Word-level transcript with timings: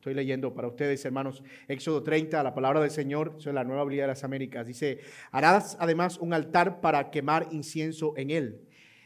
Estoy 0.00 0.14
leyendo 0.14 0.54
para 0.54 0.66
ustedes, 0.66 1.04
hermanos, 1.04 1.44
Éxodo 1.68 2.02
30, 2.02 2.42
la 2.42 2.54
palabra 2.54 2.80
del 2.80 2.90
Señor, 2.90 3.34
eso 3.36 3.50
es 3.50 3.54
la 3.54 3.64
nueva 3.64 3.84
Biblia 3.84 4.04
de 4.04 4.08
las 4.08 4.24
Américas. 4.24 4.66
Dice, 4.66 5.00
harás 5.30 5.76
además 5.78 6.16
un 6.16 6.32
altar 6.32 6.80
para 6.80 7.10
quemar 7.10 7.48
incienso 7.50 8.14
en 8.16 8.30
él. 8.30 8.62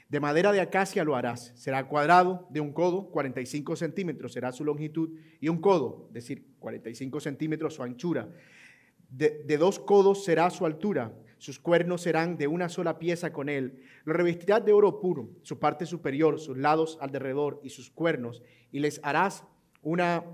De 0.08 0.20
madera 0.20 0.52
de 0.52 0.60
acacia 0.60 1.02
lo 1.02 1.16
harás. 1.16 1.52
Será 1.56 1.88
cuadrado 1.88 2.46
de 2.48 2.60
un 2.60 2.72
codo, 2.72 3.10
45 3.10 3.74
centímetros 3.74 4.34
será 4.34 4.52
su 4.52 4.64
longitud, 4.64 5.18
y 5.40 5.48
un 5.48 5.60
codo, 5.60 6.04
es 6.10 6.14
decir, 6.14 6.46
45 6.60 7.18
centímetros 7.18 7.74
su 7.74 7.82
anchura. 7.82 8.28
De, 9.08 9.42
de, 9.44 9.58
dos 9.58 9.80
codos 9.80 10.22
será 10.22 10.48
su 10.50 10.64
altura. 10.64 11.12
Sus 11.38 11.58
cuernos 11.58 12.02
serán 12.02 12.36
de 12.36 12.46
una 12.46 12.68
sola 12.68 13.00
pieza 13.00 13.32
con 13.32 13.48
él. 13.48 13.82
Lo 14.04 14.12
revestirás 14.12 14.64
de 14.64 14.72
oro 14.72 15.00
puro, 15.00 15.30
su 15.42 15.58
parte 15.58 15.86
superior, 15.86 16.38
sus 16.38 16.56
lados 16.56 16.98
alrededor 17.00 17.58
y 17.64 17.70
sus 17.70 17.90
cuernos, 17.90 18.44
y 18.70 18.78
les 18.78 19.00
harás 19.02 19.44
una 19.82 20.24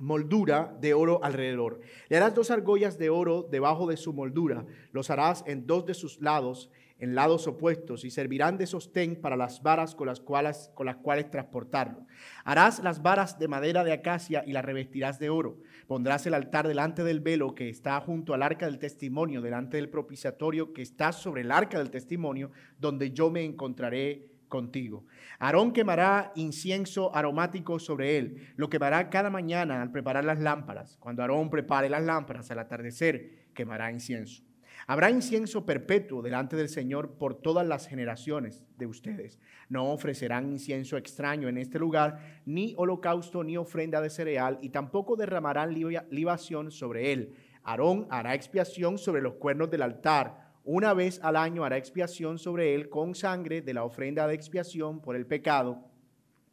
moldura 0.00 0.76
de 0.80 0.94
oro 0.94 1.22
alrededor. 1.22 1.80
Le 2.08 2.16
harás 2.16 2.34
dos 2.34 2.50
argollas 2.50 2.98
de 2.98 3.10
oro 3.10 3.46
debajo 3.50 3.86
de 3.86 3.96
su 3.96 4.12
moldura, 4.12 4.64
los 4.92 5.10
harás 5.10 5.44
en 5.46 5.66
dos 5.66 5.86
de 5.86 5.94
sus 5.94 6.20
lados, 6.20 6.70
en 6.98 7.14
lados 7.14 7.46
opuestos, 7.46 8.04
y 8.04 8.10
servirán 8.10 8.58
de 8.58 8.66
sostén 8.66 9.20
para 9.20 9.36
las 9.36 9.62
varas 9.62 9.94
con 9.94 10.08
las 10.08 10.20
cuales, 10.20 10.70
con 10.74 10.86
las 10.86 10.96
cuales 10.96 11.30
transportarlo. 11.30 12.06
Harás 12.44 12.82
las 12.82 13.02
varas 13.02 13.38
de 13.38 13.46
madera 13.46 13.84
de 13.84 13.92
acacia 13.92 14.42
y 14.44 14.52
las 14.52 14.64
revestirás 14.64 15.18
de 15.18 15.30
oro. 15.30 15.58
Pondrás 15.86 16.26
el 16.26 16.34
altar 16.34 16.66
delante 16.66 17.04
del 17.04 17.20
velo 17.20 17.54
que 17.54 17.68
está 17.68 18.00
junto 18.00 18.34
al 18.34 18.42
arca 18.42 18.66
del 18.66 18.78
testimonio, 18.78 19.40
delante 19.40 19.76
del 19.76 19.88
propiciatorio 19.88 20.72
que 20.72 20.82
está 20.82 21.12
sobre 21.12 21.42
el 21.42 21.52
arca 21.52 21.78
del 21.78 21.90
testimonio, 21.90 22.50
donde 22.78 23.12
yo 23.12 23.30
me 23.30 23.44
encontraré 23.44 24.37
contigo. 24.48 25.06
Aarón 25.38 25.72
quemará 25.72 26.32
incienso 26.34 27.14
aromático 27.14 27.78
sobre 27.78 28.18
él, 28.18 28.52
lo 28.56 28.68
quemará 28.68 29.10
cada 29.10 29.30
mañana 29.30 29.82
al 29.82 29.92
preparar 29.92 30.24
las 30.24 30.40
lámparas. 30.40 30.96
Cuando 30.98 31.22
Aarón 31.22 31.50
prepare 31.50 31.88
las 31.88 32.02
lámparas 32.02 32.50
al 32.50 32.58
atardecer, 32.58 33.48
quemará 33.54 33.90
incienso. 33.92 34.42
Habrá 34.86 35.10
incienso 35.10 35.66
perpetuo 35.66 36.22
delante 36.22 36.56
del 36.56 36.68
Señor 36.68 37.18
por 37.18 37.34
todas 37.34 37.66
las 37.66 37.86
generaciones 37.86 38.64
de 38.78 38.86
ustedes. 38.86 39.38
No 39.68 39.90
ofrecerán 39.92 40.46
incienso 40.46 40.96
extraño 40.96 41.48
en 41.48 41.58
este 41.58 41.78
lugar, 41.78 42.40
ni 42.46 42.74
holocausto 42.76 43.44
ni 43.44 43.56
ofrenda 43.56 44.00
de 44.00 44.08
cereal, 44.08 44.58
y 44.62 44.70
tampoco 44.70 45.16
derramarán 45.16 45.74
libación 46.10 46.70
sobre 46.70 47.12
él. 47.12 47.34
Aarón 47.64 48.06
hará 48.08 48.34
expiación 48.34 48.96
sobre 48.96 49.20
los 49.20 49.34
cuernos 49.34 49.70
del 49.70 49.82
altar 49.82 50.47
una 50.70 50.92
vez 50.92 51.18
al 51.22 51.36
año 51.36 51.64
hará 51.64 51.78
expiación 51.78 52.38
sobre 52.38 52.74
él 52.74 52.90
con 52.90 53.14
sangre 53.14 53.62
de 53.62 53.72
la 53.72 53.84
ofrenda 53.84 54.26
de 54.26 54.34
expiación 54.34 55.00
por 55.00 55.16
el 55.16 55.24
pecado. 55.24 55.82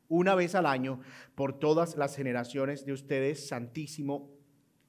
Una 0.08 0.36
vez 0.36 0.56
al 0.56 0.68
año 0.68 1.02
por 1.36 1.60
todas 1.60 1.98
las 1.98 2.16
generaciones 2.16 2.86
de 2.86 2.94
ustedes, 2.94 3.46
santísimo 3.46 4.32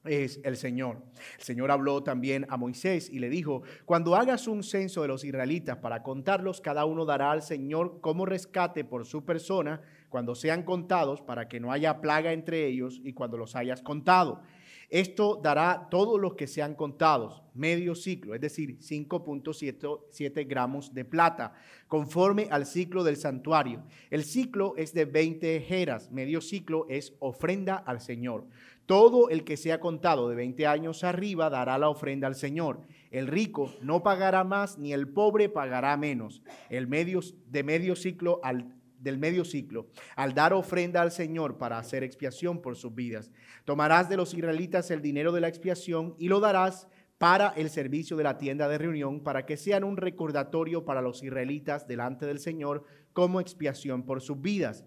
es 0.05 0.41
el 0.44 0.56
Señor. 0.56 1.02
El 1.38 1.44
Señor 1.44 1.72
habló 1.72 2.05
también 2.05 2.46
a 2.50 2.56
Moisés 2.56 3.10
y 3.10 3.18
le 3.18 3.28
dijo, 3.28 3.62
cuando 3.84 4.14
hagas 4.14 4.46
un 4.46 4.62
censo 4.62 5.02
de 5.02 5.08
los 5.08 5.24
israelitas 5.24 5.78
para 5.78 6.05
contarlos, 6.05 6.61
cada 6.61 6.84
uno 6.84 7.05
dará 7.05 7.33
al 7.33 7.42
Señor 7.42 8.00
como 8.00 8.27
rescate 8.27 8.84
por 8.84 9.06
su 9.06 9.24
persona 9.24 9.80
cuando 10.08 10.36
sean 10.36 10.62
contados 10.62 11.20
para 11.20 11.48
que 11.48 11.58
no 11.58 11.72
haya 11.72 12.00
plaga 12.00 12.33
entre 12.33 12.64
ellos 12.66 13.00
y 13.02 13.12
cuando 13.12 13.38
los 13.38 13.56
hayas 13.56 13.83
contado. 13.83 14.42
Esto 14.89 15.41
dará 15.42 15.89
todos 15.91 16.20
los 16.20 16.35
que 16.35 16.47
sean 16.47 16.74
contados, 16.74 17.42
medio 17.55 17.95
ciclo, 17.95 18.35
es 18.35 18.41
decir, 18.41 18.79
5.7 18.79 20.48
gramos 20.48 20.95
de 20.95 21.05
plata, 21.05 21.55
conforme 21.89 22.47
al 22.51 22.67
ciclo 22.67 23.02
del 23.02 23.17
santuario. 23.17 23.83
El 24.11 24.25
ciclo 24.25 24.75
es 24.77 24.95
de 24.95 25.05
20 25.05 25.61
jeras, 25.63 26.13
medio 26.13 26.41
ciclo 26.41 26.86
es 26.89 27.14
ofrenda 27.19 27.77
al 27.77 28.01
Señor. 28.01 28.46
Todo 28.86 29.30
el 29.30 29.42
que 29.42 29.57
sea 29.57 29.80
contado 29.80 30.29
de 30.29 30.36
20 30.36 30.67
años 30.69 31.02
arriba 31.02 31.51
dará 31.51 31.77
la 31.77 31.89
ofrenda 31.89 32.29
al 32.29 32.36
Señor. 32.36 32.83
El 33.11 33.27
rico 33.27 33.75
no 33.83 34.05
pagará 34.05 34.45
más, 34.45 34.79
ni 34.79 34.92
el 34.92 35.08
pobre 35.08 35.48
pagará 35.48 35.96
menos. 35.96 36.42
El 36.70 36.86
medio, 36.86 37.19
de 37.48 37.64
medio 37.64 37.96
ciclo 37.96 38.39
al 38.45 38.76
del 38.98 39.18
medio 39.18 39.45
ciclo, 39.45 39.89
al 40.17 40.34
dar 40.34 40.52
ofrenda 40.52 41.02
al 41.02 41.12
Señor 41.12 41.58
para 41.58 41.79
hacer 41.79 42.02
expiación 42.02 42.62
por 42.62 42.77
sus 42.77 42.95
vidas. 42.95 43.30
Tomarás 43.64 44.08
de 44.08 44.17
los 44.17 44.34
israelitas 44.34 44.90
el 44.90 45.02
dinero 45.02 45.33
de 45.33 45.40
la 45.40 45.48
expiación 45.48 46.14
y 46.18 46.29
lo 46.29 46.40
darás 46.40 46.89
para 47.18 47.48
el 47.57 47.70
servicio 47.70 48.17
de 48.17 48.24
la 48.24 48.36
tienda 48.36 48.68
de 48.68 48.79
reunión, 48.79 49.20
para 49.20 49.46
que 49.46 49.57
sean 49.57 49.84
un 49.84 49.96
recordatorio 49.96 50.84
para 50.84 51.01
los 51.01 51.23
israelitas 51.23 51.86
delante 51.86 52.27
del 52.27 52.39
Señor 52.39 52.84
como 53.12 53.40
expiación 53.40 54.05
por 54.05 54.20
sus 54.20 54.40
vidas. 54.40 54.84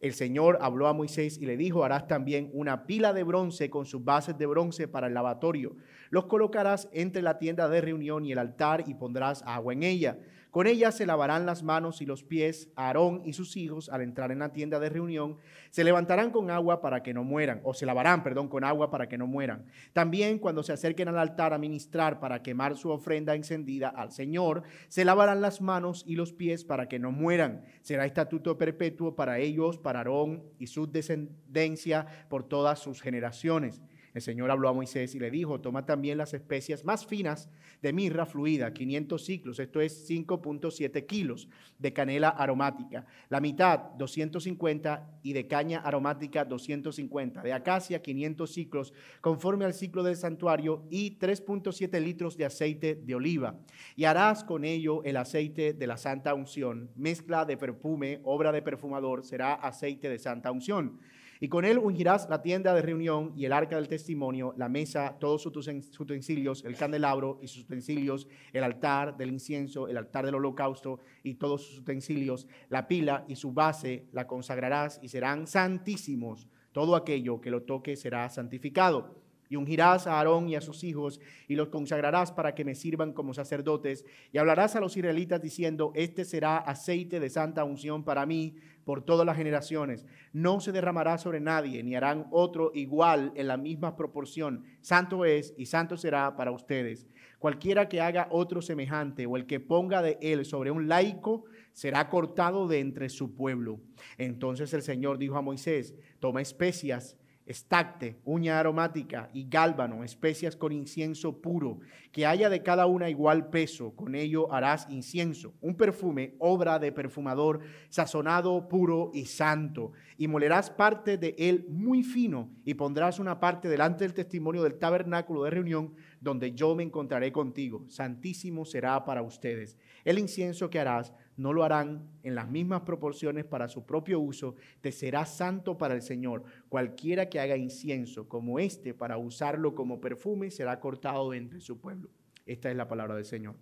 El 0.00 0.12
Señor 0.12 0.58
habló 0.60 0.86
a 0.86 0.92
Moisés 0.92 1.38
y 1.38 1.46
le 1.46 1.56
dijo, 1.56 1.82
harás 1.82 2.06
también 2.06 2.50
una 2.52 2.86
pila 2.86 3.12
de 3.14 3.22
bronce 3.22 3.70
con 3.70 3.86
sus 3.86 4.04
bases 4.04 4.36
de 4.36 4.44
bronce 4.44 4.86
para 4.86 5.06
el 5.06 5.14
lavatorio. 5.14 5.76
Los 6.10 6.26
colocarás 6.26 6.88
entre 6.92 7.22
la 7.22 7.38
tienda 7.38 7.68
de 7.68 7.80
reunión 7.80 8.26
y 8.26 8.32
el 8.32 8.38
altar 8.38 8.84
y 8.86 8.94
pondrás 8.94 9.42
agua 9.46 9.72
en 9.72 9.82
ella. 9.82 10.18
Con 10.54 10.68
ella 10.68 10.92
se 10.92 11.04
lavarán 11.04 11.46
las 11.46 11.64
manos 11.64 12.00
y 12.00 12.06
los 12.06 12.22
pies 12.22 12.70
Aarón 12.76 13.22
y 13.24 13.32
sus 13.32 13.56
hijos 13.56 13.88
al 13.88 14.02
entrar 14.02 14.30
en 14.30 14.38
la 14.38 14.52
tienda 14.52 14.78
de 14.78 14.88
reunión. 14.88 15.36
Se 15.70 15.82
levantarán 15.82 16.30
con 16.30 16.48
agua 16.48 16.80
para 16.80 17.02
que 17.02 17.12
no 17.12 17.24
mueran, 17.24 17.60
o 17.64 17.74
se 17.74 17.86
lavarán, 17.86 18.22
perdón, 18.22 18.46
con 18.46 18.62
agua 18.62 18.88
para 18.88 19.08
que 19.08 19.18
no 19.18 19.26
mueran. 19.26 19.66
También 19.92 20.38
cuando 20.38 20.62
se 20.62 20.72
acerquen 20.72 21.08
al 21.08 21.18
altar 21.18 21.54
a 21.54 21.58
ministrar 21.58 22.20
para 22.20 22.40
quemar 22.44 22.76
su 22.76 22.90
ofrenda 22.90 23.34
encendida 23.34 23.88
al 23.88 24.12
Señor, 24.12 24.62
se 24.86 25.04
lavarán 25.04 25.40
las 25.40 25.60
manos 25.60 26.04
y 26.06 26.14
los 26.14 26.32
pies 26.32 26.64
para 26.64 26.86
que 26.86 27.00
no 27.00 27.10
mueran. 27.10 27.64
Será 27.82 28.06
estatuto 28.06 28.56
perpetuo 28.56 29.16
para 29.16 29.40
ellos, 29.40 29.76
para 29.76 29.98
Aarón 29.98 30.44
y 30.60 30.68
su 30.68 30.86
descendencia 30.86 32.06
por 32.28 32.44
todas 32.44 32.78
sus 32.78 33.02
generaciones. 33.02 33.82
El 34.14 34.22
Señor 34.22 34.48
habló 34.52 34.68
a 34.68 34.72
Moisés 34.72 35.12
y 35.16 35.18
le 35.18 35.28
dijo, 35.28 35.60
toma 35.60 35.84
también 35.84 36.18
las 36.18 36.34
especias 36.34 36.84
más 36.84 37.04
finas 37.04 37.50
de 37.82 37.92
mirra 37.92 38.26
fluida, 38.26 38.72
500 38.72 39.24
ciclos, 39.24 39.58
esto 39.58 39.80
es 39.80 40.08
5.7 40.08 41.04
kilos 41.04 41.48
de 41.80 41.92
canela 41.92 42.28
aromática, 42.28 43.06
la 43.28 43.40
mitad 43.40 43.80
250 43.98 45.18
y 45.24 45.32
de 45.32 45.48
caña 45.48 45.80
aromática 45.80 46.44
250, 46.44 47.42
de 47.42 47.52
acacia 47.52 48.00
500 48.00 48.50
ciclos, 48.52 48.92
conforme 49.20 49.64
al 49.64 49.74
ciclo 49.74 50.04
del 50.04 50.16
santuario, 50.16 50.86
y 50.90 51.18
3.7 51.18 52.00
litros 52.00 52.36
de 52.36 52.44
aceite 52.44 52.94
de 52.94 53.14
oliva. 53.16 53.58
Y 53.96 54.04
harás 54.04 54.44
con 54.44 54.64
ello 54.64 55.02
el 55.02 55.16
aceite 55.16 55.72
de 55.72 55.86
la 55.88 55.96
santa 55.96 56.34
unción, 56.34 56.88
mezcla 56.94 57.44
de 57.44 57.56
perfume, 57.56 58.20
obra 58.22 58.52
de 58.52 58.62
perfumador, 58.62 59.24
será 59.24 59.54
aceite 59.54 60.08
de 60.08 60.20
santa 60.20 60.52
unción. 60.52 61.00
Y 61.44 61.48
con 61.48 61.66
él 61.66 61.76
ungirás 61.76 62.26
la 62.30 62.40
tienda 62.40 62.72
de 62.72 62.80
reunión 62.80 63.34
y 63.36 63.44
el 63.44 63.52
arca 63.52 63.76
del 63.76 63.86
testimonio, 63.86 64.54
la 64.56 64.70
mesa, 64.70 65.18
todos 65.20 65.42
sus 65.42 65.54
utensilios, 66.00 66.64
el 66.64 66.74
candelabro 66.74 67.38
y 67.42 67.48
sus 67.48 67.64
utensilios, 67.64 68.26
el 68.54 68.64
altar 68.64 69.14
del 69.18 69.28
incienso, 69.30 69.86
el 69.86 69.98
altar 69.98 70.24
del 70.24 70.36
holocausto 70.36 71.00
y 71.22 71.34
todos 71.34 71.66
sus 71.66 71.80
utensilios, 71.80 72.48
la 72.70 72.88
pila 72.88 73.26
y 73.28 73.36
su 73.36 73.52
base 73.52 74.06
la 74.12 74.26
consagrarás 74.26 74.98
y 75.02 75.10
serán 75.10 75.46
santísimos. 75.46 76.48
Todo 76.72 76.96
aquello 76.96 77.42
que 77.42 77.50
lo 77.50 77.64
toque 77.64 77.94
será 77.94 78.26
santificado. 78.30 79.22
Y 79.50 79.56
ungirás 79.56 80.06
a 80.06 80.18
Aarón 80.18 80.48
y 80.48 80.56
a 80.56 80.62
sus 80.62 80.82
hijos 80.82 81.20
y 81.46 81.56
los 81.56 81.68
consagrarás 81.68 82.32
para 82.32 82.54
que 82.54 82.64
me 82.64 82.74
sirvan 82.74 83.12
como 83.12 83.34
sacerdotes. 83.34 84.06
Y 84.32 84.38
hablarás 84.38 84.76
a 84.76 84.80
los 84.80 84.96
israelitas 84.96 85.42
diciendo, 85.42 85.92
este 85.94 86.24
será 86.24 86.56
aceite 86.56 87.20
de 87.20 87.28
santa 87.28 87.64
unción 87.64 88.02
para 88.02 88.24
mí 88.24 88.56
por 88.84 89.04
todas 89.04 89.26
las 89.26 89.36
generaciones. 89.36 90.04
No 90.32 90.60
se 90.60 90.72
derramará 90.72 91.18
sobre 91.18 91.40
nadie, 91.40 91.82
ni 91.82 91.94
harán 91.96 92.26
otro 92.30 92.70
igual 92.74 93.32
en 93.34 93.48
la 93.48 93.56
misma 93.56 93.96
proporción. 93.96 94.64
Santo 94.80 95.24
es 95.24 95.54
y 95.56 95.66
santo 95.66 95.96
será 95.96 96.36
para 96.36 96.52
ustedes. 96.52 97.08
Cualquiera 97.38 97.88
que 97.88 98.00
haga 98.00 98.28
otro 98.30 98.62
semejante 98.62 99.26
o 99.26 99.36
el 99.36 99.46
que 99.46 99.60
ponga 99.60 100.02
de 100.02 100.18
él 100.20 100.44
sobre 100.44 100.70
un 100.70 100.88
laico 100.88 101.44
será 101.72 102.08
cortado 102.08 102.68
de 102.68 102.80
entre 102.80 103.08
su 103.08 103.34
pueblo. 103.34 103.80
Entonces 104.16 104.72
el 104.72 104.82
Señor 104.82 105.18
dijo 105.18 105.36
a 105.36 105.42
Moisés, 105.42 105.94
toma 106.20 106.40
especias 106.40 107.18
estacte, 107.46 108.16
uña 108.24 108.58
aromática 108.58 109.30
y 109.32 109.48
gálbano, 109.48 110.02
especias 110.02 110.56
con 110.56 110.72
incienso 110.72 111.40
puro, 111.40 111.80
que 112.10 112.26
haya 112.26 112.48
de 112.48 112.62
cada 112.62 112.86
una 112.86 113.10
igual 113.10 113.50
peso, 113.50 113.94
con 113.94 114.14
ello 114.14 114.52
harás 114.52 114.88
incienso, 114.88 115.52
un 115.60 115.76
perfume, 115.76 116.34
obra 116.38 116.78
de 116.78 116.92
perfumador, 116.92 117.60
sazonado, 117.88 118.68
puro 118.68 119.10
y 119.12 119.26
santo, 119.26 119.92
y 120.16 120.28
molerás 120.28 120.70
parte 120.70 121.18
de 121.18 121.34
él 121.38 121.66
muy 121.68 122.02
fino, 122.02 122.50
y 122.64 122.74
pondrás 122.74 123.18
una 123.18 123.40
parte 123.40 123.68
delante 123.68 124.04
del 124.04 124.14
testimonio 124.14 124.62
del 124.62 124.78
tabernáculo 124.78 125.44
de 125.44 125.50
reunión, 125.50 125.94
donde 126.20 126.52
yo 126.52 126.74
me 126.74 126.82
encontraré 126.82 127.32
contigo. 127.32 127.84
Santísimo 127.88 128.64
será 128.64 129.04
para 129.04 129.22
ustedes. 129.22 129.76
El 130.04 130.18
incienso 130.18 130.70
que 130.70 130.78
harás 130.78 131.12
no 131.36 131.52
lo 131.52 131.64
harán 131.64 132.08
en 132.22 132.34
las 132.34 132.48
mismas 132.48 132.82
proporciones 132.82 133.44
para 133.44 133.68
su 133.68 133.84
propio 133.84 134.20
uso, 134.20 134.54
te 134.80 134.92
será 134.92 135.26
santo 135.26 135.76
para 135.76 135.94
el 135.94 136.02
Señor. 136.02 136.44
Cualquiera 136.68 137.28
que 137.28 137.40
haga 137.40 137.56
incienso 137.56 138.28
como 138.28 138.58
este 138.58 138.94
para 138.94 139.18
usarlo 139.18 139.74
como 139.74 140.00
perfume 140.00 140.50
será 140.50 140.78
cortado 140.80 141.30
de 141.30 141.38
entre 141.38 141.60
su 141.60 141.80
pueblo. 141.80 142.08
Esta 142.46 142.70
es 142.70 142.76
la 142.76 142.88
palabra 142.88 143.16
del 143.16 143.24
Señor. 143.24 143.54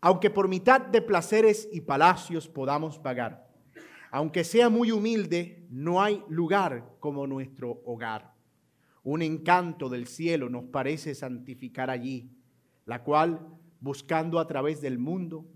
Aunque 0.00 0.30
por 0.30 0.48
mitad 0.48 0.80
de 0.80 1.02
placeres 1.02 1.68
y 1.72 1.80
palacios 1.80 2.48
podamos 2.48 2.98
pagar, 2.98 3.46
Aunque 4.10 4.42
sea 4.42 4.70
muy 4.70 4.90
humilde, 4.90 5.66
no 5.68 6.00
hay 6.00 6.22
lugar 6.30 6.96
como 6.98 7.26
nuestro 7.26 7.82
hogar. 7.84 8.32
Un 9.02 9.20
encanto 9.20 9.90
del 9.90 10.06
cielo 10.06 10.48
nos 10.48 10.64
parece 10.64 11.14
santificar 11.14 11.90
allí, 11.90 12.30
la 12.86 13.02
cual, 13.04 13.57
buscando 13.80 14.38
a 14.38 14.46
través 14.46 14.80
del 14.80 14.98
mundo, 14.98 15.46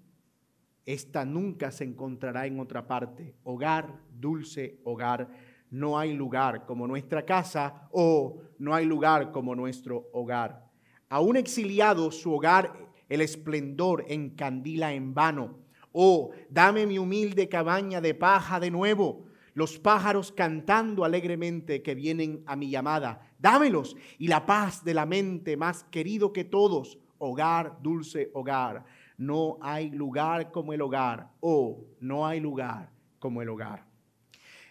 esta 0.84 1.24
nunca 1.24 1.70
se 1.70 1.84
encontrará 1.84 2.46
en 2.46 2.58
otra 2.58 2.86
parte. 2.86 3.34
Hogar, 3.44 4.00
dulce 4.10 4.80
hogar, 4.84 5.28
no 5.70 5.98
hay 5.98 6.12
lugar 6.12 6.66
como 6.66 6.86
nuestra 6.86 7.24
casa 7.24 7.88
o 7.92 8.42
no 8.58 8.74
hay 8.74 8.84
lugar 8.84 9.30
como 9.32 9.54
nuestro 9.54 10.08
hogar. 10.12 10.70
A 11.08 11.20
un 11.20 11.36
exiliado 11.36 12.10
su 12.10 12.32
hogar 12.32 12.92
el 13.08 13.20
esplendor 13.20 14.06
encandila 14.08 14.92
en 14.94 15.14
vano. 15.14 15.58
Oh, 15.92 16.30
dame 16.48 16.86
mi 16.86 16.98
humilde 16.98 17.48
cabaña 17.48 18.00
de 18.00 18.14
paja 18.14 18.58
de 18.58 18.70
nuevo, 18.70 19.26
los 19.54 19.78
pájaros 19.78 20.32
cantando 20.32 21.04
alegremente 21.04 21.82
que 21.82 21.94
vienen 21.94 22.42
a 22.46 22.56
mi 22.56 22.70
llamada. 22.70 23.30
Dámelos 23.38 23.96
y 24.18 24.28
la 24.28 24.46
paz 24.46 24.82
de 24.84 24.94
la 24.94 25.04
mente 25.04 25.58
más 25.58 25.84
querido 25.84 26.32
que 26.32 26.44
todos. 26.44 26.98
Hogar, 27.24 27.78
dulce 27.80 28.30
hogar. 28.34 28.84
No 29.16 29.56
hay 29.62 29.90
lugar 29.90 30.50
como 30.50 30.72
el 30.72 30.82
hogar. 30.82 31.30
Oh, 31.38 31.84
no 32.00 32.26
hay 32.26 32.40
lugar 32.40 32.90
como 33.20 33.40
el 33.40 33.48
hogar. 33.48 33.86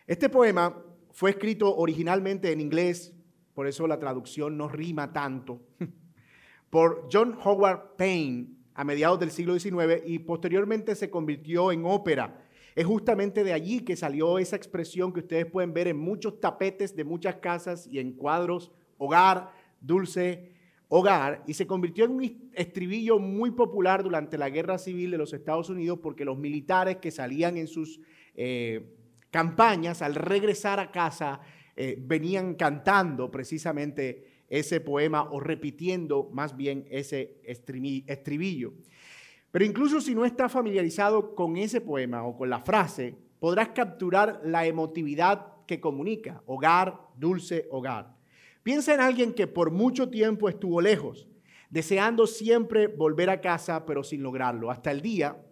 Este 0.06 0.28
poema 0.28 0.76
fue 1.12 1.30
escrito 1.30 1.74
originalmente 1.74 2.52
en 2.52 2.60
inglés, 2.60 3.16
por 3.54 3.68
eso 3.68 3.88
la 3.88 4.00
traducción 4.00 4.58
no 4.58 4.68
rima 4.68 5.14
tanto. 5.14 5.62
por 6.70 7.08
John 7.10 7.38
Howard 7.42 7.96
Payne 7.96 8.50
a 8.74 8.84
mediados 8.84 9.18
del 9.22 9.32
siglo 9.32 9.58
XIX 9.58 10.04
y 10.06 10.20
posteriormente 10.20 10.96
se 10.96 11.10
convirtió 11.10 11.72
en 11.72 11.86
ópera. 11.86 12.46
Es 12.76 12.86
justamente 12.86 13.46
de 13.46 13.54
allí 13.54 13.80
que 13.80 13.96
salió 13.96 14.40
esa 14.40 14.58
expresión 14.58 15.14
que 15.14 15.22
ustedes 15.22 15.46
pueden 15.46 15.72
ver 15.72 15.88
en 15.88 15.98
muchos 15.98 16.42
tapetes 16.42 16.98
de 16.98 17.06
muchas 17.06 17.36
casas 17.36 17.88
y 17.88 18.00
en 18.00 18.12
cuadros, 18.12 18.74
hogar, 18.98 19.54
dulce, 19.80 20.52
hogar, 20.94 21.42
y 21.48 21.54
se 21.54 21.66
convirtió 21.66 22.04
en 22.04 22.12
un 22.12 22.52
estribillo 22.54 23.18
muy 23.18 23.52
popular 23.52 24.04
durante 24.04 24.38
la 24.38 24.50
Guerra 24.50 24.78
Civil 24.78 25.10
de 25.10 25.18
los 25.18 25.32
Estados 25.32 25.70
Unidos 25.70 26.00
porque 26.04 26.26
los 26.26 26.38
militares 26.38 26.98
que 26.98 27.12
salían 27.12 27.56
en 27.56 27.68
sus 27.68 28.02
eh, 28.36 28.94
campañas, 29.30 30.02
al 30.02 30.16
regresar 30.16 30.82
a 30.82 30.92
casa, 30.92 31.40
eh, 31.78 31.98
venían 31.98 32.56
cantando 32.56 33.32
precisamente 33.32 34.44
ese 34.50 34.82
poema 34.82 35.32
o 35.32 35.40
repitiendo 35.40 36.30
más 36.34 36.58
bien 36.58 36.86
ese 36.92 37.40
estribillo. 37.46 38.74
Pero 39.50 39.64
incluso 39.64 40.02
si 40.02 40.14
no 40.14 40.26
estás 40.26 40.52
familiarizado 40.52 41.36
con 41.36 41.56
ese 41.56 41.80
poema 41.80 42.26
o 42.26 42.36
con 42.36 42.50
la 42.50 42.60
frase, 42.60 43.16
podrás 43.40 43.70
capturar 43.70 44.42
la 44.44 44.66
emotividad 44.66 45.54
que 45.66 45.80
comunica, 45.80 46.44
hogar, 46.48 47.00
dulce 47.16 47.70
hogar. 47.72 48.21
Piensa 48.64 48.94
en 48.94 49.00
alguien 49.00 49.34
que 49.34 49.48
por 49.48 49.72
mucho 49.72 50.10
tiempo 50.10 50.50
estuvo 50.50 50.82
lejos, 50.82 51.28
deseando 51.70 52.28
siempre 52.28 52.88
volver 52.88 53.30
a 53.30 53.42
casa, 53.42 53.86
pero 53.86 54.04
sin 54.04 54.22
lograrlo, 54.24 54.70
hasta 54.70 54.92
el 54.92 55.02
día 55.02 55.44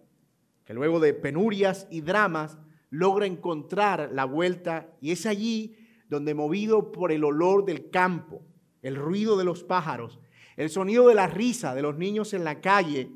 que 0.64 0.74
luego 0.74 1.00
de 1.00 1.14
penurias 1.14 1.88
y 1.90 2.00
dramas 2.00 2.56
logra 2.90 3.26
encontrar 3.26 4.10
la 4.12 4.24
vuelta 4.24 4.94
y 5.00 5.10
es 5.10 5.26
allí 5.26 5.76
donde 6.08 6.34
movido 6.34 6.92
por 6.92 7.10
el 7.10 7.24
olor 7.24 7.64
del 7.64 7.90
campo, 7.90 8.42
el 8.82 8.94
ruido 8.94 9.36
de 9.36 9.44
los 9.44 9.64
pájaros, 9.64 10.20
el 10.56 10.70
sonido 10.70 11.08
de 11.08 11.14
la 11.14 11.26
risa 11.26 11.74
de 11.74 11.82
los 11.82 11.96
niños 11.96 12.34
en 12.34 12.44
la 12.44 12.60
calle. 12.60 13.10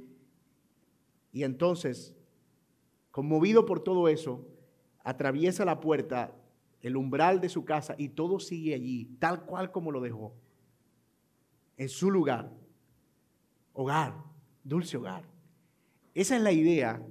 Y 1.32 1.44
entonces, 1.44 2.16
conmovido 3.10 3.66
por 3.66 3.84
todo 3.84 4.08
eso, 4.08 4.46
atraviesa 5.04 5.64
la 5.64 5.80
puerta, 5.80 6.34
el 6.84 6.98
umbral 6.98 7.40
de 7.40 7.48
su 7.48 7.64
casa 7.64 7.94
y 7.96 8.10
todo 8.10 8.38
sigue 8.38 8.74
allí, 8.74 9.06
tal 9.18 9.46
cual 9.46 9.72
como 9.72 9.90
lo 9.90 10.02
dejó, 10.02 10.34
en 11.78 11.88
su 11.88 12.10
lugar. 12.10 12.52
Hogar, 13.72 14.14
dulce 14.62 14.98
hogar. 14.98 15.24
Esa 16.14 16.36
es 16.36 16.42
la 16.42 16.52
idea 16.52 17.02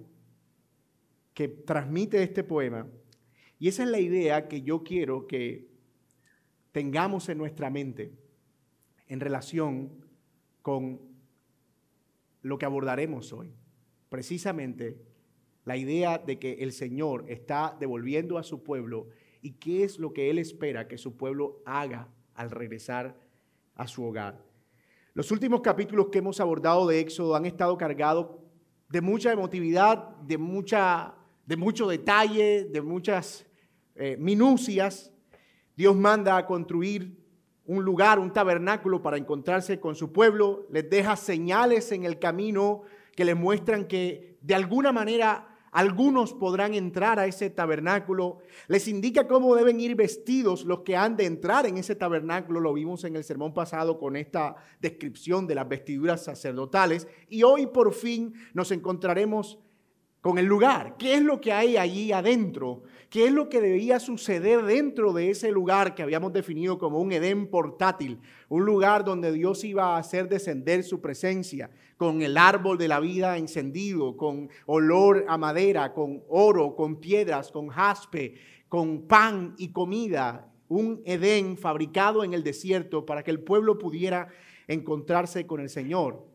que 1.33 1.47
transmite 1.47 2.21
este 2.21 2.43
poema 2.43 2.87
y 3.57 3.67
esa 3.67 3.81
es 3.81 3.89
la 3.89 3.99
idea 3.99 4.47
que 4.47 4.61
yo 4.61 4.83
quiero 4.83 5.25
que 5.25 5.67
tengamos 6.71 7.27
en 7.29 7.39
nuestra 7.39 7.71
mente 7.71 8.13
en 9.07 9.19
relación 9.19 10.05
con 10.61 11.01
lo 12.43 12.59
que 12.59 12.65
abordaremos 12.65 13.33
hoy. 13.33 13.55
Precisamente 14.09 15.01
la 15.65 15.77
idea 15.77 16.19
de 16.19 16.37
que 16.37 16.53
el 16.59 16.73
Señor 16.73 17.25
está 17.27 17.75
devolviendo 17.79 18.37
a 18.37 18.43
su 18.43 18.61
pueblo 18.61 19.09
y 19.43 19.51
qué 19.51 19.83
es 19.83 19.99
lo 19.99 20.13
que 20.13 20.31
Él 20.31 20.39
espera 20.39 20.87
que 20.87 20.97
su 20.97 21.15
pueblo 21.15 21.61
haga 21.65 22.07
al 22.33 22.49
regresar 22.49 23.19
a 23.75 23.87
su 23.87 24.03
hogar. 24.03 24.41
Los 25.13 25.29
últimos 25.31 25.61
capítulos 25.61 26.07
que 26.07 26.19
hemos 26.19 26.39
abordado 26.39 26.87
de 26.87 26.99
Éxodo 26.99 27.35
han 27.35 27.45
estado 27.45 27.77
cargados 27.77 28.27
de 28.89 29.01
mucha 29.01 29.31
emotividad, 29.31 30.15
de, 30.21 30.37
mucha, 30.37 31.13
de 31.45 31.57
mucho 31.57 31.87
detalle, 31.87 32.63
de 32.63 32.81
muchas 32.81 33.45
eh, 33.95 34.15
minucias. 34.17 35.11
Dios 35.75 35.95
manda 35.95 36.37
a 36.37 36.45
construir 36.47 37.21
un 37.65 37.83
lugar, 37.83 38.19
un 38.19 38.31
tabernáculo 38.31 39.01
para 39.01 39.17
encontrarse 39.17 39.79
con 39.79 39.95
su 39.95 40.11
pueblo, 40.11 40.67
les 40.69 40.89
deja 40.89 41.15
señales 41.15 41.91
en 41.91 42.05
el 42.05 42.17
camino 42.17 42.83
que 43.15 43.25
les 43.25 43.35
muestran 43.35 43.87
que 43.87 44.37
de 44.41 44.55
alguna 44.55 44.91
manera 44.91 45.52
algunos 45.73 46.33
podrán 46.33 46.75
entrar 46.75 47.19
a 47.19 47.25
ese 47.25 47.49
tabernáculo, 47.49 48.37
les 48.67 48.87
indica 48.87 49.27
cómo 49.27 49.55
deben 49.55 49.79
ir 49.79 49.95
vestidos 49.95 50.63
los 50.65 50.81
que 50.81 50.95
han 50.95 51.17
de 51.17 51.25
entrar 51.25 51.65
en 51.65 51.77
ese 51.77 51.95
tabernáculo, 51.95 52.59
lo 52.59 52.73
vimos 52.73 53.03
en 53.03 53.15
el 53.15 53.23
sermón 53.23 53.53
pasado 53.53 53.97
con 53.97 54.15
esta 54.15 54.55
descripción 54.79 55.47
de 55.47 55.55
las 55.55 55.67
vestiduras 55.67 56.23
sacerdotales, 56.23 57.07
y 57.27 57.43
hoy 57.43 57.65
por 57.65 57.93
fin 57.93 58.33
nos 58.53 58.71
encontraremos 58.71 59.59
con 60.21 60.37
el 60.37 60.45
lugar, 60.45 60.95
qué 60.97 61.15
es 61.15 61.21
lo 61.21 61.41
que 61.41 61.51
hay 61.51 61.75
allí 61.75 62.11
adentro, 62.11 62.83
¿Qué 63.13 63.27
es 63.27 63.31
lo 63.31 63.47
que 63.47 63.61
debía 63.61 63.99
suceder 63.99 64.63
dentro 64.63 65.13
de 65.13 65.29
ese 65.29 65.51
lugar 65.51 65.93
que 65.93 66.01
habíamos 66.01 66.33
definido 66.33 66.79
como 66.79 66.99
un 66.99 67.11
Edén 67.11 67.45
portátil? 67.45 68.19
Un 68.49 68.65
lugar 68.65 69.05
donde 69.05 69.31
Dios 69.31 69.63
iba 69.63 69.93
a 69.93 69.99
hacer 69.99 70.27
descender 70.27 70.83
su 70.83 70.99
presencia 70.99 71.69
con 71.95 72.23
el 72.23 72.37
árbol 72.37 72.79
de 72.79 72.87
la 72.87 72.99
vida 72.99 73.37
encendido, 73.37 74.17
con 74.17 74.49
olor 74.65 75.25
a 75.27 75.37
madera, 75.37 75.93
con 75.93 76.23
oro, 76.27 76.75
con 76.75 76.95
piedras, 76.95 77.51
con 77.51 77.67
jaspe, 77.67 78.33
con 78.67 79.03
pan 79.03 79.53
y 79.59 79.71
comida. 79.71 80.51
Un 80.67 81.03
Edén 81.05 81.55
fabricado 81.55 82.23
en 82.23 82.33
el 82.33 82.43
desierto 82.43 83.05
para 83.05 83.21
que 83.21 83.29
el 83.29 83.43
pueblo 83.43 83.77
pudiera 83.77 84.29
encontrarse 84.67 85.45
con 85.45 85.59
el 85.61 85.69
Señor. 85.69 86.32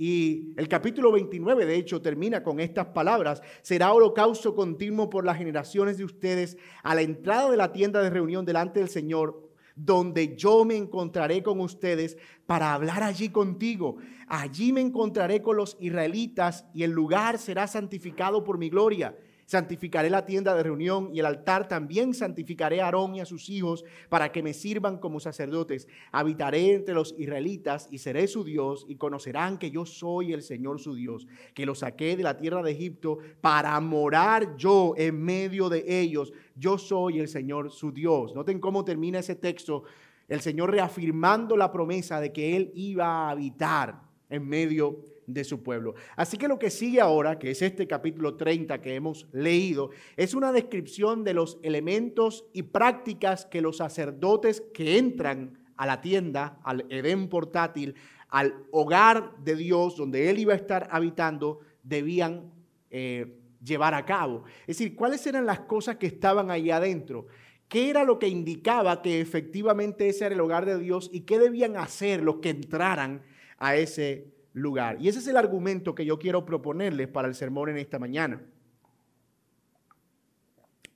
Y 0.00 0.54
el 0.56 0.68
capítulo 0.68 1.10
29, 1.10 1.66
de 1.66 1.74
hecho, 1.74 2.00
termina 2.00 2.44
con 2.44 2.60
estas 2.60 2.86
palabras. 2.86 3.42
Será 3.62 3.92
holocausto 3.92 4.54
continuo 4.54 5.10
por 5.10 5.24
las 5.24 5.36
generaciones 5.36 5.98
de 5.98 6.04
ustedes 6.04 6.56
a 6.84 6.94
la 6.94 7.02
entrada 7.02 7.50
de 7.50 7.56
la 7.56 7.72
tienda 7.72 8.00
de 8.00 8.08
reunión 8.08 8.44
delante 8.44 8.78
del 8.78 8.88
Señor, 8.88 9.50
donde 9.74 10.36
yo 10.36 10.64
me 10.64 10.76
encontraré 10.76 11.42
con 11.42 11.60
ustedes 11.60 12.16
para 12.46 12.74
hablar 12.74 13.02
allí 13.02 13.30
contigo. 13.30 13.96
Allí 14.28 14.72
me 14.72 14.80
encontraré 14.80 15.42
con 15.42 15.56
los 15.56 15.76
israelitas 15.80 16.64
y 16.72 16.84
el 16.84 16.92
lugar 16.92 17.38
será 17.38 17.66
santificado 17.66 18.44
por 18.44 18.56
mi 18.56 18.70
gloria 18.70 19.16
Santificaré 19.48 20.10
la 20.10 20.26
tienda 20.26 20.54
de 20.54 20.62
reunión 20.62 21.08
y 21.10 21.20
el 21.20 21.24
altar 21.24 21.68
también 21.68 22.12
santificaré 22.12 22.82
a 22.82 22.84
Aarón 22.84 23.14
y 23.14 23.20
a 23.20 23.24
sus 23.24 23.48
hijos 23.48 23.82
para 24.10 24.30
que 24.30 24.42
me 24.42 24.52
sirvan 24.52 24.98
como 24.98 25.20
sacerdotes. 25.20 25.88
Habitaré 26.12 26.74
entre 26.74 26.94
los 26.94 27.14
israelitas 27.16 27.88
y 27.90 27.96
seré 27.96 28.26
su 28.26 28.44
Dios 28.44 28.84
y 28.90 28.96
conocerán 28.96 29.56
que 29.56 29.70
yo 29.70 29.86
soy 29.86 30.34
el 30.34 30.42
Señor 30.42 30.80
su 30.80 30.94
Dios, 30.94 31.26
que 31.54 31.64
los 31.64 31.78
saqué 31.78 32.14
de 32.14 32.24
la 32.24 32.36
tierra 32.36 32.62
de 32.62 32.72
Egipto 32.72 33.20
para 33.40 33.80
morar 33.80 34.54
yo 34.58 34.92
en 34.98 35.18
medio 35.18 35.70
de 35.70 35.82
ellos. 35.98 36.30
Yo 36.54 36.76
soy 36.76 37.18
el 37.18 37.28
Señor 37.28 37.70
su 37.70 37.90
Dios. 37.90 38.34
Noten 38.34 38.60
cómo 38.60 38.84
termina 38.84 39.20
ese 39.20 39.34
texto. 39.34 39.84
El 40.28 40.42
Señor 40.42 40.72
reafirmando 40.72 41.56
la 41.56 41.72
promesa 41.72 42.20
de 42.20 42.34
que 42.34 42.54
Él 42.54 42.70
iba 42.74 43.06
a 43.06 43.30
habitar 43.30 44.02
en 44.28 44.46
medio 44.46 44.90
de 44.90 45.17
de 45.28 45.44
su 45.44 45.62
pueblo. 45.62 45.94
Así 46.16 46.36
que 46.38 46.48
lo 46.48 46.58
que 46.58 46.70
sigue 46.70 47.00
ahora, 47.00 47.38
que 47.38 47.50
es 47.50 47.62
este 47.62 47.86
capítulo 47.86 48.34
30 48.34 48.80
que 48.80 48.94
hemos 48.94 49.28
leído, 49.30 49.90
es 50.16 50.34
una 50.34 50.50
descripción 50.50 51.22
de 51.22 51.34
los 51.34 51.58
elementos 51.62 52.46
y 52.52 52.62
prácticas 52.62 53.44
que 53.44 53.60
los 53.60 53.76
sacerdotes 53.76 54.62
que 54.72 54.98
entran 54.98 55.58
a 55.76 55.86
la 55.86 56.00
tienda, 56.00 56.58
al 56.64 56.86
Edén 56.88 57.28
portátil, 57.28 57.94
al 58.30 58.54
hogar 58.72 59.36
de 59.44 59.54
Dios 59.54 59.96
donde 59.96 60.30
Él 60.30 60.38
iba 60.38 60.54
a 60.54 60.56
estar 60.56 60.88
habitando, 60.90 61.60
debían 61.82 62.50
eh, 62.90 63.38
llevar 63.62 63.94
a 63.94 64.06
cabo. 64.06 64.44
Es 64.62 64.78
decir, 64.78 64.96
¿cuáles 64.96 65.26
eran 65.26 65.44
las 65.44 65.60
cosas 65.60 65.96
que 65.96 66.06
estaban 66.06 66.50
ahí 66.50 66.70
adentro? 66.70 67.26
¿Qué 67.68 67.90
era 67.90 68.02
lo 68.02 68.18
que 68.18 68.28
indicaba 68.28 69.02
que 69.02 69.20
efectivamente 69.20 70.08
ese 70.08 70.24
era 70.24 70.34
el 70.34 70.40
hogar 70.40 70.64
de 70.64 70.78
Dios 70.78 71.10
y 71.12 71.20
qué 71.20 71.38
debían 71.38 71.76
hacer 71.76 72.22
los 72.22 72.36
que 72.36 72.48
entraran 72.48 73.22
a 73.58 73.76
ese 73.76 74.37
lugar. 74.52 74.96
Y 75.00 75.08
ese 75.08 75.18
es 75.18 75.26
el 75.26 75.36
argumento 75.36 75.94
que 75.94 76.04
yo 76.04 76.18
quiero 76.18 76.44
proponerles 76.44 77.08
para 77.08 77.28
el 77.28 77.34
sermón 77.34 77.70
en 77.70 77.78
esta 77.78 77.98
mañana. 77.98 78.42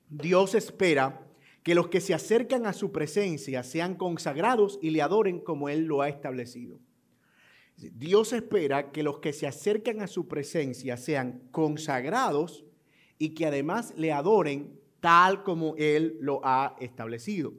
Dios 0.09 0.53
espera 0.53 1.21
que 1.63 1.75
los 1.75 1.87
que 1.87 2.01
se 2.01 2.13
acercan 2.13 2.65
a 2.65 2.73
su 2.73 2.91
presencia 2.91 3.63
sean 3.63 3.95
consagrados 3.95 4.77
y 4.81 4.91
le 4.91 5.01
adoren 5.01 5.39
como 5.39 5.69
Él 5.69 5.85
lo 5.85 6.01
ha 6.01 6.09
establecido. 6.09 6.79
Dios 7.77 8.33
espera 8.33 8.91
que 8.91 9.01
los 9.01 9.19
que 9.19 9.33
se 9.33 9.47
acercan 9.47 10.01
a 10.01 10.07
su 10.07 10.27
presencia 10.27 10.97
sean 10.97 11.41
consagrados 11.51 12.65
y 13.17 13.29
que 13.29 13.45
además 13.45 13.93
le 13.97 14.11
adoren 14.11 14.79
tal 14.99 15.43
como 15.43 15.75
Él 15.77 16.17
lo 16.19 16.41
ha 16.43 16.75
establecido. 16.79 17.53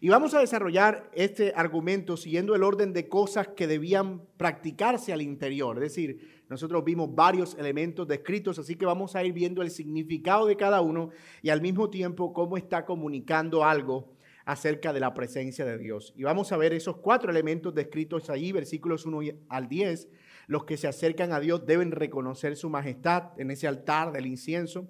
Y 0.00 0.08
vamos 0.08 0.34
a 0.34 0.40
desarrollar 0.40 1.10
este 1.12 1.52
argumento 1.56 2.16
siguiendo 2.16 2.54
el 2.54 2.62
orden 2.62 2.92
de 2.92 3.08
cosas 3.08 3.48
que 3.48 3.66
debían 3.66 4.22
practicarse 4.36 5.12
al 5.12 5.22
interior. 5.22 5.76
Es 5.76 5.94
decir, 5.94 6.44
nosotros 6.48 6.84
vimos 6.84 7.14
varios 7.14 7.54
elementos 7.56 8.06
descritos, 8.06 8.58
así 8.58 8.76
que 8.76 8.86
vamos 8.86 9.16
a 9.16 9.24
ir 9.24 9.32
viendo 9.32 9.60
el 9.60 9.70
significado 9.70 10.46
de 10.46 10.56
cada 10.56 10.80
uno 10.80 11.10
y 11.42 11.50
al 11.50 11.60
mismo 11.60 11.90
tiempo 11.90 12.32
cómo 12.32 12.56
está 12.56 12.84
comunicando 12.84 13.64
algo 13.64 14.12
acerca 14.44 14.92
de 14.92 15.00
la 15.00 15.12
presencia 15.12 15.64
de 15.64 15.76
Dios. 15.76 16.14
Y 16.16 16.22
vamos 16.22 16.52
a 16.52 16.56
ver 16.56 16.72
esos 16.72 16.96
cuatro 16.96 17.30
elementos 17.30 17.74
descritos 17.74 18.30
ahí, 18.30 18.50
versículos 18.50 19.04
1 19.04 19.20
al 19.48 19.68
10. 19.68 20.08
Los 20.46 20.64
que 20.64 20.78
se 20.78 20.88
acercan 20.88 21.32
a 21.32 21.40
Dios 21.40 21.66
deben 21.66 21.90
reconocer 21.90 22.56
su 22.56 22.70
majestad 22.70 23.38
en 23.38 23.50
ese 23.50 23.68
altar 23.68 24.10
del 24.12 24.26
incienso 24.26 24.88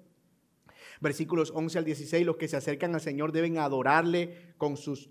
versículos 0.99 1.51
11 1.55 1.77
al 1.79 1.85
16, 1.85 2.25
los 2.25 2.37
que 2.37 2.47
se 2.47 2.57
acercan 2.57 2.93
al 2.93 3.01
Señor 3.01 3.31
deben 3.31 3.57
adorarle 3.57 4.53
con 4.57 4.77
sus 4.77 5.09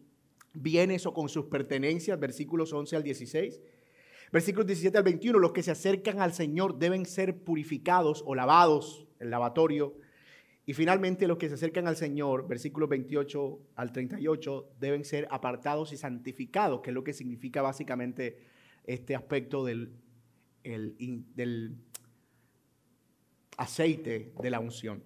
bienes 0.55 1.07
o 1.07 1.15
con 1.15 1.29
sus 1.29 1.47
pertenencias, 1.47 2.19
versículos 2.19 2.73
11 2.73 2.97
al 2.97 3.03
16. 3.03 3.61
Versículos 4.31 4.67
17 4.67 4.99
al 4.99 5.05
21, 5.05 5.39
los 5.39 5.53
que 5.53 5.63
se 5.63 5.71
acercan 5.71 6.21
al 6.21 6.35
Señor 6.35 6.79
deben 6.79 7.07
ser 7.07 7.39
purificados 7.39 8.23
o 8.27 8.35
lavados, 8.35 9.07
el 9.21 9.31
lavatorio. 9.31 9.97
Y 10.67 10.75
finalmente 10.75 11.27
los 11.27 11.39
que 11.39 11.49
se 11.49 11.55
acercan 11.55 11.87
al 11.87 11.97
Señor, 11.97 12.47
versículos 12.47 12.91
28 12.91 13.59
al 13.77 13.91
38, 13.91 14.73
deben 14.79 15.05
ser 15.05 15.27
apartados 15.31 15.95
y 15.95 15.97
santificados, 15.97 16.83
que 16.83 16.91
es 16.91 16.95
lo 16.95 17.05
que 17.05 17.15
significa 17.15 17.63
básicamente 17.63 18.39
este 18.85 19.17
aspecto 19.17 19.65
del, 19.65 19.95
del 20.63 21.77
aceite 23.57 24.35
de 24.39 24.51
la 24.51 24.61
unción. 24.61 25.03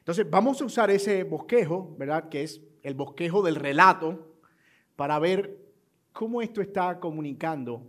Entonces, 0.00 0.28
vamos 0.28 0.60
a 0.60 0.64
usar 0.64 0.90
ese 0.90 1.22
bosquejo, 1.24 1.94
¿verdad? 1.98 2.28
Que 2.28 2.42
es 2.42 2.60
el 2.82 2.94
bosquejo 2.94 3.42
del 3.42 3.54
relato, 3.54 4.36
para 4.96 5.18
ver 5.18 5.58
cómo 6.12 6.42
esto 6.42 6.60
está 6.60 7.00
comunicando 7.00 7.86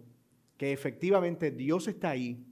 que 0.57 0.71
efectivamente 0.71 1.51
Dios 1.51 1.87
está 1.87 2.11
ahí, 2.11 2.45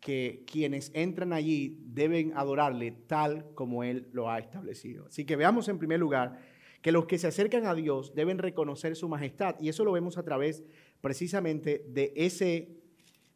que 0.00 0.44
quienes 0.46 0.92
entran 0.94 1.32
allí 1.32 1.76
deben 1.86 2.32
adorarle 2.36 2.92
tal 3.06 3.46
como 3.54 3.82
Él 3.82 4.08
lo 4.12 4.30
ha 4.30 4.38
establecido. 4.38 5.06
Así 5.08 5.24
que 5.24 5.36
veamos 5.36 5.68
en 5.68 5.78
primer 5.78 5.98
lugar 5.98 6.38
que 6.80 6.92
los 6.92 7.06
que 7.06 7.18
se 7.18 7.26
acercan 7.26 7.66
a 7.66 7.74
Dios 7.74 8.14
deben 8.14 8.38
reconocer 8.38 8.94
su 8.94 9.08
majestad, 9.08 9.56
y 9.60 9.68
eso 9.68 9.84
lo 9.84 9.92
vemos 9.92 10.16
a 10.18 10.22
través 10.22 10.62
precisamente 11.00 11.84
de 11.88 12.12
ese 12.14 12.78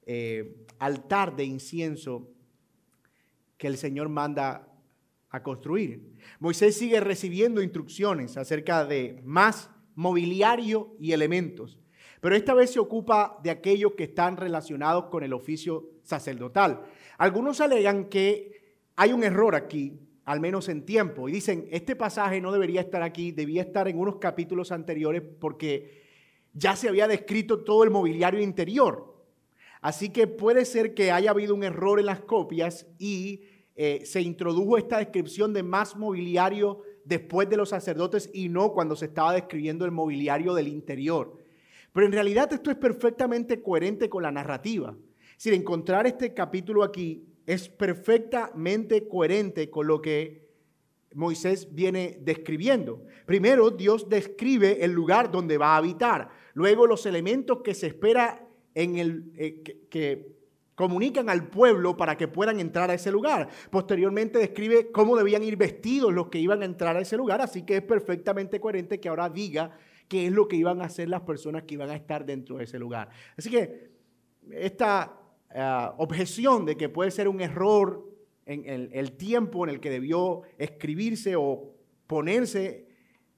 eh, 0.07 0.55
altar 0.79 1.35
de 1.35 1.45
incienso 1.45 2.31
que 3.59 3.67
el 3.67 3.77
Señor 3.77 4.09
manda 4.09 4.72
a 5.33 5.43
construir. 5.43 6.13
Moisés 6.39 6.77
sigue 6.77 7.01
recibiendo 7.01 7.63
instrucciones 7.63 8.37
acerca 8.37 8.85
de 8.85 9.21
más 9.25 9.71
mobiliario 9.95 10.95
y 11.01 11.13
elementos, 11.13 11.79
pero 12.21 12.37
esta 12.37 12.55
vez 12.55 12.71
se 12.73 12.79
ocupa 12.79 13.41
de 13.43 13.51
aquellos 13.51 13.95
que 13.95 14.05
están 14.05 14.37
relacionados 14.37 15.07
con 15.07 15.25
el 15.25 15.33
oficio 15.33 15.91
sacerdotal. 16.03 16.83
Algunos 17.19 17.61
alegan 17.61 18.05
que 18.05 18.77
hay 18.95 19.13
un 19.13 19.25
error 19.25 19.55
aquí, 19.55 19.99
al 20.25 20.39
menos 20.39 20.69
en 20.69 20.85
tiempo, 20.85 21.29
y 21.29 21.33
dicen, 21.33 21.67
este 21.73 21.97
pasaje 21.97 22.41
no 22.41 22.53
debería 22.53 22.81
estar 22.81 23.03
aquí, 23.03 23.33
debía 23.33 23.63
estar 23.63 23.89
en 23.89 23.99
unos 23.99 24.17
capítulos 24.17 24.71
anteriores 24.71 25.23
porque 25.41 26.03
ya 26.53 26.77
se 26.77 26.89
había 26.89 27.09
descrito 27.09 27.65
todo 27.65 27.85
el 27.85 27.91
mobiliario 27.91 28.41
interior. 28.41 29.13
Así 29.81 30.11
que 30.11 30.27
puede 30.29 30.65
ser 30.65 30.95
que 30.95 31.11
haya 31.11 31.31
habido 31.31 31.55
un 31.55 31.65
error 31.65 31.99
en 31.99 32.07
las 32.07 32.21
copias 32.21 32.87
y 32.99 33.43
eh, 33.85 34.07
se 34.07 34.21
introdujo 34.21 34.79
esta 34.79 34.99
descripción 34.99 35.53
de 35.53 35.65
más 35.65 35.97
mobiliario 35.97 36.83
después 37.05 37.51
de 37.51 37.57
los 37.57 37.71
sacerdotes 37.71 38.31
y 38.33 38.49
no 38.49 38.73
cuando 38.73 38.95
se 38.95 39.07
estaba 39.07 39.33
describiendo 39.33 39.85
el 39.85 39.91
mobiliario 39.91 40.55
del 40.55 40.69
interior. 40.69 41.37
Pero 41.93 42.07
en 42.07 42.13
realidad 42.13 42.53
esto 42.53 42.71
es 42.71 42.77
perfectamente 42.77 43.61
coherente 43.61 44.09
con 44.09 44.23
la 44.23 44.31
narrativa. 44.31 44.97
Es 45.37 45.47
encontrar 45.47 46.07
este 46.07 46.33
capítulo 46.33 46.85
aquí 46.85 47.27
es 47.45 47.69
perfectamente 47.69 49.09
coherente 49.09 49.69
con 49.69 49.89
lo 49.89 50.01
que 50.01 50.47
Moisés 51.15 51.75
viene 51.75 52.21
describiendo. 52.21 53.03
Primero, 53.27 53.73
Dios 53.73 54.09
describe 54.09 54.85
el 54.85 54.93
lugar 54.93 55.33
donde 55.33 55.59
va 55.59 55.75
a 55.75 55.79
habitar. 55.79 56.29
Luego, 56.55 56.87
los 56.87 57.05
elementos 57.05 57.63
que 57.65 57.75
se 57.75 57.89
espera 57.89 58.47
en 58.77 58.97
el, 58.97 59.33
eh, 59.37 59.61
que 59.91 60.41
comunican 60.83 61.31
al 61.31 61.47
pueblo 61.47 61.97
para 61.97 62.17
que 62.17 62.27
puedan 62.27 62.59
entrar 62.59 62.91
a 62.91 62.95
ese 62.95 63.13
lugar. 63.13 63.49
Posteriormente 63.71 64.41
describe 64.41 64.91
cómo 64.91 65.17
debían 65.17 65.45
ir 65.45 65.57
vestidos 65.57 66.13
los 66.13 66.27
que 66.27 66.41
iban 66.41 66.61
a 66.63 66.65
entrar 66.65 66.97
a 66.97 67.01
ese 67.01 67.17
lugar, 67.17 67.41
así 67.41 67.63
que 67.63 67.77
es 67.77 67.83
perfectamente 67.83 68.59
coherente 68.59 68.99
que 68.99 69.09
ahora 69.09 69.29
diga 69.29 69.71
qué 70.09 70.27
es 70.27 70.33
lo 70.33 70.49
que 70.49 70.57
iban 70.57 70.83
a 70.83 70.87
hacer 70.87 71.09
las 71.09 71.21
personas 71.21 71.63
que 71.63 71.75
iban 71.75 71.89
a 71.89 71.95
estar 71.95 72.27
dentro 72.27 72.57
de 72.57 72.65
ese 72.65 72.81
lugar. 72.81 73.11
Así 73.37 73.49
que 73.49 73.93
esta 74.51 75.21
eh, 75.55 75.89
objeción 75.99 76.67
de 76.67 76.77
que 76.77 76.89
puede 76.89 77.13
ser 77.13 77.29
un 77.29 77.41
error 77.41 78.05
en 78.45 78.91
el 78.93 79.13
tiempo 79.13 79.63
en 79.63 79.71
el 79.71 79.79
que 79.79 79.89
debió 79.89 80.43
escribirse 80.59 81.37
o 81.37 81.77
ponerse 82.09 82.89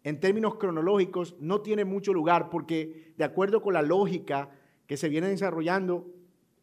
en 0.03 0.19
términos 0.19 0.55
cronológicos 0.55 1.37
no 1.41 1.61
tiene 1.61 1.85
mucho 1.85 2.15
lugar 2.15 2.49
porque 2.49 3.13
de 3.19 3.25
acuerdo 3.25 3.61
con 3.61 3.75
la 3.75 3.83
lógica 3.83 4.49
que 4.87 4.97
se 4.97 5.11
viene 5.11 5.29
desarrollando, 5.29 6.14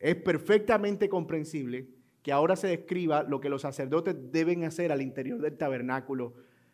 es 0.01 0.15
perfectamente 0.15 1.07
comprensible 1.09 1.87
que 2.23 2.31
ahora 2.31 2.55
se 2.55 2.67
describa 2.67 3.23
lo 3.23 3.39
que 3.39 3.49
los 3.49 3.61
sacerdotes 3.61 4.15
deben 4.31 4.63
hacer 4.63 4.91
al 4.91 5.01
interior 5.01 5.39
del 5.39 5.57
tabernáculo, 5.57 6.33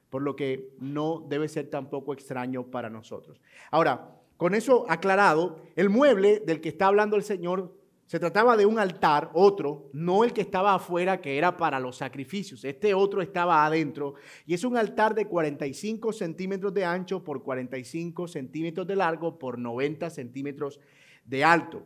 por 0.09 0.21
lo 0.21 0.35
que 0.35 0.73
no 0.79 1.25
debe 1.29 1.47
ser 1.47 1.69
tampoco 1.69 2.13
extraño 2.13 2.67
para 2.67 2.89
nosotros. 2.89 3.41
Ahora, 3.71 4.15
con 4.37 4.55
eso 4.55 4.85
aclarado, 4.89 5.61
el 5.75 5.89
mueble 5.89 6.39
del 6.45 6.61
que 6.61 6.69
está 6.69 6.87
hablando 6.87 7.15
el 7.15 7.23
Señor 7.23 7.75
se 8.05 8.19
trataba 8.19 8.55
de 8.55 8.65
un 8.65 8.79
altar, 8.79 9.31
otro, 9.33 9.89
no 9.91 10.23
el 10.23 10.31
que 10.31 10.39
estaba 10.39 10.73
afuera, 10.73 11.19
que 11.19 11.37
era 11.37 11.57
para 11.57 11.77
los 11.77 11.97
sacrificios. 11.97 12.63
Este 12.63 12.93
otro 12.93 13.21
estaba 13.21 13.65
adentro. 13.65 14.13
Y 14.45 14.53
es 14.53 14.63
un 14.63 14.77
altar 14.77 15.13
de 15.13 15.25
45 15.25 16.13
centímetros 16.13 16.73
de 16.73 16.85
ancho 16.85 17.21
por 17.21 17.43
45 17.43 18.29
centímetros 18.29 18.87
de 18.87 18.95
largo 18.95 19.37
por 19.37 19.59
90 19.59 20.09
centímetros 20.09 20.79
de 21.25 21.43
alto. 21.43 21.83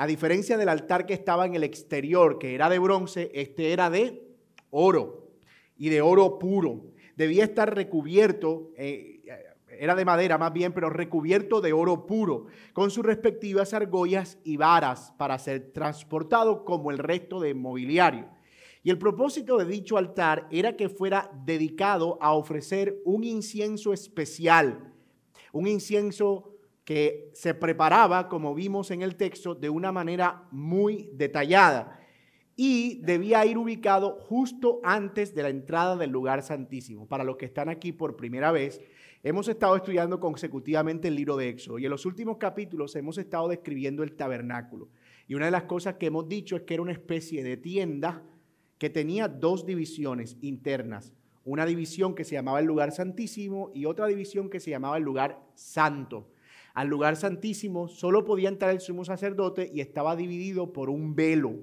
A 0.00 0.06
diferencia 0.06 0.56
del 0.56 0.70
altar 0.70 1.04
que 1.04 1.12
estaba 1.12 1.44
en 1.44 1.54
el 1.54 1.62
exterior, 1.62 2.38
que 2.38 2.54
era 2.54 2.70
de 2.70 2.78
bronce, 2.78 3.30
este 3.34 3.74
era 3.74 3.90
de 3.90 4.26
oro 4.70 5.28
y 5.76 5.90
de 5.90 6.00
oro 6.00 6.38
puro. 6.38 6.86
Debía 7.16 7.44
estar 7.44 7.74
recubierto, 7.74 8.70
eh, 8.78 9.20
era 9.68 9.94
de 9.94 10.06
madera 10.06 10.38
más 10.38 10.54
bien, 10.54 10.72
pero 10.72 10.88
recubierto 10.88 11.60
de 11.60 11.74
oro 11.74 12.06
puro, 12.06 12.46
con 12.72 12.90
sus 12.90 13.04
respectivas 13.04 13.74
argollas 13.74 14.38
y 14.42 14.56
varas 14.56 15.12
para 15.18 15.38
ser 15.38 15.70
transportado 15.70 16.64
como 16.64 16.90
el 16.90 16.96
resto 16.96 17.38
de 17.38 17.52
mobiliario. 17.52 18.26
Y 18.82 18.88
el 18.88 18.96
propósito 18.96 19.58
de 19.58 19.66
dicho 19.66 19.98
altar 19.98 20.48
era 20.50 20.78
que 20.78 20.88
fuera 20.88 21.30
dedicado 21.44 22.16
a 22.22 22.32
ofrecer 22.32 23.02
un 23.04 23.22
incienso 23.22 23.92
especial, 23.92 24.94
un 25.52 25.66
incienso 25.66 26.56
que 26.84 27.30
se 27.34 27.54
preparaba, 27.54 28.28
como 28.28 28.54
vimos 28.54 28.90
en 28.90 29.02
el 29.02 29.16
texto, 29.16 29.54
de 29.54 29.70
una 29.70 29.92
manera 29.92 30.48
muy 30.50 31.10
detallada 31.12 32.00
y 32.62 33.00
debía 33.02 33.46
ir 33.46 33.56
ubicado 33.56 34.18
justo 34.20 34.80
antes 34.84 35.34
de 35.34 35.42
la 35.42 35.48
entrada 35.48 35.96
del 35.96 36.10
lugar 36.10 36.42
santísimo. 36.42 37.08
Para 37.08 37.24
los 37.24 37.38
que 37.38 37.46
están 37.46 37.70
aquí 37.70 37.90
por 37.90 38.16
primera 38.16 38.52
vez, 38.52 38.82
hemos 39.22 39.48
estado 39.48 39.76
estudiando 39.76 40.20
consecutivamente 40.20 41.08
el 41.08 41.14
libro 41.14 41.38
de 41.38 41.48
Éxodo 41.48 41.78
y 41.78 41.86
en 41.86 41.90
los 41.90 42.04
últimos 42.04 42.36
capítulos 42.36 42.94
hemos 42.96 43.16
estado 43.16 43.48
describiendo 43.48 44.02
el 44.02 44.12
tabernáculo. 44.12 44.90
Y 45.26 45.36
una 45.36 45.46
de 45.46 45.52
las 45.52 45.62
cosas 45.62 45.94
que 45.94 46.08
hemos 46.08 46.28
dicho 46.28 46.54
es 46.54 46.62
que 46.64 46.74
era 46.74 46.82
una 46.82 46.92
especie 46.92 47.42
de 47.42 47.56
tienda 47.56 48.22
que 48.76 48.90
tenía 48.90 49.26
dos 49.26 49.64
divisiones 49.64 50.36
internas. 50.42 51.14
Una 51.44 51.64
división 51.64 52.14
que 52.14 52.24
se 52.24 52.34
llamaba 52.34 52.60
el 52.60 52.66
lugar 52.66 52.92
santísimo 52.92 53.70
y 53.74 53.86
otra 53.86 54.06
división 54.06 54.50
que 54.50 54.60
se 54.60 54.70
llamaba 54.70 54.98
el 54.98 55.02
lugar 55.02 55.42
santo. 55.54 56.29
Al 56.74 56.88
lugar 56.88 57.16
santísimo 57.16 57.88
solo 57.88 58.24
podía 58.24 58.48
entrar 58.48 58.70
el 58.70 58.80
sumo 58.80 59.04
sacerdote 59.04 59.70
y 59.72 59.80
estaba 59.80 60.16
dividido 60.16 60.72
por 60.72 60.90
un 60.90 61.14
velo 61.14 61.54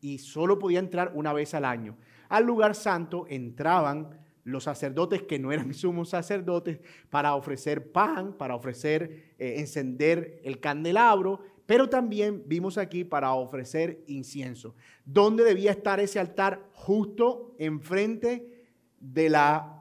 y 0.00 0.18
solo 0.18 0.58
podía 0.58 0.80
entrar 0.80 1.12
una 1.14 1.32
vez 1.32 1.54
al 1.54 1.64
año. 1.64 1.96
Al 2.28 2.44
lugar 2.44 2.74
santo 2.74 3.26
entraban 3.28 4.18
los 4.44 4.64
sacerdotes 4.64 5.22
que 5.22 5.38
no 5.38 5.52
eran 5.52 5.72
sumos 5.74 6.10
sacerdotes 6.10 6.80
para 7.10 7.34
ofrecer 7.34 7.92
pan, 7.92 8.36
para 8.36 8.54
ofrecer, 8.54 9.34
eh, 9.38 9.54
encender 9.58 10.40
el 10.44 10.60
candelabro, 10.60 11.40
pero 11.66 11.88
también 11.88 12.42
vimos 12.46 12.76
aquí 12.76 13.04
para 13.04 13.32
ofrecer 13.32 14.02
incienso. 14.06 14.74
¿Dónde 15.04 15.44
debía 15.44 15.70
estar 15.70 16.00
ese 16.00 16.18
altar? 16.18 16.68
Justo 16.72 17.54
enfrente 17.58 18.66
de 18.98 19.30
la 19.30 19.78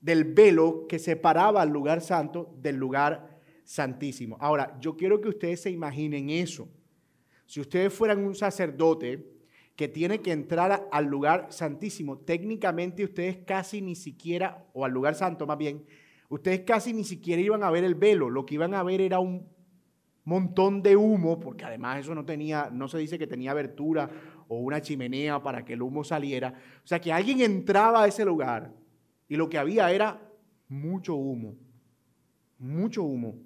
del 0.00 0.24
velo 0.24 0.86
que 0.86 0.98
separaba 0.98 1.62
el 1.62 1.70
lugar 1.70 2.02
santo 2.02 2.54
del 2.60 2.76
lugar 2.76 3.33
santísimo. 3.64 4.36
Ahora, 4.40 4.78
yo 4.80 4.96
quiero 4.96 5.20
que 5.20 5.28
ustedes 5.28 5.62
se 5.62 5.70
imaginen 5.70 6.30
eso. 6.30 6.68
Si 7.46 7.60
ustedes 7.60 7.92
fueran 7.92 8.24
un 8.24 8.34
sacerdote 8.34 9.26
que 9.76 9.88
tiene 9.88 10.20
que 10.20 10.32
entrar 10.32 10.88
al 10.90 11.04
lugar 11.06 11.48
santísimo, 11.50 12.18
técnicamente 12.18 13.04
ustedes 13.04 13.38
casi 13.38 13.80
ni 13.80 13.96
siquiera, 13.96 14.64
o 14.72 14.84
al 14.84 14.92
lugar 14.92 15.14
santo 15.14 15.46
más 15.46 15.58
bien, 15.58 15.84
ustedes 16.28 16.60
casi 16.60 16.92
ni 16.92 17.04
siquiera 17.04 17.42
iban 17.42 17.62
a 17.62 17.70
ver 17.70 17.84
el 17.84 17.94
velo, 17.94 18.30
lo 18.30 18.46
que 18.46 18.54
iban 18.54 18.74
a 18.74 18.82
ver 18.82 19.00
era 19.00 19.18
un 19.18 19.48
montón 20.24 20.82
de 20.82 20.96
humo, 20.96 21.38
porque 21.40 21.64
además 21.64 22.00
eso 22.00 22.14
no 22.14 22.24
tenía, 22.24 22.70
no 22.72 22.88
se 22.88 22.98
dice 22.98 23.18
que 23.18 23.26
tenía 23.26 23.50
abertura 23.50 24.08
o 24.48 24.58
una 24.58 24.80
chimenea 24.80 25.42
para 25.42 25.64
que 25.64 25.74
el 25.74 25.82
humo 25.82 26.04
saliera. 26.04 26.54
O 26.82 26.86
sea 26.86 27.00
que 27.00 27.12
alguien 27.12 27.40
entraba 27.40 28.04
a 28.04 28.06
ese 28.06 28.24
lugar 28.24 28.72
y 29.28 29.36
lo 29.36 29.48
que 29.48 29.58
había 29.58 29.90
era 29.90 30.20
mucho 30.68 31.14
humo, 31.14 31.56
mucho 32.58 33.02
humo. 33.02 33.36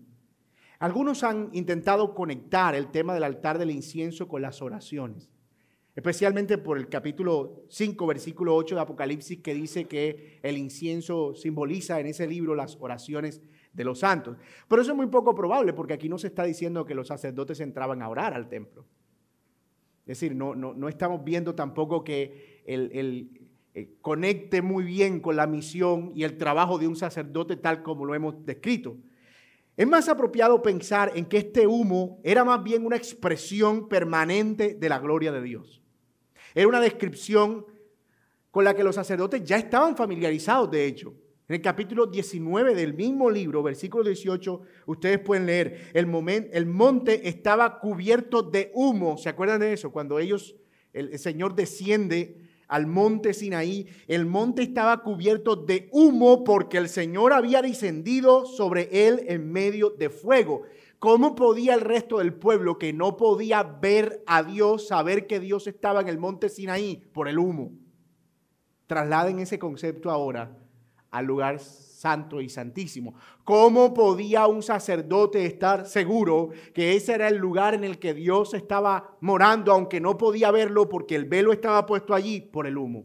Algunos 0.79 1.25
han 1.25 1.51
intentado 1.53 2.15
conectar 2.15 2.75
el 2.77 2.91
tema 2.91 3.13
del 3.13 3.25
altar 3.25 3.59
del 3.59 3.71
incienso 3.71 4.29
con 4.29 4.43
las 4.43 4.63
oraciones, 4.63 5.29
especialmente 5.97 6.57
por 6.57 6.79
el 6.79 6.89
capítulo 6.89 7.65
5, 7.69 8.07
versículo 8.07 8.55
8 8.55 8.77
de 8.77 8.81
Apocalipsis, 8.81 9.41
que 9.41 9.55
dice 9.55 9.87
que 9.87 10.39
el 10.43 10.57
incienso 10.57 11.35
simboliza 11.35 11.99
en 11.99 12.07
ese 12.07 12.29
libro 12.29 12.55
las 12.55 12.77
oraciones 12.81 13.43
de 13.73 13.85
los 13.85 13.99
santos. 13.99 14.37
Pero 14.69 14.83
eso 14.83 14.93
es 14.93 14.97
muy 14.97 15.09
poco 15.09 15.35
probable, 15.35 15.73
porque 15.73 15.95
aquí 15.95 16.09
no 16.09 16.17
se 16.17 16.29
está 16.29 16.45
diciendo 16.45 16.85
que 16.85 16.95
los 16.95 17.09
sacerdotes 17.09 17.59
entraban 17.59 18.01
a 18.01 18.09
orar 18.09 18.33
al 18.33 18.49
templo. 18.49 18.85
Es 20.03 20.21
decir, 20.21 20.37
no, 20.37 20.55
no, 20.55 20.89
estamos 20.89 21.23
viendo 21.25 21.55
tampoco 21.57 22.03
que 22.03 22.63
el, 22.65 23.31
eh, 23.75 23.97
conecte 24.01 24.63
muy 24.63 24.85
bien 24.85 25.21
con 25.21 25.37
la 25.37 25.47
misión 25.47 26.13
y 26.15 26.23
el 26.23 26.39
trabajo 26.39 26.79
de 26.79 26.87
un 26.87 26.97
sacerdote 26.97 27.57
tal 27.57 27.83
como 27.83 28.07
lo 28.07 28.15
hemos 28.15 28.47
descrito. 28.47 28.97
Es 29.79 29.87
más 29.87 30.09
apropiado 30.09 30.61
pensar 30.61 31.13
en 31.15 31.25
que 31.25 31.37
este 31.37 31.65
humo 31.65 32.19
era 32.25 32.45
más 32.45 32.65
bien 32.65 32.85
una 32.85 32.97
expresión 32.97 33.89
permanente 33.89 34.75
de 34.75 34.89
la 34.89 34.99
gloria 34.99 35.31
de 35.31 35.41
Dios. 35.41 35.81
Era 36.53 36.67
una 36.67 36.81
descripción 36.81 37.65
con 38.51 38.65
la 38.65 38.75
que 38.75 38.83
los 38.83 38.97
sacerdotes 38.97 39.45
ya 39.45 39.57
estaban 39.57 39.97
familiarizados, 39.97 40.69
de 40.73 40.85
hecho. 40.85 41.15
En 41.47 41.55
el 41.55 41.63
capítulo 41.63 42.07
19 42.07 42.75
del 42.75 42.93
mismo 42.93 43.31
libro, 43.31 43.63
versículo 43.63 44.03
18, 44.03 44.63
ustedes 44.87 45.21
pueden 45.21 45.47
leer, 45.47 45.93
el, 45.95 46.09
el 46.53 46.67
monte 46.67 47.29
estaba 47.29 47.79
cubierto 47.79 48.43
de 48.43 48.73
humo. 48.75 49.17
¿Se 49.17 49.29
acuerdan 49.29 49.61
de 49.61 49.75
eso? 49.75 49.93
Cuando 49.93 50.19
ellos, 50.19 50.57
el, 50.93 51.17
Señor 51.21 51.55
desciende 51.55 52.48
al 52.69 52.87
monte 52.87 53.33
Sinaí, 53.35 53.89
el 54.07 54.27
monte 54.27 54.63
estaba 54.63 55.03
cubierto 55.03 55.57
de 55.57 55.89
humo 55.91 56.45
porque 56.45 56.77
el 56.77 56.89
Señor 56.89 57.33
había 57.33 57.63
descendido 57.63 58.45
sobre 58.45 59.09
él 59.09 59.25
en 59.27 59.51
medio 59.51 59.91
de 59.91 60.11
fuego. 60.11 60.63
¿Cómo 60.99 61.35
podía 61.35 61.75
el 61.75 61.81
resto 61.81 62.19
del 62.19 62.35
pueblo 62.35 62.79
que 62.79 62.93
no 62.93 63.17
podía 63.17 63.63
ver 63.63 64.23
a 64.27 64.43
Dios, 64.43 64.89
saber 64.89 65.27
que 65.27 65.41
Dios 65.41 65.67
estaba 65.67 66.01
en 66.01 66.09
el 66.09 66.19
monte 66.19 66.49
Sinaí 66.49 67.09
por 67.13 67.29
el 67.29 67.39
humo? 67.39 67.73
Trasladen 68.87 69.39
ese 69.39 69.59
concepto 69.59 70.11
ahora 70.11 70.57
al 71.11 71.25
lugar 71.25 71.61
santo 71.99 72.41
y 72.41 72.49
santísimo. 72.49 73.15
¿Cómo 73.43 73.93
podía 73.93 74.47
un 74.47 74.63
sacerdote 74.63 75.45
estar 75.45 75.87
seguro 75.87 76.51
que 76.73 76.95
ese 76.95 77.15
era 77.15 77.27
el 77.27 77.37
lugar 77.37 77.75
en 77.75 77.83
el 77.83 77.99
que 77.99 78.15
Dios 78.15 78.55
estaba 78.55 79.17
morando, 79.21 79.73
aunque 79.73 80.01
no 80.01 80.17
podía 80.17 80.53
verlo 80.53 80.89
porque 80.89 81.17
el 81.17 81.25
velo 81.25 81.53
estaba 81.53 81.87
puesto 81.87 82.15
allí 82.15 82.41
por 82.41 82.69
el 82.69 82.79
humo? 82.79 83.05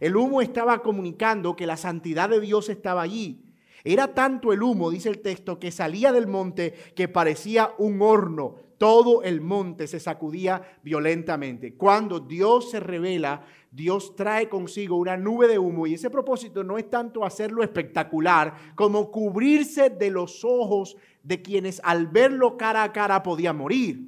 El 0.00 0.16
humo 0.16 0.42
estaba 0.42 0.82
comunicando 0.82 1.54
que 1.54 1.66
la 1.66 1.76
santidad 1.76 2.28
de 2.28 2.40
Dios 2.40 2.68
estaba 2.68 3.02
allí. 3.02 3.44
Era 3.84 4.12
tanto 4.12 4.52
el 4.52 4.62
humo, 4.62 4.90
dice 4.90 5.08
el 5.08 5.20
texto, 5.20 5.60
que 5.60 5.70
salía 5.70 6.12
del 6.12 6.26
monte 6.26 6.74
que 6.96 7.06
parecía 7.06 7.74
un 7.78 8.02
horno. 8.02 8.56
Todo 8.80 9.22
el 9.22 9.42
monte 9.42 9.86
se 9.86 10.00
sacudía 10.00 10.62
violentamente. 10.82 11.74
Cuando 11.74 12.18
Dios 12.18 12.70
se 12.70 12.80
revela, 12.80 13.44
Dios 13.70 14.16
trae 14.16 14.48
consigo 14.48 14.96
una 14.96 15.18
nube 15.18 15.48
de 15.48 15.58
humo 15.58 15.86
y 15.86 15.92
ese 15.92 16.08
propósito 16.08 16.64
no 16.64 16.78
es 16.78 16.88
tanto 16.88 17.22
hacerlo 17.22 17.62
espectacular 17.62 18.54
como 18.76 19.10
cubrirse 19.10 19.90
de 19.90 20.10
los 20.10 20.46
ojos 20.46 20.96
de 21.22 21.42
quienes 21.42 21.82
al 21.84 22.06
verlo 22.06 22.56
cara 22.56 22.82
a 22.82 22.90
cara 22.90 23.22
podían 23.22 23.58
morir. 23.58 24.00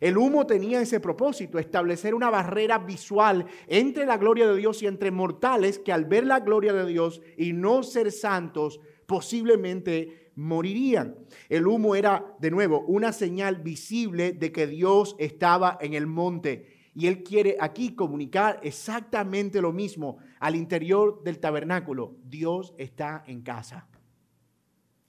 El 0.00 0.16
humo 0.16 0.46
tenía 0.46 0.80
ese 0.80 0.98
propósito, 0.98 1.58
establecer 1.58 2.14
una 2.14 2.30
barrera 2.30 2.78
visual 2.78 3.44
entre 3.66 4.06
la 4.06 4.16
gloria 4.16 4.48
de 4.48 4.56
Dios 4.56 4.82
y 4.82 4.86
entre 4.86 5.10
mortales 5.10 5.78
que 5.78 5.92
al 5.92 6.06
ver 6.06 6.24
la 6.24 6.40
gloria 6.40 6.72
de 6.72 6.86
Dios 6.86 7.20
y 7.36 7.52
no 7.52 7.82
ser 7.82 8.12
santos 8.12 8.80
posiblemente 9.04 10.27
morirían. 10.38 11.16
El 11.48 11.66
humo 11.66 11.96
era, 11.96 12.36
de 12.38 12.52
nuevo, 12.52 12.84
una 12.86 13.12
señal 13.12 13.56
visible 13.56 14.32
de 14.32 14.52
que 14.52 14.68
Dios 14.68 15.16
estaba 15.18 15.76
en 15.80 15.94
el 15.94 16.06
monte 16.06 16.90
y 16.94 17.08
él 17.08 17.24
quiere 17.24 17.56
aquí 17.60 17.96
comunicar 17.96 18.60
exactamente 18.62 19.60
lo 19.60 19.72
mismo 19.72 20.18
al 20.38 20.54
interior 20.54 21.22
del 21.24 21.40
tabernáculo. 21.40 22.16
Dios 22.22 22.72
está 22.78 23.24
en 23.26 23.42
casa. 23.42 23.88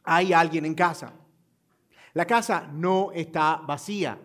Hay 0.03 0.33
alguien 0.33 0.65
en 0.65 0.73
casa. 0.73 1.13
La 2.13 2.25
casa 2.25 2.67
no 2.73 3.11
está 3.11 3.57
vacía. 3.57 4.19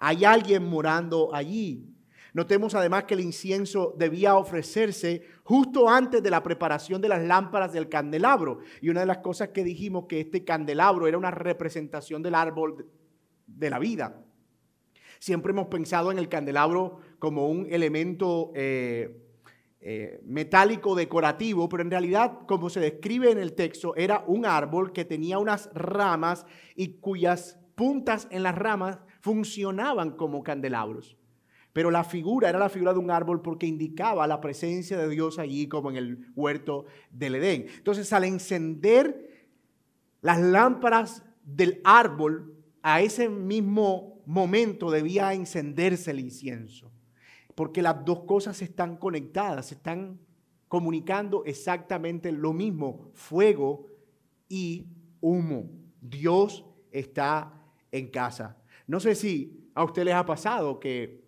Hay 0.00 0.24
alguien 0.24 0.68
morando 0.68 1.32
allí. 1.32 1.94
Notemos 2.34 2.74
además 2.74 3.04
que 3.04 3.14
el 3.14 3.20
incienso 3.20 3.94
debía 3.96 4.36
ofrecerse 4.36 5.22
justo 5.42 5.88
antes 5.88 6.22
de 6.22 6.30
la 6.30 6.42
preparación 6.42 7.00
de 7.00 7.08
las 7.08 7.22
lámparas 7.22 7.72
del 7.72 7.88
candelabro. 7.88 8.58
Y 8.80 8.90
una 8.90 9.00
de 9.00 9.06
las 9.06 9.18
cosas 9.18 9.48
que 9.48 9.64
dijimos 9.64 10.06
que 10.08 10.20
este 10.20 10.44
candelabro 10.44 11.06
era 11.06 11.18
una 11.18 11.30
representación 11.30 12.22
del 12.22 12.34
árbol 12.34 12.86
de 13.46 13.70
la 13.70 13.78
vida. 13.78 14.22
Siempre 15.18 15.52
hemos 15.52 15.66
pensado 15.66 16.12
en 16.12 16.18
el 16.18 16.28
candelabro 16.28 17.00
como 17.18 17.48
un 17.48 17.66
elemento 17.70 18.52
eh, 18.54 19.24
eh, 19.80 20.20
metálico 20.24 20.94
decorativo, 20.94 21.68
pero 21.68 21.82
en 21.82 21.90
realidad, 21.90 22.40
como 22.46 22.70
se 22.70 22.80
describe 22.80 23.30
en 23.30 23.38
el 23.38 23.54
texto, 23.54 23.96
era 23.96 24.22
un 24.26 24.46
árbol 24.46 24.92
que 24.92 25.04
tenía 25.04 25.38
unas 25.38 25.70
ramas 25.74 26.46
y 26.76 26.98
cuyas 27.00 27.58
puntas 27.74 28.28
en 28.30 28.42
las 28.42 28.56
ramas 28.56 28.98
funcionaban 29.20 30.12
como 30.12 30.42
candelabros. 30.42 31.17
Pero 31.78 31.92
la 31.92 32.02
figura 32.02 32.48
era 32.48 32.58
la 32.58 32.68
figura 32.68 32.92
de 32.92 32.98
un 32.98 33.08
árbol 33.08 33.40
porque 33.40 33.64
indicaba 33.64 34.26
la 34.26 34.40
presencia 34.40 34.98
de 34.98 35.08
Dios 35.08 35.38
allí 35.38 35.68
como 35.68 35.90
en 35.90 35.96
el 35.96 36.26
huerto 36.34 36.86
del 37.12 37.36
Edén. 37.36 37.66
Entonces, 37.76 38.12
al 38.12 38.24
encender 38.24 39.46
las 40.20 40.40
lámparas 40.40 41.22
del 41.44 41.80
árbol, 41.84 42.52
a 42.82 43.00
ese 43.00 43.28
mismo 43.28 44.20
momento 44.26 44.90
debía 44.90 45.32
encenderse 45.34 46.10
el 46.10 46.18
incienso 46.18 46.90
porque 47.54 47.80
las 47.80 48.04
dos 48.04 48.24
cosas 48.24 48.60
están 48.60 48.96
conectadas, 48.96 49.70
están 49.70 50.18
comunicando 50.66 51.44
exactamente 51.44 52.32
lo 52.32 52.52
mismo, 52.52 53.12
fuego 53.14 53.86
y 54.48 54.88
humo. 55.20 55.70
Dios 56.00 56.64
está 56.90 57.54
en 57.92 58.08
casa. 58.08 58.56
No 58.88 58.98
sé 58.98 59.14
si 59.14 59.70
a 59.76 59.84
usted 59.84 60.02
les 60.04 60.14
ha 60.14 60.26
pasado 60.26 60.80
que, 60.80 61.27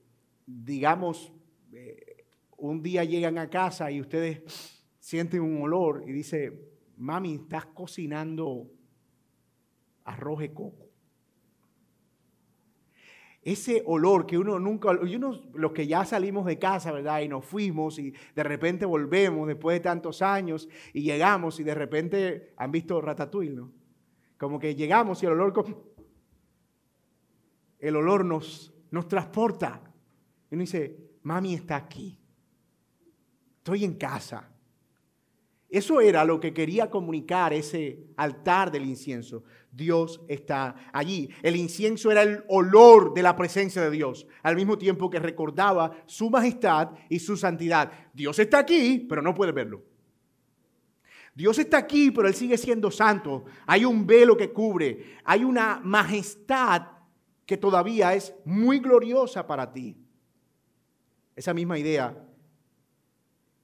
digamos, 0.65 1.33
eh, 1.73 2.25
un 2.57 2.83
día 2.83 3.05
llegan 3.05 3.39
a 3.39 3.49
casa 3.49 3.91
y 3.91 4.01
ustedes 4.01 4.83
sienten 4.99 5.43
un 5.43 5.63
olor 5.63 6.05
y 6.07 6.13
dice, 6.13 6.53
mami, 6.97 7.35
estás 7.35 7.67
cocinando 7.67 8.71
arroz 10.05 10.41
de 10.41 10.53
coco 10.53 10.91
ese 13.43 13.83
olor 13.87 14.27
que 14.27 14.37
uno 14.37 14.59
nunca, 14.59 14.99
y 15.03 15.17
uno, 15.17 15.41
los 15.55 15.73
que 15.73 15.87
ya 15.87 16.05
salimos 16.05 16.45
de 16.45 16.59
casa, 16.59 16.93
¿verdad? 16.93 17.21
Y 17.23 17.29
nos 17.29 17.45
fuimos 17.45 17.99
y 17.99 18.13
de 18.35 18.43
repente 18.43 18.85
volvemos 18.85 19.49
después 19.49 19.77
de 19.77 19.81
tantos 19.81 20.21
años 20.21 20.69
y 20.93 21.03
llegamos 21.03 21.59
y 21.59 21.65
de 21.65 21.75
repente 21.75 22.53
han 22.57 22.71
visto 22.71 23.01
Ratatouille, 23.01 23.55
¿no? 23.55 23.73
Como 24.37 24.59
que 24.59 24.75
llegamos 24.75 25.23
y 25.23 25.27
el 25.27 25.33
olor, 25.33 25.53
el 27.79 27.97
olor 27.97 28.25
nos, 28.25 28.75
nos 28.91 29.09
transporta. 29.09 29.90
Y 30.51 30.55
uno 30.55 30.63
dice, 30.63 30.97
mami 31.23 31.55
está 31.55 31.77
aquí, 31.77 32.19
estoy 33.59 33.85
en 33.85 33.95
casa. 33.95 34.51
Eso 35.71 36.01
era 36.01 36.25
lo 36.25 36.41
que 36.41 36.53
quería 36.53 36.91
comunicar 36.91 37.53
ese 37.53 38.01
altar 38.17 38.73
del 38.73 38.85
incienso. 38.85 39.45
Dios 39.71 40.21
está 40.27 40.75
allí. 40.93 41.31
El 41.43 41.55
incienso 41.55 42.11
era 42.11 42.23
el 42.23 42.43
olor 42.49 43.15
de 43.15 43.23
la 43.23 43.37
presencia 43.37 43.81
de 43.83 43.91
Dios, 43.93 44.27
al 44.43 44.57
mismo 44.57 44.77
tiempo 44.77 45.09
que 45.09 45.21
recordaba 45.21 45.93
su 46.07 46.29
majestad 46.29 46.91
y 47.09 47.21
su 47.21 47.37
santidad. 47.37 47.93
Dios 48.13 48.37
está 48.41 48.59
aquí, 48.59 49.07
pero 49.09 49.23
no 49.23 49.33
puede 49.33 49.53
verlo. 49.53 49.85
Dios 51.37 51.57
está 51.61 51.79
aquí, 51.79 52.11
pero 52.11 52.27
Él 52.27 52.35
sigue 52.35 52.59
siendo 52.59 52.91
santo. 52.91 53.45
Hay 53.65 53.85
un 53.85 54.05
velo 54.05 54.37
que 54.37 54.51
cubre. 54.51 55.19
Hay 55.23 55.45
una 55.45 55.81
majestad 55.85 56.89
que 57.47 57.57
todavía 57.57 58.13
es 58.15 58.35
muy 58.45 58.81
gloriosa 58.81 59.47
para 59.47 59.73
ti. 59.73 60.00
Esa 61.41 61.55
misma 61.55 61.79
idea 61.79 62.15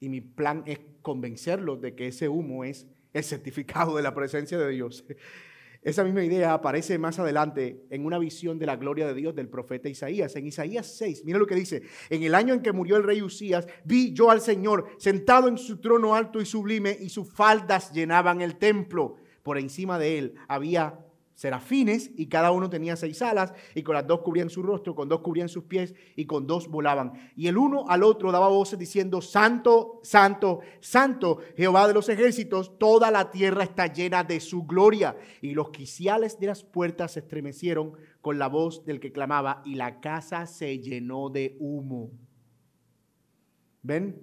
Y 0.01 0.09
mi 0.09 0.23
plan 0.23 0.63
es 0.65 0.81
convencerlos 1.03 1.79
de 1.83 1.95
que 1.95 2.07
ese 2.07 2.27
humo 2.27 2.65
es 2.65 2.87
el 3.13 3.23
certificado 3.23 3.95
de 3.95 4.03
la 4.03 4.15
presencia 4.15 4.57
de 4.59 4.71
Dios. 4.71 5.05
Esa 5.83 6.03
misma 6.03 6.25
idea 6.25 6.55
aparece 6.55 6.99
más 6.99 7.19
adelante 7.19 7.85
en 7.91 8.07
una 8.07 8.19
visión 8.19 8.59
de 8.59 8.65
la 8.65 8.77
gloria 8.77 9.07
de 9.07 9.13
Dios 9.13 9.35
del 9.35 9.51
profeta 9.51 9.91
Isaías. 9.91 10.35
En 10.37 10.47
Isaías 10.47 10.97
6, 10.97 11.27
mira 11.27 11.39
lo 11.39 11.47
que 11.47 11.55
dice, 11.55 11.83
en 12.09 12.23
el 12.23 12.35
año 12.35 12.55
en 12.55 12.63
que 12.63 12.73
murió 12.73 12.97
el 12.97 13.03
rey 13.03 13.21
Usías, 13.21 13.69
vi 13.85 14.15
yo 14.15 14.31
al 14.31 14.41
Señor 14.41 14.89
sentado 14.97 15.47
en 15.47 15.59
su 15.59 15.79
trono 15.79 16.15
alto 16.15 16.41
y 16.41 16.47
sublime 16.47 16.97
y 16.99 17.11
sus 17.11 17.31
faldas 17.31 17.93
llenaban 17.93 18.41
el 18.41 18.57
templo. 18.57 19.17
Por 19.43 19.59
encima 19.59 19.99
de 19.99 20.17
él 20.17 20.35
había 20.49 21.06
serafines 21.37 22.11
y 22.17 22.27
cada 22.27 22.51
uno 22.51 22.71
tenía 22.71 22.97
seis 22.97 23.21
alas 23.21 23.53
y 23.75 23.83
con 23.83 23.95
las 23.95 24.07
dos 24.07 24.23
cubrían 24.23 24.49
su 24.49 24.63
rostro, 24.63 24.95
con 24.95 25.09
dos 25.09 25.21
cubrían 25.21 25.51
sus 25.51 25.65
pies 25.65 25.95
y 26.17 26.25
con 26.25 26.47
dos 26.47 26.67
volaban. 26.67 27.13
Y 27.37 27.47
el 27.47 27.59
uno 27.59 27.85
al 27.89 28.03
otro 28.03 28.33
daba 28.33 28.49
voces 28.49 28.79
diciendo, 28.79 29.21
Santo, 29.21 30.01
Santo, 30.03 30.61
Santo, 30.81 31.39
Jehová 31.55 31.87
de 31.87 31.95
los 31.95 32.09
ejércitos, 32.09 32.79
toda 32.79 33.11
la 33.11 33.31
tierra 33.31 33.65
está 33.65 33.87
llena 33.87 34.25
de 34.25 34.41
su 34.41 34.65
gloria. 34.65 35.15
Y 35.43 35.53
los 35.53 35.69
quiciales 35.71 36.41
de 36.41 36.47
las 36.47 36.65
puertas 36.65 37.13
se 37.13 37.21
estremecieron 37.21 37.93
con 38.23 38.39
la 38.39 38.49
voz 38.49 38.87
del 38.87 38.99
que 38.99 39.13
clamaba 39.13 39.61
y 39.67 39.75
la 39.75 40.01
casa 40.01 40.47
se 40.47 40.79
llenó 40.79 41.29
de 41.29 41.55
humo. 41.61 42.13
¿Ven? 43.83 44.19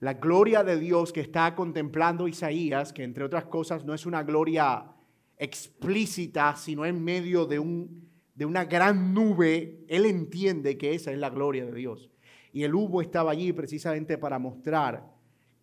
La 0.00 0.14
gloria 0.14 0.64
de 0.64 0.78
Dios 0.78 1.12
que 1.12 1.20
está 1.20 1.54
contemplando 1.54 2.26
Isaías, 2.26 2.92
que 2.92 3.04
entre 3.04 3.24
otras 3.24 3.44
cosas 3.44 3.84
no 3.84 3.94
es 3.94 4.04
una 4.04 4.24
gloria 4.24 4.95
explícita, 5.38 6.56
sino 6.56 6.86
en 6.86 7.02
medio 7.02 7.46
de, 7.46 7.58
un, 7.58 8.08
de 8.34 8.46
una 8.46 8.64
gran 8.64 9.12
nube, 9.12 9.84
él 9.88 10.06
entiende 10.06 10.78
que 10.78 10.94
esa 10.94 11.12
es 11.12 11.18
la 11.18 11.30
gloria 11.30 11.66
de 11.66 11.72
Dios. 11.72 12.10
Y 12.52 12.62
el 12.62 12.74
humo 12.74 13.02
estaba 13.02 13.32
allí 13.32 13.52
precisamente 13.52 14.16
para 14.16 14.38
mostrar 14.38 15.12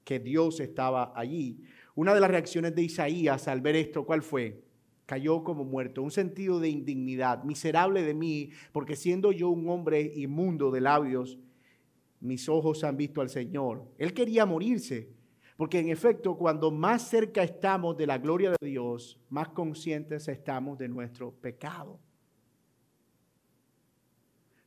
que 0.03 0.19
Dios 0.19 0.59
estaba 0.59 1.11
allí. 1.15 1.63
Una 1.95 2.13
de 2.13 2.19
las 2.19 2.29
reacciones 2.29 2.75
de 2.75 2.83
Isaías 2.83 3.47
al 3.47 3.61
ver 3.61 3.75
esto, 3.75 4.05
¿cuál 4.05 4.21
fue? 4.21 4.63
Cayó 5.05 5.43
como 5.43 5.63
muerto, 5.63 6.01
un 6.01 6.11
sentido 6.11 6.59
de 6.59 6.69
indignidad, 6.69 7.43
miserable 7.43 8.03
de 8.03 8.13
mí, 8.13 8.51
porque 8.71 8.95
siendo 8.95 9.31
yo 9.31 9.49
un 9.49 9.67
hombre 9.69 10.11
inmundo 10.15 10.71
de 10.71 10.81
labios, 10.81 11.39
mis 12.19 12.47
ojos 12.47 12.83
han 12.83 12.95
visto 12.95 13.21
al 13.21 13.29
Señor. 13.29 13.85
Él 13.97 14.13
quería 14.13 14.45
morirse, 14.45 15.09
porque 15.57 15.79
en 15.79 15.89
efecto, 15.89 16.35
cuando 16.35 16.71
más 16.71 17.07
cerca 17.07 17.43
estamos 17.43 17.95
de 17.95 18.07
la 18.07 18.17
gloria 18.17 18.51
de 18.51 18.67
Dios, 18.67 19.19
más 19.29 19.49
conscientes 19.49 20.27
estamos 20.27 20.77
de 20.77 20.89
nuestro 20.89 21.31
pecado. 21.31 21.99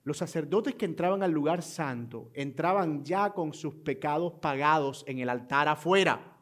Los 0.05 0.19
sacerdotes 0.19 0.77
que 0.77 0.85
entraban 0.85 1.25
al 1.25 1.33
lugar 1.33 1.63
santo 1.63 2.31
entraban 2.33 3.05
ya 3.05 3.31
con 3.31 3.53
sus 3.53 3.75
pecados 3.75 4.35
pagados 4.35 5.05
en 5.09 5.19
el 5.19 5.29
altar 5.29 5.67
afuera. 5.67 6.39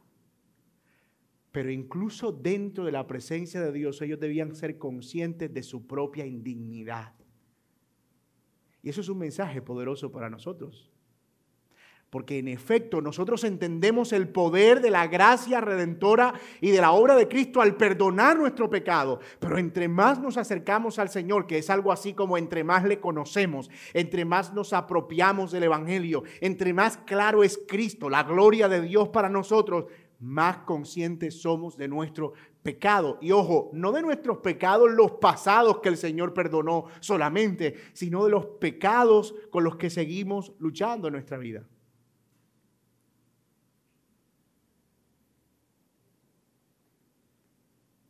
Pero 1.51 1.71
incluso 1.71 2.31
dentro 2.31 2.85
de 2.85 2.93
la 2.93 3.07
presencia 3.07 3.63
de 3.63 3.73
Dios 3.73 4.03
ellos 4.03 4.21
debían 4.21 4.55
ser 4.55 4.77
conscientes 4.77 5.55
de 5.55 5.63
su 5.63 5.87
propia 5.87 6.27
indignidad. 6.27 7.15
Y 8.83 8.91
eso 8.91 9.01
es 9.01 9.09
un 9.09 9.17
mensaje 9.17 9.63
poderoso 9.63 10.13
para 10.13 10.29
nosotros. 10.29 10.94
Porque 12.15 12.39
en 12.39 12.47
efecto 12.47 13.01
nosotros 13.01 13.43
entendemos 13.43 14.13
el 14.13 14.29
poder 14.29 14.81
de 14.81 14.93
la 14.93 15.09
gracia 15.09 15.61
redentora 15.61 16.35
y 16.61 16.71
de 16.71 16.81
la 16.81 16.93
obra 16.93 17.17
de 17.17 17.27
Cristo 17.27 17.61
al 17.61 17.75
perdonar 17.75 18.39
nuestro 18.39 18.71
pecado. 18.71 19.19
Pero 19.41 19.59
entre 19.59 19.89
más 19.89 20.21
nos 20.21 20.37
acercamos 20.37 21.01
al 21.01 21.09
Señor, 21.09 21.49
que 21.49 21.59
es 21.59 21.71
algo 21.71 21.91
así 21.91 22.13
como 22.13 22.39
entre 22.39 22.63
más 22.63 22.85
le 22.85 23.01
conocemos, 23.01 23.69
entre 23.95 24.25
más 24.25 24.55
nos 24.55 24.73
apropiamos 24.73 25.51
del 25.51 25.65
Evangelio, 25.65 26.23
entre 26.41 26.73
más 26.73 26.99
claro 26.99 27.43
es 27.43 27.59
Cristo, 27.67 28.09
la 28.09 28.23
gloria 28.23 28.69
de 28.69 28.83
Dios 28.83 29.09
para 29.09 29.29
nosotros, 29.29 29.87
más 30.21 30.59
conscientes 30.59 31.43
somos 31.43 31.77
de 31.77 31.89
nuestro 31.89 32.35
pecado. 32.63 33.19
Y 33.23 33.33
ojo, 33.33 33.71
no 33.73 33.91
de 33.91 34.03
nuestros 34.03 34.39
pecados 34.39 34.89
los 34.89 35.15
pasados 35.15 35.81
que 35.81 35.89
el 35.89 35.97
Señor 35.97 36.33
perdonó 36.33 36.85
solamente, 37.01 37.75
sino 37.93 38.23
de 38.23 38.31
los 38.31 38.47
pecados 38.61 39.35
con 39.51 39.65
los 39.65 39.75
que 39.75 39.91
seguimos 39.91 40.53
luchando 40.61 41.09
en 41.09 41.15
nuestra 41.15 41.39
vida. 41.39 41.65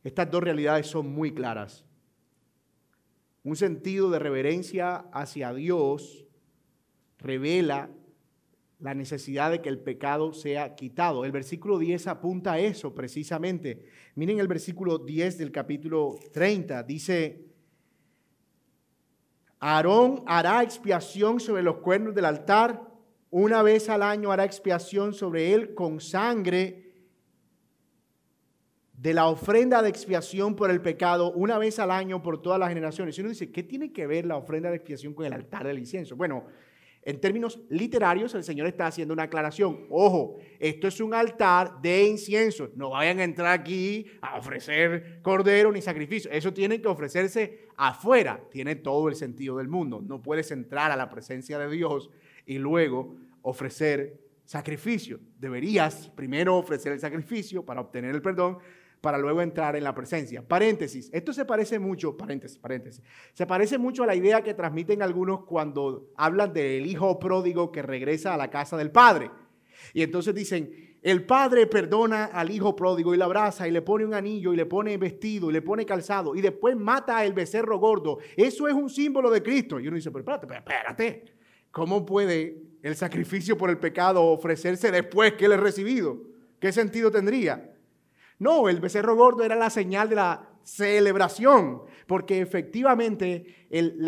Estas 0.04 0.30
dos 0.30 0.42
realidades 0.42 0.86
son 0.86 1.08
muy 1.12 1.32
claras. 1.32 1.84
Un 3.42 3.56
sentido 3.56 4.10
de 4.10 4.18
reverencia 4.18 5.06
hacia 5.12 5.52
Dios 5.54 6.26
revela 7.18 7.90
la 8.80 8.94
necesidad 8.94 9.50
de 9.50 9.62
que 9.62 9.70
el 9.70 9.78
pecado 9.78 10.34
sea 10.34 10.74
quitado. 10.74 11.24
El 11.24 11.32
versículo 11.32 11.78
10 11.78 12.06
apunta 12.08 12.52
a 12.52 12.58
eso 12.58 12.94
precisamente. 12.94 13.86
Miren 14.14 14.40
el 14.40 14.48
versículo 14.48 14.98
10 14.98 15.38
del 15.38 15.50
capítulo 15.50 16.18
30. 16.32 16.82
Dice, 16.82 17.46
Aarón 19.58 20.22
hará 20.26 20.62
expiación 20.62 21.40
sobre 21.40 21.62
los 21.62 21.76
cuernos 21.76 22.14
del 22.14 22.26
altar. 22.26 22.92
Una 23.30 23.62
vez 23.62 23.88
al 23.88 24.02
año 24.02 24.30
hará 24.30 24.44
expiación 24.44 25.14
sobre 25.14 25.54
él 25.54 25.74
con 25.74 26.00
sangre 26.00 26.83
de 28.96 29.12
la 29.12 29.26
ofrenda 29.26 29.82
de 29.82 29.88
expiación 29.88 30.54
por 30.54 30.70
el 30.70 30.80
pecado 30.80 31.32
una 31.32 31.58
vez 31.58 31.78
al 31.78 31.90
año 31.90 32.22
por 32.22 32.40
todas 32.40 32.58
las 32.58 32.68
generaciones. 32.68 33.16
Y 33.16 33.20
uno 33.20 33.30
dice, 33.30 33.50
¿qué 33.50 33.62
tiene 33.62 33.92
que 33.92 34.06
ver 34.06 34.24
la 34.26 34.36
ofrenda 34.36 34.70
de 34.70 34.76
expiación 34.76 35.14
con 35.14 35.26
el 35.26 35.32
altar 35.32 35.66
del 35.66 35.78
incienso? 35.78 36.16
Bueno, 36.16 36.46
en 37.06 37.20
términos 37.20 37.60
literarios, 37.68 38.34
el 38.34 38.44
Señor 38.44 38.66
está 38.66 38.86
haciendo 38.86 39.12
una 39.12 39.24
aclaración. 39.24 39.86
Ojo, 39.90 40.38
esto 40.58 40.88
es 40.88 41.00
un 41.00 41.12
altar 41.12 41.82
de 41.82 42.04
incienso. 42.04 42.70
No 42.76 42.90
vayan 42.90 43.20
a 43.20 43.24
entrar 43.24 43.60
aquí 43.60 44.06
a 44.22 44.38
ofrecer 44.38 45.20
cordero 45.20 45.70
ni 45.70 45.82
sacrificio. 45.82 46.30
Eso 46.30 46.54
tiene 46.54 46.80
que 46.80 46.88
ofrecerse 46.88 47.68
afuera. 47.76 48.42
Tiene 48.50 48.76
todo 48.76 49.08
el 49.08 49.16
sentido 49.16 49.58
del 49.58 49.68
mundo. 49.68 50.00
No 50.00 50.22
puedes 50.22 50.50
entrar 50.50 50.90
a 50.92 50.96
la 50.96 51.10
presencia 51.10 51.58
de 51.58 51.68
Dios 51.68 52.08
y 52.46 52.56
luego 52.56 53.16
ofrecer 53.42 54.18
sacrificio. 54.46 55.20
Deberías 55.38 56.08
primero 56.08 56.56
ofrecer 56.56 56.92
el 56.92 57.00
sacrificio 57.00 57.66
para 57.66 57.82
obtener 57.82 58.14
el 58.14 58.22
perdón 58.22 58.58
para 59.04 59.18
luego 59.18 59.42
entrar 59.42 59.76
en 59.76 59.84
la 59.84 59.94
presencia. 59.94 60.40
Paréntesis, 60.40 61.10
esto 61.12 61.34
se 61.34 61.44
parece 61.44 61.78
mucho, 61.78 62.16
paréntesis, 62.16 62.56
paréntesis, 62.56 63.02
se 63.34 63.44
parece 63.44 63.76
mucho 63.76 64.02
a 64.02 64.06
la 64.06 64.14
idea 64.14 64.42
que 64.42 64.54
transmiten 64.54 65.02
algunos 65.02 65.44
cuando 65.44 66.08
hablan 66.16 66.54
del 66.54 66.86
hijo 66.86 67.18
pródigo 67.18 67.70
que 67.70 67.82
regresa 67.82 68.32
a 68.32 68.38
la 68.38 68.48
casa 68.48 68.78
del 68.78 68.90
padre. 68.90 69.30
Y 69.92 70.02
entonces 70.02 70.34
dicen, 70.34 70.96
el 71.02 71.26
padre 71.26 71.66
perdona 71.66 72.24
al 72.24 72.50
hijo 72.50 72.74
pródigo 72.74 73.12
y 73.12 73.18
lo 73.18 73.26
abraza 73.26 73.68
y 73.68 73.72
le 73.72 73.82
pone 73.82 74.06
un 74.06 74.14
anillo 74.14 74.54
y 74.54 74.56
le 74.56 74.64
pone 74.64 74.96
vestido 74.96 75.50
y 75.50 75.52
le 75.52 75.60
pone 75.60 75.84
calzado 75.84 76.34
y 76.34 76.40
después 76.40 76.74
mata 76.74 77.18
al 77.18 77.34
becerro 77.34 77.78
gordo. 77.78 78.16
Eso 78.38 78.68
es 78.68 78.72
un 78.72 78.88
símbolo 78.88 79.30
de 79.30 79.42
Cristo. 79.42 79.78
Y 79.80 79.86
uno 79.86 79.96
dice, 79.96 80.10
pero 80.10 80.20
espérate, 80.20 80.46
espérate, 80.46 81.24
¿cómo 81.70 82.06
puede 82.06 82.56
el 82.82 82.96
sacrificio 82.96 83.58
por 83.58 83.68
el 83.68 83.76
pecado 83.76 84.24
ofrecerse 84.24 84.90
después 84.90 85.34
que 85.34 85.44
él 85.44 85.52
es 85.52 85.60
recibido? 85.60 86.22
¿Qué 86.58 86.72
sentido 86.72 87.10
tendría? 87.10 87.73
No, 88.38 88.68
el 88.68 88.80
becerro 88.80 89.16
gordo 89.16 89.44
era 89.44 89.54
la 89.54 89.70
señal 89.70 90.08
de 90.08 90.16
la 90.16 90.48
celebración, 90.62 91.82
porque 92.06 92.40
efectivamente 92.40 93.66
el, 93.70 94.04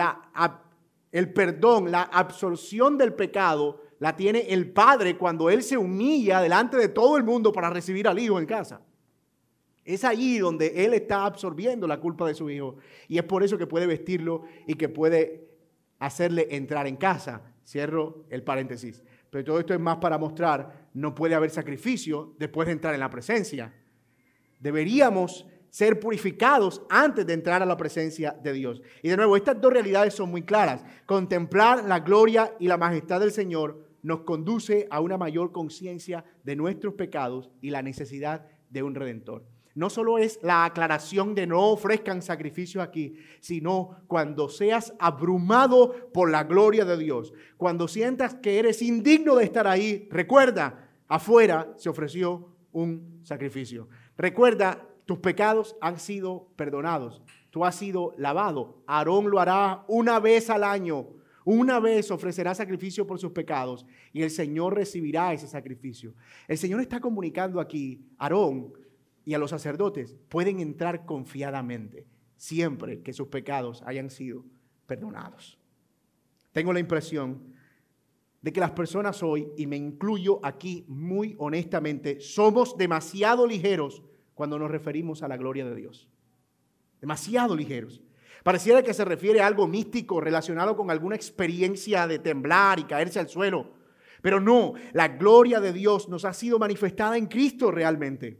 el 1.12 1.33
perdón, 1.33 1.91
la 1.91 2.03
absorción 2.03 2.99
del 2.99 3.15
pecado 3.15 3.83
la 3.99 4.17
tiene 4.17 4.41
el 4.49 4.71
padre 4.71 5.17
cuando 5.17 5.49
él 5.49 5.62
se 5.62 5.77
humilla 5.77 6.41
delante 6.41 6.77
de 6.77 6.89
todo 6.89 7.17
el 7.17 7.25
mundo 7.25 7.53
para 7.53 7.71
recibir 7.71 8.09
al 8.09 8.19
hijo 8.19 8.39
en 8.39 8.47
casa. 8.47 8.83
Es 9.85 10.05
allí 10.05 10.39
donde 10.39 10.85
él 10.85 10.95
está 10.95 11.25
absorbiendo 11.25 11.87
la 11.87 12.01
culpa 12.01 12.27
de 12.27 12.35
su 12.35 12.51
hijo 12.51 12.77
y 13.09 13.19
es 13.19 13.25
por 13.25 13.43
eso 13.43 13.57
que 13.57 13.69
puede 13.69 13.87
vestirlo 13.87 14.43
y 14.67 14.75
que 14.75 14.89
puede 14.89 15.49
hacerle 16.01 16.49
entrar 16.51 16.87
en 16.87 16.97
casa. 16.97 17.43
Cierro 17.65 18.25
el 18.29 18.43
paréntesis. 18.43 19.03
Pero 19.31 19.45
todo 19.45 19.61
esto 19.61 19.75
es 19.75 19.81
más 19.81 19.99
para 19.99 20.19
mostrar, 20.19 20.89
no 20.95 21.15
puede 21.15 21.35
haber 21.35 21.51
sacrificio 21.51 22.35
después 22.39 22.67
de 22.67 22.73
entrar 22.73 22.95
en 22.95 23.01
la 23.01 23.11
presencia. 23.11 23.73
Deberíamos 24.59 25.47
ser 25.71 26.01
purificados 26.01 26.81
antes 26.88 27.27
de 27.27 27.35
entrar 27.35 27.62
a 27.62 27.66
la 27.66 27.77
presencia 27.77 28.35
de 28.42 28.53
Dios. 28.55 28.81
Y 29.03 29.11
de 29.11 29.16
nuevo, 29.16 29.37
estas 29.37 29.61
dos 29.61 29.73
realidades 29.73 30.14
son 30.14 30.31
muy 30.31 30.42
claras. 30.42 30.85
Contemplar 31.05 31.85
la 31.85 32.01
gloria 32.01 32.55
y 32.59 32.66
la 32.66 32.79
majestad 32.79 33.21
del 33.21 33.31
Señor 33.33 33.85
nos 34.03 34.21
conduce 34.21 34.87
a 34.90 35.01
una 35.01 35.19
mayor 35.19 35.53
conciencia 35.53 36.25
de 36.45 36.57
nuestros 36.57 36.95
pecados 36.95 37.51
y 37.61 37.71
la 37.71 37.83
necesidad 37.83 38.47
de 38.71 38.83
un 38.83 38.95
redentor. 38.95 39.45
No 39.75 39.90
solo 39.90 40.16
es 40.16 40.38
la 40.42 40.64
aclaración 40.64 41.35
de 41.35 41.47
no 41.47 41.61
ofrezcan 41.69 42.23
sacrificios 42.23 42.83
aquí, 42.83 43.16
sino 43.40 43.99
cuando 44.07 44.49
seas 44.49 44.95
abrumado 44.99 46.11
por 46.14 46.31
la 46.31 46.45
gloria 46.45 46.87
de 46.87 46.97
Dios, 46.97 47.35
cuando 47.59 47.87
sientas 47.87 48.35
que 48.37 48.59
eres 48.59 48.81
indigno 48.81 49.35
de 49.35 49.45
estar 49.45 49.66
ahí, 49.66 50.09
recuerda, 50.11 50.88
afuera 51.07 51.75
se 51.77 51.90
ofreció 51.90 52.49
un 52.73 53.21
sacrificio. 53.23 53.88
Recuerda, 54.17 54.87
tus 55.05 55.19
pecados 55.19 55.77
han 55.81 55.99
sido 55.99 56.49
perdonados. 56.57 57.23
Tú 57.51 57.65
has 57.65 57.77
sido 57.77 58.15
lavado. 58.19 58.83
Aarón 58.87 59.31
lo 59.31 59.41
hará 59.41 59.85
una 59.89 60.19
vez 60.21 60.51
al 60.51 60.65
año. 60.65 61.09
Una 61.45 61.79
vez 61.79 62.11
ofrecerá 62.11 62.55
sacrificio 62.55 63.07
por 63.07 63.21
sus 63.21 63.31
pecados 63.31 63.87
y 64.13 64.23
el 64.23 64.31
Señor 64.31 64.75
recibirá 64.75 65.33
ese 65.33 65.47
sacrificio. 65.47 66.15
El 66.49 66.59
Señor 66.59 66.81
está 66.81 66.99
comunicando 66.99 67.61
aquí, 67.61 68.05
Aarón 68.19 68.73
y 69.25 69.35
a 69.35 69.39
los 69.39 69.51
sacerdotes 69.51 70.17
pueden 70.29 70.61
entrar 70.61 71.07
confiadamente 71.07 72.07
siempre 72.37 73.03
que 73.03 73.13
sus 73.13 73.29
pecados 73.29 73.83
hayan 73.87 74.11
sido 74.11 74.45
perdonados. 74.87 75.59
Tengo 76.53 76.73
la 76.73 76.81
impresión 76.81 77.55
de 78.47 78.53
que 78.53 78.61
las 78.61 78.71
personas 78.71 79.25
hoy, 79.25 79.49
y 79.57 79.67
me 79.67 79.75
incluyo 79.75 80.39
aquí 80.41 80.85
muy 80.87 81.35
honestamente, 81.39 82.21
somos 82.21 82.77
demasiado 82.77 83.45
ligeros 83.45 84.05
cuando 84.35 84.57
nos 84.57 84.71
referimos 84.71 85.25
a 85.25 85.27
la 85.27 85.37
gloria 85.37 85.65
de 85.65 85.75
Dios. 85.75 86.09
Demasiado 87.01 87.57
ligeros. 87.57 88.01
Pareciera 88.45 88.85
que 88.85 88.95
se 88.95 89.05
refiere 89.05 89.41
a 89.41 89.49
algo 89.49 89.67
místico 89.67 90.21
relacionado 90.21 90.77
con 90.77 90.93
alguna 90.93 91.17
experiencia 91.17 92.07
de 92.07 92.21
temblar 92.21 92.79
y 92.79 92.85
caerse 92.85 93.19
al 93.19 93.29
suelo. 93.29 93.73
Pero 94.23 94.39
no, 94.39 94.75
la 94.93 95.09
gloria 95.09 95.59
de 95.59 95.73
Dios 95.73 96.09
nos 96.09 96.25
ha 96.25 96.33
sido 96.33 96.61
manifestada 96.61 97.19
en 97.19 97.27
Cristo 97.27 97.73
realmente. 97.73 98.39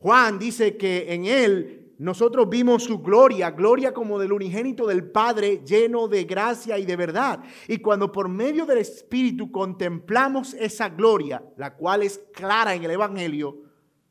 Juan 0.00 0.40
dice 0.40 0.76
que 0.76 1.14
en 1.14 1.24
Él 1.24 1.79
nosotros 2.00 2.48
vimos 2.48 2.84
su 2.84 3.00
gloria, 3.00 3.50
gloria 3.50 3.92
como 3.92 4.18
del 4.18 4.32
unigénito 4.32 4.86
del 4.86 5.10
Padre, 5.10 5.60
lleno 5.66 6.08
de 6.08 6.24
gracia 6.24 6.78
y 6.78 6.86
de 6.86 6.96
verdad. 6.96 7.44
Y 7.68 7.76
cuando 7.76 8.10
por 8.10 8.26
medio 8.26 8.64
del 8.64 8.78
Espíritu 8.78 9.52
contemplamos 9.52 10.54
esa 10.54 10.88
gloria, 10.88 11.44
la 11.58 11.76
cual 11.76 12.02
es 12.02 12.18
clara 12.32 12.74
en 12.74 12.84
el 12.84 12.92
Evangelio, 12.92 13.64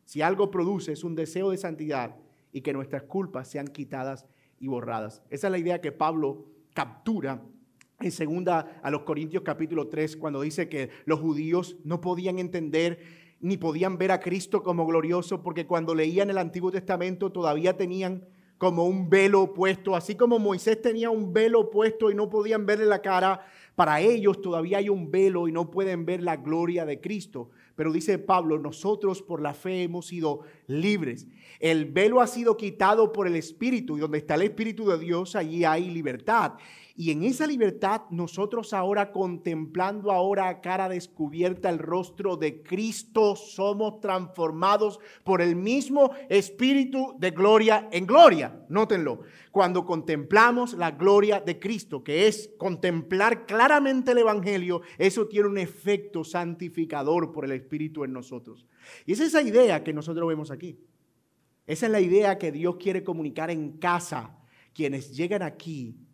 si 0.05 0.21
algo 0.21 0.51
produce 0.51 0.91
es 0.91 1.03
un 1.03 1.15
deseo 1.15 1.49
de 1.49 1.57
santidad 1.57 2.15
y 2.51 2.61
que 2.61 2.73
nuestras 2.73 3.01
culpas 3.01 3.47
sean 3.47 3.65
quitadas 3.67 4.27
y 4.59 4.67
borradas. 4.67 5.23
Esa 5.31 5.47
es 5.47 5.51
la 5.51 5.57
idea 5.57 5.81
que 5.81 5.91
Pablo 5.91 6.45
captura 6.75 7.41
en 7.99 8.11
segunda 8.11 8.79
a 8.83 8.91
los 8.91 9.01
Corintios 9.01 9.41
capítulo 9.41 9.87
3 9.87 10.15
cuando 10.17 10.41
dice 10.41 10.69
que 10.69 10.91
los 11.05 11.19
judíos 11.19 11.77
no 11.83 12.01
podían 12.01 12.37
entender 12.37 13.28
ni 13.41 13.57
podían 13.57 13.97
ver 13.97 14.11
a 14.11 14.19
Cristo 14.19 14.63
como 14.63 14.85
glorioso, 14.85 15.41
porque 15.41 15.65
cuando 15.65 15.95
leían 15.95 16.29
el 16.29 16.37
Antiguo 16.37 16.71
Testamento 16.71 17.31
todavía 17.31 17.77
tenían 17.77 18.25
como 18.57 18.85
un 18.85 19.09
velo 19.09 19.53
puesto, 19.53 19.95
así 19.95 20.15
como 20.15 20.37
Moisés 20.37 20.81
tenía 20.81 21.09
un 21.09 21.33
velo 21.33 21.69
puesto 21.69 22.11
y 22.11 22.15
no 22.15 22.29
podían 22.29 22.65
verle 22.65 22.85
la 22.85 23.01
cara, 23.01 23.45
para 23.75 24.01
ellos 24.01 24.41
todavía 24.41 24.79
hay 24.79 24.89
un 24.89 25.09
velo 25.09 25.47
y 25.47 25.53
no 25.53 25.71
pueden 25.71 26.05
ver 26.05 26.21
la 26.21 26.35
gloria 26.35 26.85
de 26.85 26.99
Cristo. 26.99 27.49
Pero 27.77 27.93
dice 27.93 28.19
Pablo, 28.19 28.59
nosotros 28.59 29.21
por 29.21 29.41
la 29.41 29.53
fe 29.53 29.83
hemos 29.83 30.07
sido 30.07 30.41
libres. 30.67 31.27
El 31.61 31.85
velo 31.85 32.19
ha 32.19 32.27
sido 32.27 32.57
quitado 32.57 33.13
por 33.13 33.25
el 33.25 33.37
Espíritu 33.37 33.95
y 33.95 34.01
donde 34.01 34.17
está 34.17 34.35
el 34.35 34.41
Espíritu 34.41 34.89
de 34.89 34.99
Dios, 34.99 35.37
allí 35.37 35.63
hay 35.63 35.89
libertad. 35.89 36.55
Y 36.99 37.11
en 37.11 37.23
esa 37.23 37.47
libertad 37.47 38.01
nosotros 38.09 38.73
ahora 38.73 39.13
contemplando 39.13 40.11
ahora 40.11 40.49
a 40.49 40.59
cara 40.59 40.89
descubierta 40.89 41.69
el 41.69 41.79
rostro 41.79 42.35
de 42.35 42.61
Cristo, 42.61 43.37
somos 43.37 44.01
transformados 44.01 44.99
por 45.23 45.41
el 45.41 45.55
mismo 45.55 46.11
Espíritu 46.27 47.15
de 47.17 47.31
gloria 47.31 47.87
en 47.93 48.05
gloria. 48.05 48.65
Nótenlo, 48.67 49.21
cuando 49.49 49.85
contemplamos 49.85 50.73
la 50.73 50.91
gloria 50.91 51.39
de 51.39 51.57
Cristo, 51.57 52.03
que 52.03 52.27
es 52.27 52.51
contemplar 52.57 53.45
claramente 53.45 54.11
el 54.11 54.17
Evangelio, 54.17 54.81
eso 54.97 55.25
tiene 55.25 55.47
un 55.47 55.57
efecto 55.57 56.25
santificador 56.25 57.31
por 57.31 57.45
el 57.45 57.53
Espíritu 57.53 58.03
en 58.03 58.11
nosotros. 58.11 58.67
Y 59.05 59.13
es 59.13 59.21
esa 59.21 59.41
idea 59.41 59.85
que 59.85 59.93
nosotros 59.93 60.27
vemos 60.27 60.51
aquí. 60.51 60.77
Esa 61.65 61.85
es 61.85 61.91
la 61.93 62.01
idea 62.01 62.37
que 62.37 62.51
Dios 62.51 62.75
quiere 62.75 63.05
comunicar 63.05 63.49
en 63.51 63.77
casa. 63.77 64.35
Quienes 64.73 65.15
llegan 65.15 65.43
aquí 65.43 66.08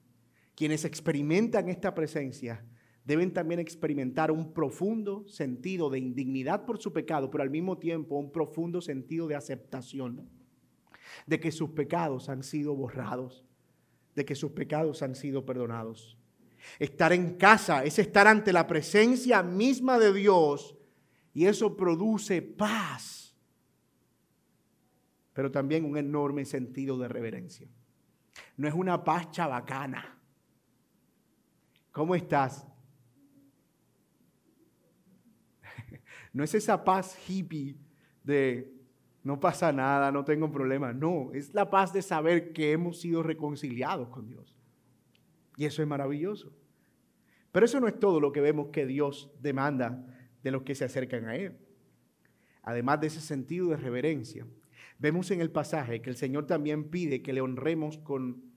quienes 0.55 0.85
experimentan 0.85 1.69
esta 1.69 1.93
presencia 1.93 2.65
deben 3.03 3.31
también 3.31 3.59
experimentar 3.59 4.31
un 4.31 4.51
profundo 4.51 5.27
sentido 5.27 5.89
de 5.89 5.99
indignidad 5.99 6.65
por 6.65 6.79
su 6.79 6.91
pecado, 6.91 7.29
pero 7.29 7.43
al 7.43 7.51
mismo 7.51 7.77
tiempo 7.77 8.15
un 8.17 8.31
profundo 8.31 8.81
sentido 8.81 9.27
de 9.27 9.35
aceptación 9.35 10.27
de 11.27 11.39
que 11.39 11.51
sus 11.51 11.69
pecados 11.69 12.29
han 12.29 12.41
sido 12.41 12.75
borrados, 12.75 13.45
de 14.15 14.25
que 14.25 14.33
sus 14.33 14.51
pecados 14.51 15.03
han 15.03 15.13
sido 15.13 15.45
perdonados. 15.45 16.17
Estar 16.79 17.13
en 17.13 17.35
casa 17.35 17.83
es 17.83 17.99
estar 17.99 18.27
ante 18.27 18.51
la 18.51 18.65
presencia 18.65 19.43
misma 19.43 19.99
de 19.99 20.11
Dios 20.11 20.75
y 21.31 21.45
eso 21.45 21.77
produce 21.77 22.41
paz, 22.41 23.35
pero 25.33 25.51
también 25.51 25.85
un 25.85 25.97
enorme 25.97 26.43
sentido 26.43 26.97
de 26.97 27.07
reverencia. 27.07 27.67
No 28.57 28.67
es 28.67 28.73
una 28.73 29.03
paz 29.03 29.29
chabacana 29.29 30.14
¿Cómo 31.95 32.13
estás? 32.13 32.67
No 36.33 36.43
es 36.43 36.53
esa 36.53 36.83
paz 36.83 37.17
hippie 37.25 37.77
de 38.21 38.69
no 39.23 39.39
pasa 39.39 39.71
nada, 39.71 40.11
no 40.11 40.25
tengo 40.25 40.51
problema. 40.51 40.91
No, 40.91 41.31
es 41.31 41.53
la 41.53 41.69
paz 41.69 41.93
de 41.93 42.01
saber 42.01 42.51
que 42.51 42.73
hemos 42.73 42.99
sido 42.99 43.23
reconciliados 43.23 44.09
con 44.09 44.27
Dios. 44.27 44.53
Y 45.55 45.63
eso 45.63 45.81
es 45.81 45.87
maravilloso. 45.87 46.51
Pero 47.53 47.65
eso 47.65 47.79
no 47.79 47.87
es 47.87 47.97
todo 47.97 48.19
lo 48.19 48.33
que 48.33 48.41
vemos 48.41 48.67
que 48.73 48.85
Dios 48.85 49.31
demanda 49.39 50.05
de 50.43 50.51
los 50.51 50.63
que 50.63 50.75
se 50.75 50.83
acercan 50.83 51.29
a 51.29 51.37
Él. 51.37 51.57
Además 52.63 52.99
de 52.99 53.07
ese 53.07 53.21
sentido 53.21 53.69
de 53.69 53.77
reverencia, 53.77 54.45
vemos 54.99 55.31
en 55.31 55.39
el 55.39 55.49
pasaje 55.49 56.01
que 56.01 56.09
el 56.09 56.17
Señor 56.17 56.45
también 56.45 56.89
pide 56.89 57.21
que 57.21 57.31
le 57.31 57.39
honremos 57.39 57.99
con 57.99 58.54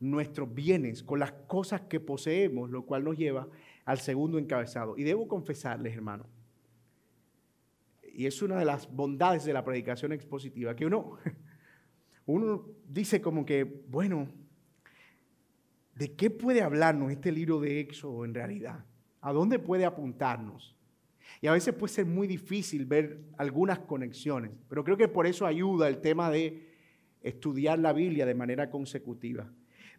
nuestros 0.00 0.52
bienes, 0.52 1.02
con 1.02 1.20
las 1.20 1.32
cosas 1.32 1.82
que 1.82 2.00
poseemos, 2.00 2.70
lo 2.70 2.84
cual 2.86 3.04
nos 3.04 3.16
lleva 3.16 3.46
al 3.84 3.98
segundo 3.98 4.38
encabezado. 4.38 4.96
Y 4.96 5.04
debo 5.04 5.28
confesarles, 5.28 5.94
hermano, 5.94 6.26
y 8.12 8.26
es 8.26 8.42
una 8.42 8.58
de 8.58 8.64
las 8.64 8.92
bondades 8.92 9.44
de 9.44 9.52
la 9.52 9.64
predicación 9.64 10.12
expositiva, 10.12 10.74
que 10.74 10.86
uno, 10.86 11.18
uno 12.26 12.66
dice 12.88 13.20
como 13.20 13.46
que, 13.46 13.64
bueno, 13.64 14.28
¿de 15.94 16.14
qué 16.14 16.30
puede 16.30 16.62
hablarnos 16.62 17.12
este 17.12 17.30
libro 17.30 17.60
de 17.60 17.80
Éxodo 17.80 18.24
en 18.24 18.34
realidad? 18.34 18.84
¿A 19.20 19.32
dónde 19.32 19.58
puede 19.58 19.84
apuntarnos? 19.84 20.76
Y 21.40 21.46
a 21.46 21.52
veces 21.52 21.74
puede 21.74 21.92
ser 21.92 22.06
muy 22.06 22.26
difícil 22.26 22.84
ver 22.84 23.20
algunas 23.38 23.78
conexiones, 23.80 24.50
pero 24.68 24.82
creo 24.82 24.96
que 24.96 25.08
por 25.08 25.26
eso 25.26 25.46
ayuda 25.46 25.88
el 25.88 26.00
tema 26.00 26.30
de 26.30 26.68
estudiar 27.22 27.78
la 27.78 27.92
Biblia 27.92 28.26
de 28.26 28.34
manera 28.34 28.70
consecutiva. 28.70 29.50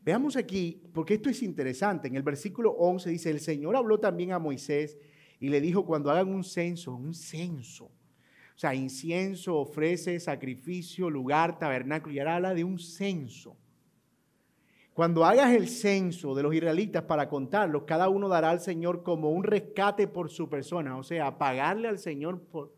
Veamos 0.03 0.35
aquí, 0.35 0.81
porque 0.93 1.15
esto 1.15 1.29
es 1.29 1.43
interesante. 1.43 2.07
En 2.07 2.15
el 2.15 2.23
versículo 2.23 2.71
11 2.71 3.09
dice, 3.09 3.29
el 3.29 3.39
Señor 3.39 3.75
habló 3.75 3.99
también 3.99 4.31
a 4.31 4.39
Moisés 4.39 4.97
y 5.39 5.49
le 5.49 5.61
dijo, 5.61 5.85
cuando 5.85 6.09
hagan 6.09 6.29
un 6.29 6.43
censo, 6.43 6.95
un 6.95 7.13
censo, 7.13 7.85
o 7.85 8.59
sea, 8.61 8.73
incienso, 8.75 9.57
ofrece, 9.57 10.19
sacrificio, 10.19 11.09
lugar, 11.09 11.57
tabernáculo, 11.57 12.13
y 12.13 12.19
ahora 12.19 12.35
habla 12.35 12.53
de 12.53 12.63
un 12.63 12.79
censo. 12.79 13.57
Cuando 14.93 15.23
hagas 15.23 15.51
el 15.51 15.67
censo 15.67 16.35
de 16.35 16.43
los 16.43 16.53
israelitas 16.53 17.03
para 17.03 17.29
contarlos, 17.29 17.83
cada 17.83 18.09
uno 18.09 18.27
dará 18.27 18.49
al 18.49 18.59
Señor 18.59 19.03
como 19.03 19.31
un 19.31 19.43
rescate 19.43 20.07
por 20.07 20.29
su 20.29 20.49
persona, 20.49 20.97
o 20.97 21.03
sea, 21.03 21.37
pagarle 21.37 21.87
al 21.87 21.99
Señor 21.99 22.41
por... 22.41 22.73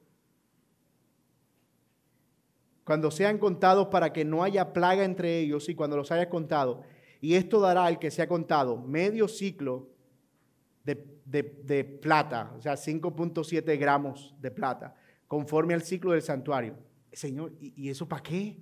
Cuando 2.84 3.12
sean 3.12 3.38
contados 3.38 3.88
para 3.88 4.12
que 4.12 4.26
no 4.26 4.44
haya 4.44 4.74
plaga 4.74 5.06
entre 5.06 5.40
ellos 5.40 5.70
y 5.70 5.76
cuando 5.76 5.96
los 5.96 6.12
hayas 6.12 6.28
contado, 6.28 6.84
y 7.24 7.36
esto 7.36 7.62
dará 7.62 7.86
al 7.86 8.00
que 8.00 8.12
se 8.12 8.22
ha 8.22 8.28
contado 8.28 8.76
medio 8.76 9.30
ciclo 9.30 9.88
de, 10.84 11.86
plata, 12.02 12.52
o 12.58 12.60
sea, 12.60 12.74
5.7 12.74 13.80
gramos 13.80 14.36
de 14.42 14.52
plata, 14.52 14.94
conforme 15.26 15.74
al 15.74 15.84
ciclo 15.84 16.12
del 16.12 16.22
santuario. 16.22 16.76
Señor, 17.14 17.54
¿y, 17.62 17.90
eso 17.90 18.10
para 18.10 18.22
qué? 18.22 18.62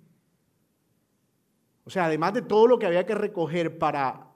O 1.86 1.89
sea, 1.89 2.06
además 2.06 2.36
de 2.36 2.43
todo 2.43 2.67
lo 2.67 2.78
que 2.78 2.86
había 2.86 3.04
que 3.04 3.15
recoger 3.15 3.80
para 3.80 4.32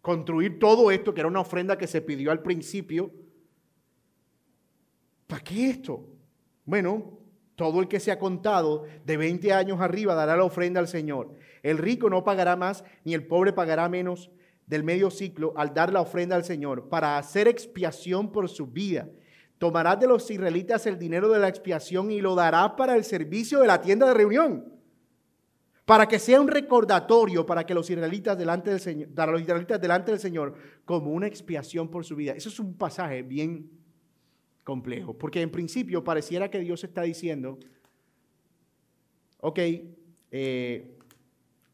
construir 0.00 0.58
todo 0.58 0.90
esto, 0.90 1.12
que 1.12 1.20
era 1.20 1.28
una 1.28 1.40
ofrenda 1.40 1.76
que 1.76 1.86
se 1.86 2.00
pidió 2.00 2.30
al 2.30 2.40
principio, 2.40 3.12
¿para 5.26 5.44
qué 5.44 5.68
esto? 5.68 6.02
Bueno, 6.64 7.18
todo 7.56 7.80
el 7.80 7.88
que 7.88 8.00
se 8.00 8.10
ha 8.10 8.18
contado 8.18 8.84
de 9.04 9.16
20 9.16 9.52
años 9.52 9.80
arriba 9.80 10.14
dará 10.14 10.36
la 10.36 10.44
ofrenda 10.44 10.80
al 10.80 10.88
Señor. 10.88 11.34
El 11.62 11.78
rico 11.78 12.10
no 12.10 12.24
pagará 12.24 12.56
más, 12.56 12.84
ni 13.04 13.14
el 13.14 13.26
pobre 13.26 13.52
pagará 13.52 13.88
menos 13.88 14.30
del 14.66 14.82
medio 14.82 15.10
ciclo 15.10 15.52
al 15.56 15.74
dar 15.74 15.92
la 15.92 16.00
ofrenda 16.00 16.36
al 16.36 16.44
Señor, 16.44 16.88
para 16.88 17.18
hacer 17.18 17.48
expiación 17.48 18.32
por 18.32 18.48
su 18.48 18.66
vida. 18.66 19.08
Tomará 19.58 19.94
de 19.96 20.06
los 20.06 20.30
israelitas 20.30 20.86
el 20.86 20.98
dinero 20.98 21.28
de 21.28 21.38
la 21.38 21.48
expiación 21.48 22.10
y 22.10 22.20
lo 22.20 22.34
dará 22.34 22.76
para 22.76 22.96
el 22.96 23.04
servicio 23.04 23.60
de 23.60 23.66
la 23.66 23.80
tienda 23.80 24.06
de 24.08 24.14
reunión. 24.14 24.72
Para 25.84 26.08
que 26.08 26.18
sea 26.18 26.40
un 26.40 26.48
recordatorio 26.48 27.44
para 27.44 27.64
que 27.64 27.74
los 27.74 27.88
israelitas 27.88 28.38
delante 28.38 28.70
del 28.70 28.80
Señor, 28.80 29.10
para 29.14 29.32
los 29.32 29.42
israelitas 29.42 29.80
delante 29.80 30.10
del 30.10 30.20
Señor, 30.20 30.54
como 30.84 31.12
una 31.12 31.26
expiación 31.26 31.88
por 31.88 32.04
su 32.04 32.16
vida. 32.16 32.32
Eso 32.32 32.48
es 32.48 32.58
un 32.58 32.74
pasaje 32.74 33.22
bien 33.22 33.83
complejo, 34.64 35.16
porque 35.16 35.42
en 35.42 35.50
principio 35.50 36.02
pareciera 36.02 36.50
que 36.50 36.58
Dios 36.58 36.82
está 36.82 37.02
diciendo, 37.02 37.58
ok, 39.40 39.58
eh, 40.30 40.98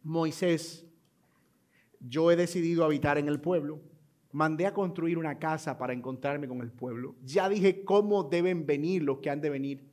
Moisés, 0.03 0.87
yo 2.01 2.31
he 2.31 2.37
decidido 2.37 2.85
habitar 2.85 3.17
en 3.17 3.29
el 3.29 3.41
pueblo. 3.41 3.81
Mandé 4.33 4.67
a 4.67 4.75
construir 4.75 5.19
una 5.19 5.39
casa 5.39 5.77
para 5.79 5.93
encontrarme 5.93 6.47
con 6.47 6.61
el 6.61 6.71
pueblo. 6.71 7.17
Ya 7.25 7.49
dije 7.49 7.85
cómo 7.85 8.25
deben 8.25 8.67
venir 8.67 9.03
los 9.03 9.19
que 9.19 9.31
han 9.31 9.41
de 9.41 9.51
venir 9.51 9.91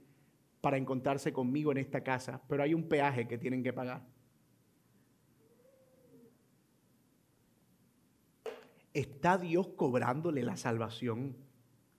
para 0.62 0.78
encontrarse 0.78 1.34
conmigo 1.34 1.72
en 1.72 1.78
esta 1.78 2.04
casa, 2.04 2.42
pero 2.48 2.64
hay 2.64 2.74
un 2.74 2.88
peaje 2.88 3.28
que 3.28 3.38
tienen 3.38 3.64
que 3.64 3.74
pagar. 3.74 4.06
¿Está 8.94 9.38
Dios 9.38 9.68
cobrándole 9.76 10.42
la 10.44 10.58
salvación 10.58 11.36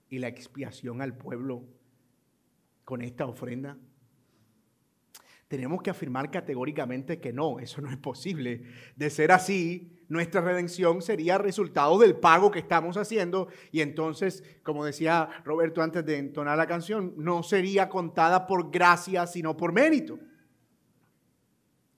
y 0.09 0.19
la 0.19 0.27
expiación 0.27 1.01
al 1.01 1.15
pueblo 1.15 1.63
con 2.83 3.01
esta 3.01 3.25
ofrenda? 3.25 3.77
Tenemos 5.47 5.81
que 5.81 5.89
afirmar 5.89 6.29
categóricamente 6.29 7.19
que 7.19 7.33
no, 7.33 7.59
eso 7.59 7.81
no 7.81 7.89
es 7.89 7.97
posible. 7.97 8.63
De 8.95 9.09
ser 9.09 9.31
así, 9.31 9.99
nuestra 10.07 10.41
redención 10.41 11.01
sería 11.01 11.39
resultado 11.39 11.97
del 11.97 12.15
pago 12.15 12.51
que 12.51 12.59
estamos 12.59 12.97
haciendo 12.97 13.47
y 13.71 13.81
entonces, 13.81 14.43
como 14.63 14.85
decía 14.85 15.27
Roberto 15.43 15.81
antes 15.81 16.05
de 16.05 16.17
entonar 16.17 16.57
la 16.57 16.67
canción, 16.67 17.13
no 17.17 17.41
sería 17.41 17.89
contada 17.89 18.45
por 18.45 18.69
gracia, 18.69 19.25
sino 19.25 19.57
por 19.57 19.73
mérito. 19.73 20.19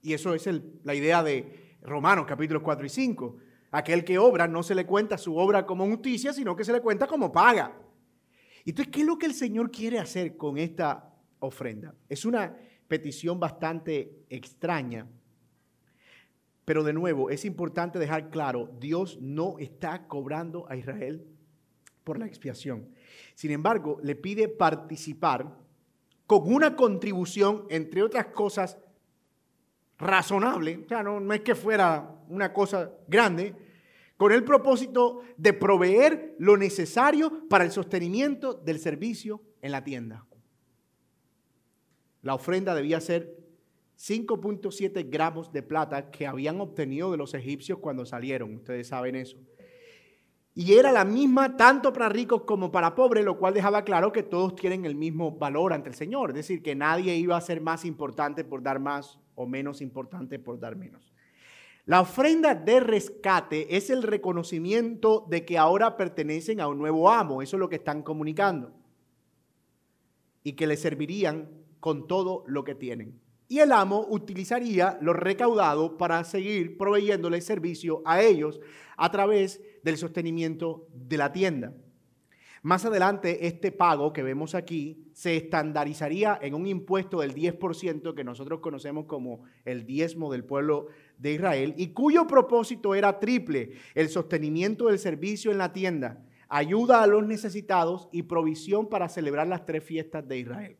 Y 0.00 0.14
eso 0.14 0.34
es 0.34 0.48
la 0.82 0.94
idea 0.94 1.22
de 1.22 1.76
Romanos 1.82 2.24
capítulos 2.26 2.62
4 2.62 2.86
y 2.86 2.88
5. 2.88 3.36
Aquel 3.70 4.04
que 4.04 4.18
obra 4.18 4.48
no 4.48 4.62
se 4.62 4.74
le 4.74 4.86
cuenta 4.86 5.16
su 5.16 5.36
obra 5.36 5.64
como 5.66 5.86
justicia, 5.86 6.32
sino 6.32 6.56
que 6.56 6.64
se 6.64 6.72
le 6.72 6.80
cuenta 6.80 7.06
como 7.06 7.32
paga. 7.32 7.81
Entonces, 8.64 8.92
¿qué 8.92 9.00
es 9.00 9.06
lo 9.06 9.18
que 9.18 9.26
el 9.26 9.34
Señor 9.34 9.70
quiere 9.70 9.98
hacer 9.98 10.36
con 10.36 10.58
esta 10.58 11.12
ofrenda? 11.40 11.94
Es 12.08 12.24
una 12.24 12.56
petición 12.88 13.40
bastante 13.40 14.24
extraña. 14.28 15.06
Pero 16.64 16.84
de 16.84 16.92
nuevo, 16.92 17.30
es 17.30 17.44
importante 17.44 17.98
dejar 17.98 18.30
claro, 18.30 18.70
Dios 18.78 19.18
no 19.20 19.58
está 19.58 20.06
cobrando 20.06 20.68
a 20.68 20.76
Israel 20.76 21.26
por 22.04 22.18
la 22.18 22.26
expiación. 22.26 22.88
Sin 23.34 23.50
embargo, 23.50 23.98
le 24.02 24.14
pide 24.14 24.48
participar 24.48 25.56
con 26.26 26.52
una 26.52 26.76
contribución, 26.76 27.66
entre 27.68 28.02
otras 28.02 28.26
cosas, 28.26 28.78
razonable, 29.98 30.80
o 30.84 30.88
sea, 30.88 31.02
no, 31.02 31.32
es 31.32 31.40
que 31.40 31.54
fuera 31.54 32.16
una 32.28 32.52
cosa 32.52 32.90
grande, 33.06 33.54
con 34.22 34.30
el 34.30 34.44
propósito 34.44 35.22
de 35.36 35.52
proveer 35.52 36.36
lo 36.38 36.56
necesario 36.56 37.48
para 37.48 37.64
el 37.64 37.72
sostenimiento 37.72 38.54
del 38.54 38.78
servicio 38.78 39.42
en 39.60 39.72
la 39.72 39.82
tienda. 39.82 40.24
La 42.20 42.36
ofrenda 42.36 42.72
debía 42.72 43.00
ser 43.00 43.36
5.7 43.98 45.10
gramos 45.10 45.52
de 45.52 45.64
plata 45.64 46.12
que 46.12 46.28
habían 46.28 46.60
obtenido 46.60 47.10
de 47.10 47.16
los 47.16 47.34
egipcios 47.34 47.80
cuando 47.80 48.06
salieron, 48.06 48.54
ustedes 48.54 48.86
saben 48.86 49.16
eso. 49.16 49.38
Y 50.54 50.74
era 50.74 50.92
la 50.92 51.04
misma 51.04 51.56
tanto 51.56 51.92
para 51.92 52.08
ricos 52.08 52.42
como 52.42 52.70
para 52.70 52.94
pobres, 52.94 53.24
lo 53.24 53.40
cual 53.40 53.54
dejaba 53.54 53.82
claro 53.82 54.12
que 54.12 54.22
todos 54.22 54.54
tienen 54.54 54.84
el 54.84 54.94
mismo 54.94 55.32
valor 55.32 55.72
ante 55.72 55.88
el 55.88 55.96
Señor, 55.96 56.30
es 56.30 56.36
decir, 56.36 56.62
que 56.62 56.76
nadie 56.76 57.16
iba 57.16 57.36
a 57.36 57.40
ser 57.40 57.60
más 57.60 57.84
importante 57.84 58.44
por 58.44 58.62
dar 58.62 58.78
más 58.78 59.18
o 59.34 59.48
menos 59.48 59.80
importante 59.80 60.38
por 60.38 60.60
dar 60.60 60.76
menos. 60.76 61.11
La 61.84 62.00
ofrenda 62.00 62.54
de 62.54 62.78
rescate 62.78 63.76
es 63.76 63.90
el 63.90 64.04
reconocimiento 64.04 65.26
de 65.28 65.44
que 65.44 65.58
ahora 65.58 65.96
pertenecen 65.96 66.60
a 66.60 66.68
un 66.68 66.78
nuevo 66.78 67.10
amo, 67.10 67.42
eso 67.42 67.56
es 67.56 67.60
lo 67.60 67.68
que 67.68 67.76
están 67.76 68.02
comunicando, 68.02 68.72
y 70.44 70.52
que 70.52 70.68
le 70.68 70.76
servirían 70.76 71.48
con 71.80 72.06
todo 72.06 72.44
lo 72.46 72.62
que 72.62 72.76
tienen. 72.76 73.20
Y 73.48 73.58
el 73.58 73.72
amo 73.72 74.06
utilizaría 74.08 74.96
lo 75.02 75.12
recaudado 75.12 75.98
para 75.98 76.22
seguir 76.22 76.78
proveyéndole 76.78 77.40
servicio 77.40 78.00
a 78.04 78.22
ellos 78.22 78.60
a 78.96 79.10
través 79.10 79.60
del 79.82 79.98
sostenimiento 79.98 80.86
de 80.94 81.16
la 81.16 81.32
tienda. 81.32 81.74
Más 82.64 82.84
adelante, 82.84 83.48
este 83.48 83.72
pago 83.72 84.12
que 84.12 84.22
vemos 84.22 84.54
aquí 84.54 85.08
se 85.14 85.36
estandarizaría 85.36 86.38
en 86.40 86.54
un 86.54 86.68
impuesto 86.68 87.18
del 87.20 87.34
10% 87.34 88.14
que 88.14 88.22
nosotros 88.22 88.60
conocemos 88.60 89.06
como 89.06 89.42
el 89.64 89.84
diezmo 89.84 90.30
del 90.30 90.44
pueblo 90.44 90.86
de 91.22 91.34
Israel 91.34 91.74
y 91.76 91.88
cuyo 91.88 92.26
propósito 92.26 92.96
era 92.96 93.20
triple, 93.20 93.74
el 93.94 94.08
sostenimiento 94.08 94.88
del 94.88 94.98
servicio 94.98 95.52
en 95.52 95.58
la 95.58 95.72
tienda, 95.72 96.20
ayuda 96.48 97.00
a 97.00 97.06
los 97.06 97.24
necesitados 97.24 98.08
y 98.10 98.24
provisión 98.24 98.88
para 98.88 99.08
celebrar 99.08 99.46
las 99.46 99.64
tres 99.64 99.84
fiestas 99.84 100.26
de 100.26 100.38
Israel. 100.38 100.76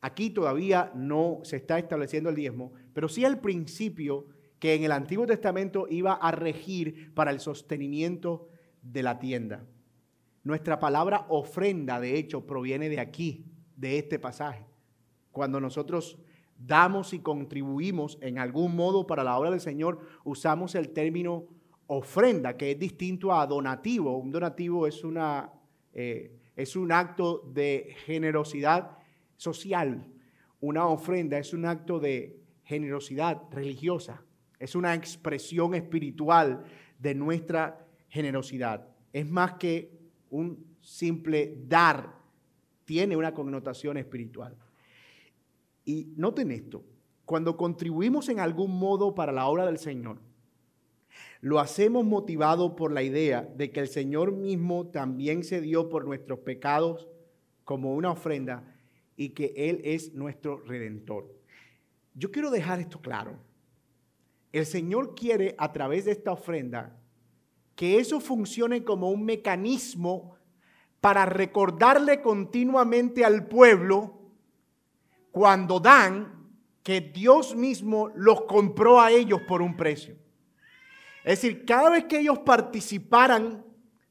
Aquí 0.00 0.30
todavía 0.30 0.90
no 0.94 1.40
se 1.42 1.56
está 1.56 1.78
estableciendo 1.78 2.30
el 2.30 2.36
diezmo, 2.36 2.72
pero 2.94 3.08
sí 3.08 3.24
el 3.24 3.38
principio 3.38 4.26
que 4.58 4.74
en 4.74 4.84
el 4.84 4.92
Antiguo 4.92 5.26
Testamento 5.26 5.86
iba 5.90 6.14
a 6.14 6.30
regir 6.30 7.12
para 7.14 7.30
el 7.30 7.40
sostenimiento 7.40 8.48
de 8.80 9.02
la 9.02 9.18
tienda. 9.18 9.66
Nuestra 10.42 10.78
palabra 10.78 11.26
ofrenda, 11.28 12.00
de 12.00 12.16
hecho, 12.16 12.46
proviene 12.46 12.88
de 12.88 13.00
aquí, 13.00 13.44
de 13.76 13.98
este 13.98 14.18
pasaje. 14.18 14.64
Cuando 15.32 15.60
nosotros 15.60 16.18
damos 16.58 17.12
y 17.12 17.20
contribuimos 17.20 18.18
en 18.20 18.38
algún 18.38 18.76
modo 18.76 19.06
para 19.06 19.24
la 19.24 19.38
obra 19.38 19.50
del 19.50 19.60
Señor, 19.60 20.00
usamos 20.24 20.74
el 20.74 20.90
término 20.90 21.46
ofrenda, 21.86 22.56
que 22.56 22.72
es 22.72 22.78
distinto 22.78 23.32
a 23.32 23.46
donativo. 23.46 24.16
Un 24.16 24.30
donativo 24.30 24.86
es, 24.86 25.04
una, 25.04 25.50
eh, 25.92 26.32
es 26.56 26.76
un 26.76 26.92
acto 26.92 27.42
de 27.52 27.94
generosidad 28.04 28.98
social. 29.36 30.06
Una 30.60 30.86
ofrenda 30.86 31.38
es 31.38 31.52
un 31.52 31.66
acto 31.66 32.00
de 32.00 32.40
generosidad 32.64 33.42
religiosa, 33.52 34.24
es 34.58 34.74
una 34.74 34.94
expresión 34.94 35.74
espiritual 35.74 36.64
de 36.98 37.14
nuestra 37.14 37.86
generosidad. 38.08 38.88
Es 39.12 39.28
más 39.28 39.54
que 39.54 39.92
un 40.30 40.76
simple 40.80 41.56
dar, 41.66 42.16
tiene 42.84 43.16
una 43.16 43.32
connotación 43.32 43.96
espiritual. 43.96 44.56
Y 45.86 46.12
noten 46.16 46.50
esto, 46.50 46.84
cuando 47.24 47.56
contribuimos 47.56 48.28
en 48.28 48.40
algún 48.40 48.76
modo 48.78 49.14
para 49.14 49.32
la 49.32 49.46
obra 49.46 49.64
del 49.64 49.78
Señor, 49.78 50.18
lo 51.40 51.60
hacemos 51.60 52.04
motivado 52.04 52.74
por 52.74 52.92
la 52.92 53.04
idea 53.04 53.42
de 53.42 53.70
que 53.70 53.80
el 53.80 53.88
Señor 53.88 54.32
mismo 54.32 54.88
también 54.88 55.44
se 55.44 55.60
dio 55.60 55.88
por 55.88 56.04
nuestros 56.04 56.40
pecados 56.40 57.08
como 57.64 57.94
una 57.94 58.10
ofrenda 58.10 58.76
y 59.16 59.30
que 59.30 59.54
Él 59.56 59.80
es 59.84 60.12
nuestro 60.12 60.58
redentor. 60.58 61.32
Yo 62.14 62.32
quiero 62.32 62.50
dejar 62.50 62.80
esto 62.80 63.00
claro. 63.00 63.38
El 64.52 64.66
Señor 64.66 65.14
quiere 65.14 65.54
a 65.56 65.72
través 65.72 66.06
de 66.06 66.12
esta 66.12 66.32
ofrenda 66.32 66.98
que 67.76 67.98
eso 67.98 68.18
funcione 68.18 68.82
como 68.82 69.10
un 69.10 69.24
mecanismo 69.24 70.34
para 71.00 71.26
recordarle 71.26 72.22
continuamente 72.22 73.24
al 73.24 73.46
pueblo 73.46 74.15
cuando 75.36 75.80
dan 75.80 76.32
que 76.82 77.02
Dios 77.02 77.54
mismo 77.54 78.08
los 78.14 78.44
compró 78.44 79.02
a 79.02 79.10
ellos 79.10 79.42
por 79.42 79.60
un 79.60 79.76
precio. 79.76 80.16
Es 81.22 81.42
decir, 81.42 81.66
cada 81.66 81.90
vez 81.90 82.06
que 82.06 82.20
ellos 82.20 82.38
participaran 82.38 83.62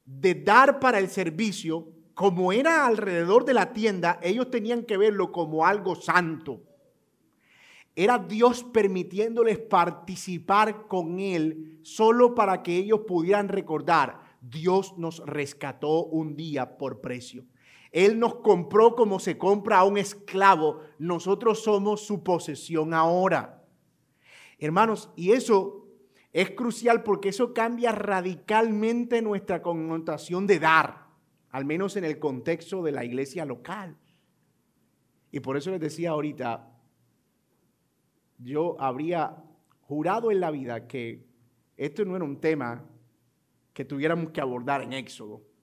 de 0.04 0.34
dar 0.36 0.78
para 0.78 1.00
el 1.00 1.08
servicio, 1.08 1.88
como 2.14 2.52
era 2.52 2.86
alrededor 2.86 3.44
de 3.44 3.54
la 3.54 3.72
tienda, 3.72 4.20
ellos 4.22 4.52
tenían 4.52 4.84
que 4.84 4.96
verlo 4.96 5.32
como 5.32 5.66
algo 5.66 5.96
santo. 5.96 6.62
Era 7.96 8.18
Dios 8.18 8.62
permitiéndoles 8.62 9.58
participar 9.58 10.86
con 10.86 11.18
Él 11.18 11.80
solo 11.82 12.36
para 12.36 12.62
que 12.62 12.76
ellos 12.76 13.00
pudieran 13.04 13.48
recordar, 13.48 14.20
Dios 14.40 14.96
nos 14.96 15.26
rescató 15.26 16.04
un 16.04 16.36
día 16.36 16.78
por 16.78 17.00
precio. 17.00 17.46
Él 17.96 18.18
nos 18.18 18.34
compró 18.34 18.94
como 18.94 19.18
se 19.18 19.38
compra 19.38 19.78
a 19.78 19.84
un 19.84 19.96
esclavo. 19.96 20.82
Nosotros 20.98 21.62
somos 21.62 22.02
su 22.02 22.22
posesión 22.22 22.92
ahora. 22.92 23.64
Hermanos, 24.58 25.08
y 25.16 25.32
eso 25.32 25.88
es 26.34 26.50
crucial 26.50 27.02
porque 27.02 27.30
eso 27.30 27.54
cambia 27.54 27.92
radicalmente 27.92 29.22
nuestra 29.22 29.62
connotación 29.62 30.46
de 30.46 30.58
dar 30.58 31.06
al 31.48 31.64
menos 31.64 31.96
en 31.96 32.04
el 32.04 32.18
contexto 32.18 32.82
de 32.82 32.92
la 32.92 33.02
iglesia 33.02 33.46
local. 33.46 33.96
Y 35.32 35.40
por 35.40 35.56
eso 35.56 35.70
les 35.70 35.80
decía 35.80 36.10
ahorita, 36.10 36.68
yo 38.36 38.78
habría 38.78 39.42
jurado 39.80 40.30
en 40.30 40.40
la 40.40 40.50
vida 40.50 40.86
que 40.86 41.24
esto 41.78 42.04
no 42.04 42.14
era 42.14 42.26
un 42.26 42.42
tema 42.42 42.84
que 43.72 43.86
tuviéramos 43.86 44.32
que 44.32 44.42
abordar 44.42 44.82
en 44.82 44.92
Éxodo. 44.92 45.55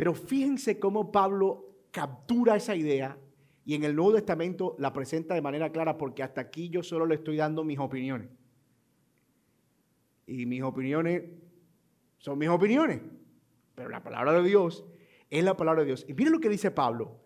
Pero 0.00 0.14
fíjense 0.14 0.78
cómo 0.78 1.12
Pablo 1.12 1.74
captura 1.90 2.56
esa 2.56 2.74
idea 2.74 3.18
y 3.66 3.74
en 3.74 3.84
el 3.84 3.94
Nuevo 3.94 4.14
Testamento 4.14 4.74
la 4.78 4.94
presenta 4.94 5.34
de 5.34 5.42
manera 5.42 5.72
clara 5.72 5.98
porque 5.98 6.22
hasta 6.22 6.40
aquí 6.40 6.70
yo 6.70 6.82
solo 6.82 7.04
le 7.04 7.16
estoy 7.16 7.36
dando 7.36 7.64
mis 7.64 7.78
opiniones. 7.78 8.30
Y 10.26 10.46
mis 10.46 10.62
opiniones 10.62 11.24
son 12.16 12.38
mis 12.38 12.48
opiniones. 12.48 13.02
Pero 13.74 13.90
la 13.90 14.02
palabra 14.02 14.32
de 14.32 14.42
Dios 14.42 14.86
es 15.28 15.44
la 15.44 15.54
palabra 15.54 15.82
de 15.82 15.88
Dios. 15.88 16.06
Y 16.08 16.14
miren 16.14 16.32
lo 16.32 16.40
que 16.40 16.48
dice 16.48 16.70
Pablo. 16.70 17.20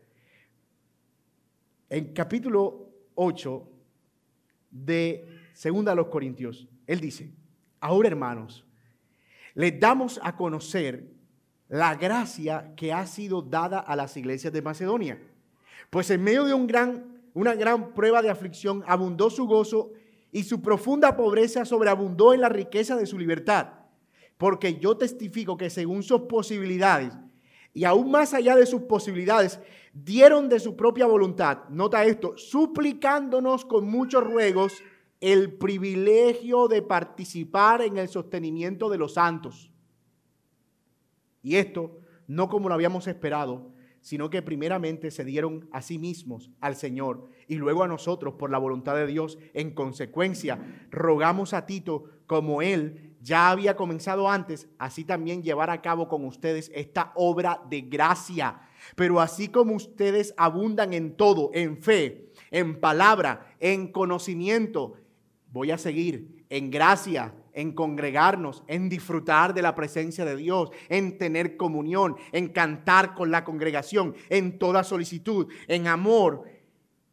En 1.89 2.13
capítulo 2.13 2.89
8 3.15 3.69
de 4.73 5.29
Segunda 5.53 5.93
a 5.93 5.95
los 5.95 6.09
Corintios. 6.09 6.67
Él 6.89 6.99
dice, 6.99 7.31
ahora 7.79 8.09
hermanos, 8.09 8.67
les 9.55 9.79
damos 9.79 10.19
a 10.25 10.35
conocer 10.35 11.14
la 11.75 11.97
gracia 11.97 12.73
que 12.77 12.93
ha 12.93 13.05
sido 13.05 13.43
dada 13.43 13.81
a 13.81 13.97
las 13.97 14.17
iglesias 14.17 14.53
de 14.53 14.63
Macedonia. 14.63 15.21
Pues 15.91 16.09
en 16.11 16.23
medio 16.23 16.45
de 16.45 16.55
un 16.55 16.69
gran, 16.69 17.21
una 17.35 17.57
gran 17.57 17.95
prueba 17.95 18.23
de 18.23 18.31
aflicción 18.31 18.85
abundó 18.87 19.29
su 19.29 19.49
gozo 19.49 19.91
y 20.31 20.45
su 20.45 20.63
profunda 20.63 21.17
pobreza 21.17 21.65
sobreabundó 21.65 22.33
en 22.33 22.43
la 22.43 22.49
riqueza 22.49 22.95
de 22.95 23.07
su 23.07 23.19
libertad. 23.19 23.71
Porque 24.39 24.79
yo 24.79 24.97
testifico 24.97 25.57
que 25.57 25.69
según 25.69 26.05
sus 26.05 26.21
posibilidades 26.23 27.13
y 27.73 27.83
aún 27.83 28.09
más 28.09 28.35
allá 28.35 28.55
de 28.55 28.67
sus 28.67 28.83
posibilidades, 28.83 29.59
dieron 29.93 30.49
de 30.49 30.61
su 30.61 30.77
propia 30.77 31.07
voluntad, 31.07 31.69
nota 31.71 32.05
esto, 32.05 32.35
suplicándonos 32.37 33.65
con 33.65 33.89
muchos 33.89 34.23
ruegos 34.23 34.75
el 35.21 35.53
privilegio 35.55 36.69
de 36.69 36.83
participar 36.83 37.83
en 37.83 37.97
el 37.97 38.09
sostenimiento 38.09 38.89
de 38.89 38.99
los 38.99 39.15
santos. 39.15 39.74
Y 41.45 41.57
esto 41.57 42.01
no 42.27 42.49
como 42.49 42.69
lo 42.69 42.75
habíamos 42.75 43.07
esperado, 43.07 43.71
sino 44.01 44.29
que 44.29 44.43
primeramente 44.43 45.11
se 45.11 45.25
dieron 45.25 45.69
a 45.71 45.81
sí 45.81 45.99
mismos 45.99 46.51
al 46.61 46.75
Señor 46.75 47.29
y 47.47 47.55
luego 47.57 47.85
a 47.85 47.89
nosotros 47.89 48.35
por 48.35 48.51
la 48.51 48.59
voluntad 48.59 48.97
de 48.97 49.07
Dios. 49.07 49.39
En 49.53 49.71
consecuencia, 49.71 50.59
rogamos 50.91 51.55
a 51.55 51.67
Tito, 51.67 52.05
como 52.27 52.61
él 52.61 53.15
ya 53.21 53.51
había 53.51 53.77
comenzado 53.77 54.29
antes, 54.29 54.69
así 54.79 55.05
también 55.05 55.43
llevar 55.43 55.71
a 55.71 55.81
cabo 55.81 56.09
con 56.09 56.25
ustedes 56.27 56.71
esta 56.75 57.13
obra 57.15 57.63
de 57.71 57.83
gracia. 57.83 58.61
Pero 58.97 59.21
así 59.21 59.49
como 59.49 59.75
ustedes 59.75 60.35
abundan 60.37 60.93
en 60.93 61.17
todo, 61.17 61.51
en 61.55 61.79
fe, 61.79 62.31
en 62.51 62.81
palabra, 62.81 63.55
en 63.61 63.91
conocimiento, 63.91 64.97
voy 65.51 65.71
a 65.71 65.79
seguir 65.79 66.45
en 66.51 66.71
gracia, 66.71 67.35
en 67.55 67.73
congregarnos, 67.73 68.63
en 68.67 68.89
disfrutar 68.89 69.55
de 69.55 69.63
la 69.63 69.75
presencia 69.75 70.25
de 70.25 70.37
Dios, 70.37 70.71
en 70.89 71.19
tener 71.19 71.57
comunión, 71.57 72.17
en 72.33 72.49
cantar 72.49 73.15
con 73.15 73.31
la 73.31 73.45
congregación, 73.45 74.15
en 74.29 74.59
toda 74.59 74.85
solicitud, 74.85 75.49
en 75.69 75.87
amor. 75.87 76.45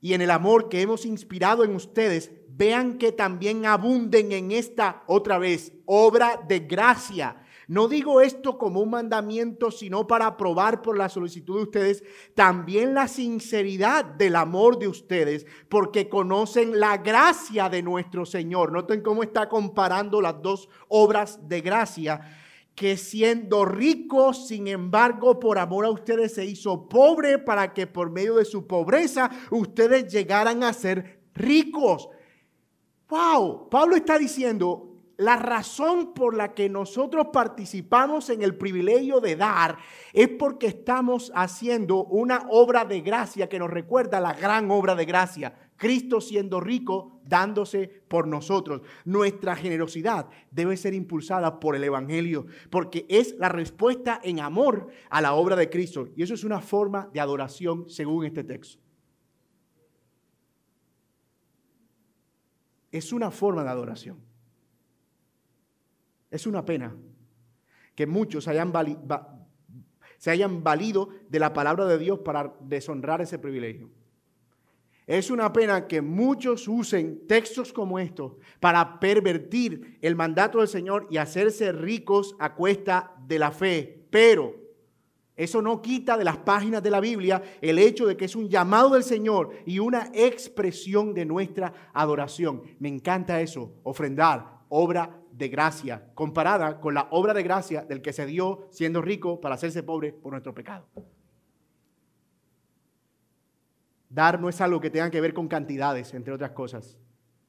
Y 0.01 0.13
en 0.13 0.21
el 0.21 0.31
amor 0.31 0.67
que 0.67 0.81
hemos 0.81 1.05
inspirado 1.05 1.63
en 1.63 1.75
ustedes, 1.75 2.31
vean 2.49 2.97
que 2.97 3.11
también 3.11 3.65
abunden 3.65 4.31
en 4.31 4.51
esta 4.51 5.03
otra 5.07 5.37
vez 5.37 5.73
obra 5.85 6.41
de 6.47 6.59
gracia 6.59 7.37
no 7.67 7.87
digo 7.87 8.21
esto 8.21 8.57
como 8.57 8.81
un 8.81 8.89
mandamiento, 8.89 9.71
sino 9.71 10.07
para 10.07 10.37
probar 10.37 10.81
por 10.81 10.97
la 10.97 11.09
solicitud 11.09 11.57
de 11.57 11.63
ustedes 11.63 12.03
también 12.35 12.93
la 12.93 13.07
sinceridad 13.07 14.03
del 14.05 14.35
amor 14.35 14.79
de 14.79 14.87
ustedes, 14.87 15.45
porque 15.69 16.09
conocen 16.09 16.79
la 16.79 16.97
gracia 16.97 17.69
de 17.69 17.83
nuestro 17.83 18.25
Señor. 18.25 18.71
Noten 18.71 19.01
cómo 19.01 19.23
está 19.23 19.47
comparando 19.47 20.21
las 20.21 20.41
dos 20.41 20.69
obras 20.87 21.47
de 21.47 21.61
gracia 21.61 22.37
que 22.75 22.97
siendo 22.97 23.65
rico, 23.65 24.33
sin 24.33 24.67
embargo, 24.67 25.39
por 25.39 25.59
amor 25.59 25.85
a 25.85 25.91
ustedes 25.91 26.33
se 26.33 26.45
hizo 26.45 26.87
pobre 26.87 27.37
para 27.37 27.73
que 27.73 27.85
por 27.85 28.09
medio 28.09 28.35
de 28.35 28.45
su 28.45 28.65
pobreza 28.65 29.29
ustedes 29.51 30.11
llegaran 30.11 30.63
a 30.63 30.73
ser 30.73 31.21
ricos. 31.33 32.09
Wow, 33.09 33.69
Pablo 33.69 33.95
está 33.95 34.17
diciendo, 34.17 34.90
la 35.21 35.35
razón 35.35 36.15
por 36.15 36.35
la 36.35 36.55
que 36.55 36.67
nosotros 36.67 37.27
participamos 37.31 38.31
en 38.31 38.41
el 38.41 38.55
privilegio 38.55 39.19
de 39.19 39.35
dar 39.35 39.77
es 40.13 40.29
porque 40.29 40.65
estamos 40.65 41.31
haciendo 41.35 42.05
una 42.05 42.47
obra 42.49 42.85
de 42.85 43.01
gracia 43.01 43.47
que 43.47 43.59
nos 43.59 43.69
recuerda 43.69 44.19
la 44.19 44.33
gran 44.33 44.71
obra 44.71 44.95
de 44.95 45.05
gracia. 45.05 45.53
Cristo 45.77 46.21
siendo 46.21 46.59
rico, 46.59 47.21
dándose 47.23 47.87
por 48.07 48.27
nosotros. 48.27 48.81
Nuestra 49.05 49.55
generosidad 49.55 50.27
debe 50.49 50.75
ser 50.75 50.95
impulsada 50.95 51.59
por 51.59 51.75
el 51.75 51.83
Evangelio, 51.83 52.47
porque 52.71 53.05
es 53.07 53.35
la 53.37 53.49
respuesta 53.49 54.19
en 54.23 54.39
amor 54.39 54.87
a 55.11 55.21
la 55.21 55.33
obra 55.33 55.55
de 55.55 55.69
Cristo. 55.69 56.07
Y 56.15 56.23
eso 56.23 56.33
es 56.33 56.43
una 56.43 56.61
forma 56.61 57.11
de 57.13 57.19
adoración 57.19 57.87
según 57.87 58.25
este 58.25 58.43
texto. 58.43 58.81
Es 62.91 63.13
una 63.13 63.29
forma 63.29 63.63
de 63.63 63.69
adoración. 63.69 64.30
Es 66.31 66.47
una 66.47 66.65
pena 66.65 66.95
que 67.93 68.07
muchos 68.07 68.45
se 68.45 68.51
hayan 70.31 70.63
valido 70.63 71.09
de 71.29 71.39
la 71.39 71.53
palabra 71.53 71.85
de 71.85 71.99
Dios 71.99 72.19
para 72.19 72.55
deshonrar 72.61 73.21
ese 73.21 73.37
privilegio. 73.37 73.89
Es 75.05 75.29
una 75.29 75.51
pena 75.51 75.87
que 75.87 76.01
muchos 76.01 76.69
usen 76.69 77.27
textos 77.27 77.73
como 77.73 77.99
estos 77.99 78.37
para 78.61 78.97
pervertir 78.99 79.97
el 80.01 80.15
mandato 80.15 80.59
del 80.59 80.69
Señor 80.69 81.07
y 81.09 81.17
hacerse 81.17 81.73
ricos 81.73 82.33
a 82.39 82.55
cuesta 82.55 83.13
de 83.27 83.37
la 83.37 83.51
fe. 83.51 84.05
Pero 84.09 84.55
eso 85.35 85.61
no 85.61 85.81
quita 85.81 86.17
de 86.17 86.23
las 86.23 86.37
páginas 86.37 86.81
de 86.81 86.91
la 86.91 87.01
Biblia 87.01 87.41
el 87.61 87.77
hecho 87.79 88.05
de 88.05 88.15
que 88.15 88.23
es 88.25 88.37
un 88.37 88.47
llamado 88.47 88.91
del 88.91 89.03
Señor 89.03 89.49
y 89.65 89.79
una 89.79 90.09
expresión 90.13 91.13
de 91.13 91.25
nuestra 91.25 91.73
adoración. 91.93 92.61
Me 92.79 92.87
encanta 92.87 93.41
eso, 93.41 93.73
ofrendar, 93.83 94.60
obra 94.73 95.21
de 95.33 95.49
gracia, 95.49 96.09
comparada 96.15 96.79
con 96.79 96.93
la 96.93 97.09
obra 97.11 97.33
de 97.33 97.43
gracia 97.43 97.83
del 97.83 98.01
que 98.01 98.13
se 98.13 98.25
dio 98.25 98.67
siendo 98.71 99.01
rico 99.01 99.41
para 99.41 99.55
hacerse 99.55 99.83
pobre 99.83 100.13
por 100.13 100.31
nuestro 100.31 100.53
pecado. 100.53 100.87
Dar 104.09 104.39
no 104.39 104.47
es 104.47 104.61
algo 104.61 104.79
que 104.79 104.89
tenga 104.89 105.11
que 105.11 105.19
ver 105.19 105.33
con 105.33 105.49
cantidades, 105.49 106.13
entre 106.13 106.33
otras 106.33 106.51
cosas. 106.51 106.97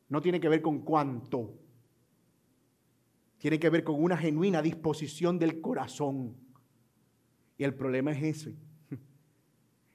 No 0.08 0.20
tiene 0.20 0.40
que 0.40 0.48
ver 0.48 0.62
con 0.62 0.80
cuánto. 0.80 1.54
Tiene 3.38 3.60
que 3.60 3.70
ver 3.70 3.84
con 3.84 4.02
una 4.02 4.16
genuina 4.16 4.60
disposición 4.60 5.38
del 5.38 5.60
corazón. 5.60 6.36
Y 7.56 7.62
el 7.62 7.74
problema 7.74 8.10
es 8.10 8.22
ese, 8.22 8.56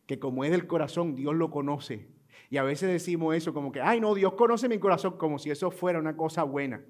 que 0.06 0.18
como 0.18 0.46
es 0.46 0.52
del 0.52 0.66
corazón, 0.66 1.14
Dios 1.14 1.36
lo 1.36 1.52
conoce. 1.52 2.08
Y 2.50 2.56
a 2.56 2.64
veces 2.64 2.90
decimos 2.90 3.36
eso 3.36 3.54
como 3.54 3.74
que, 3.74 3.82
ay 3.82 4.00
no, 4.00 4.16
Dios 4.16 4.34
conoce 4.36 4.70
mi 4.70 4.80
corazón, 4.80 5.18
como 5.18 5.40
si 5.40 5.52
eso 5.52 5.72
fuera 5.72 6.00
una 6.00 6.16
cosa 6.16 6.44
buena. 6.44 6.82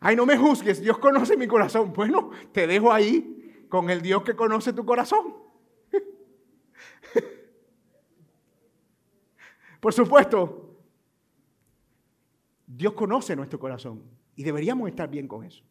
Ay, 0.00 0.16
no 0.16 0.24
me 0.24 0.36
juzgues, 0.36 0.80
Dios 0.80 0.98
conoce 0.98 1.36
mi 1.36 1.46
corazón. 1.46 1.92
Bueno, 1.92 2.30
te 2.52 2.66
dejo 2.66 2.90
ahí 2.90 3.64
con 3.68 3.90
el 3.90 4.00
Dios 4.00 4.22
que 4.22 4.34
conoce 4.34 4.72
tu 4.72 4.84
corazón. 4.84 5.34
Por 9.80 9.92
supuesto, 9.92 10.78
Dios 12.66 12.94
conoce 12.94 13.36
nuestro 13.36 13.58
corazón 13.58 14.02
y 14.36 14.42
deberíamos 14.42 14.88
estar 14.88 15.10
bien 15.10 15.28
con 15.28 15.44
eso. 15.44 15.62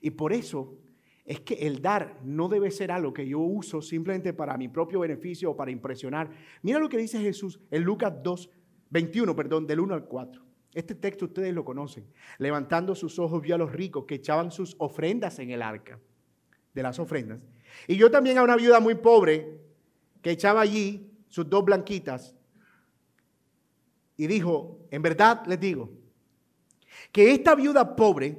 Y 0.00 0.10
por 0.10 0.32
eso 0.32 0.78
es 1.24 1.40
que 1.40 1.54
el 1.54 1.82
dar 1.82 2.20
no 2.22 2.48
debe 2.48 2.70
ser 2.70 2.92
algo 2.92 3.12
que 3.12 3.26
yo 3.26 3.40
uso 3.40 3.82
simplemente 3.82 4.32
para 4.32 4.56
mi 4.56 4.68
propio 4.68 5.00
beneficio 5.00 5.50
o 5.50 5.56
para 5.56 5.72
impresionar. 5.72 6.30
Mira 6.62 6.78
lo 6.78 6.88
que 6.88 6.98
dice 6.98 7.18
Jesús 7.18 7.58
en 7.70 7.82
Lucas 7.82 8.12
2, 8.22 8.50
21, 8.90 9.34
perdón, 9.34 9.66
del 9.66 9.80
1 9.80 9.94
al 9.94 10.04
4. 10.04 10.45
Este 10.76 10.94
texto 10.94 11.24
ustedes 11.24 11.54
lo 11.54 11.64
conocen. 11.64 12.06
Levantando 12.36 12.94
sus 12.94 13.18
ojos 13.18 13.40
vio 13.40 13.54
a 13.54 13.58
los 13.58 13.72
ricos 13.72 14.04
que 14.04 14.16
echaban 14.16 14.50
sus 14.50 14.76
ofrendas 14.78 15.38
en 15.38 15.50
el 15.50 15.62
arca 15.62 15.98
de 16.74 16.82
las 16.82 16.98
ofrendas. 16.98 17.40
Y 17.88 17.96
yo 17.96 18.10
también 18.10 18.36
a 18.36 18.42
una 18.42 18.56
viuda 18.56 18.78
muy 18.78 18.94
pobre 18.94 19.58
que 20.20 20.32
echaba 20.32 20.60
allí 20.60 21.10
sus 21.28 21.48
dos 21.48 21.64
blanquitas. 21.64 22.34
Y 24.18 24.26
dijo, 24.26 24.80
en 24.90 25.00
verdad 25.00 25.46
les 25.46 25.58
digo, 25.58 25.88
que 27.10 27.32
esta 27.32 27.54
viuda 27.54 27.96
pobre 27.96 28.36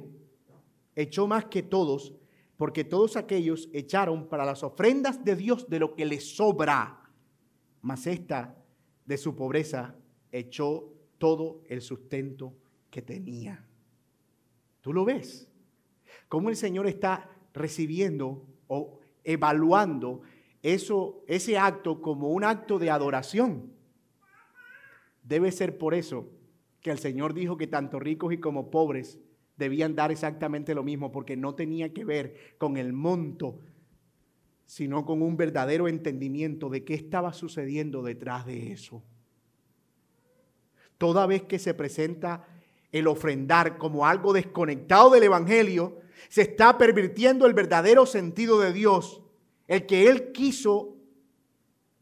echó 0.94 1.26
más 1.26 1.46
que 1.46 1.64
todos, 1.64 2.14
porque 2.56 2.84
todos 2.84 3.16
aquellos 3.16 3.68
echaron 3.72 4.28
para 4.28 4.44
las 4.44 4.62
ofrendas 4.62 5.24
de 5.24 5.34
Dios 5.34 5.68
de 5.68 5.80
lo 5.80 5.96
que 5.96 6.06
les 6.06 6.36
sobra, 6.36 7.02
mas 7.82 8.06
esta 8.06 8.54
de 9.04 9.16
su 9.16 9.34
pobreza 9.34 9.96
echó 10.30 10.92
todo 11.18 11.62
el 11.68 11.82
sustento 11.82 12.54
que 12.90 13.02
tenía. 13.02 13.64
¿Tú 14.80 14.92
lo 14.92 15.04
ves? 15.04 15.50
¿Cómo 16.28 16.48
el 16.48 16.56
Señor 16.56 16.86
está 16.86 17.30
recibiendo 17.52 18.46
o 18.66 19.00
evaluando 19.24 20.22
eso, 20.62 21.22
ese 21.26 21.58
acto 21.58 22.00
como 22.00 22.30
un 22.30 22.44
acto 22.44 22.78
de 22.78 22.90
adoración? 22.90 23.72
Debe 25.22 25.52
ser 25.52 25.76
por 25.76 25.94
eso 25.94 26.30
que 26.80 26.90
el 26.90 26.98
Señor 26.98 27.34
dijo 27.34 27.56
que 27.56 27.66
tanto 27.66 27.98
ricos 27.98 28.32
y 28.32 28.38
como 28.38 28.70
pobres 28.70 29.18
debían 29.56 29.94
dar 29.94 30.12
exactamente 30.12 30.74
lo 30.74 30.84
mismo, 30.84 31.10
porque 31.10 31.36
no 31.36 31.54
tenía 31.54 31.92
que 31.92 32.04
ver 32.04 32.56
con 32.58 32.76
el 32.76 32.92
monto, 32.92 33.58
sino 34.64 35.04
con 35.04 35.20
un 35.20 35.36
verdadero 35.36 35.88
entendimiento 35.88 36.68
de 36.70 36.84
qué 36.84 36.94
estaba 36.94 37.32
sucediendo 37.32 38.02
detrás 38.02 38.46
de 38.46 38.72
eso. 38.72 39.02
Toda 40.98 41.26
vez 41.26 41.44
que 41.44 41.58
se 41.58 41.74
presenta 41.74 42.46
el 42.90 43.06
ofrendar 43.06 43.78
como 43.78 44.06
algo 44.06 44.32
desconectado 44.32 45.10
del 45.10 45.22
Evangelio, 45.24 46.00
se 46.28 46.42
está 46.42 46.76
pervirtiendo 46.76 47.46
el 47.46 47.54
verdadero 47.54 48.06
sentido 48.06 48.60
de 48.60 48.72
Dios, 48.72 49.22
el 49.66 49.86
que 49.86 50.08
Él 50.08 50.32
quiso 50.32 50.96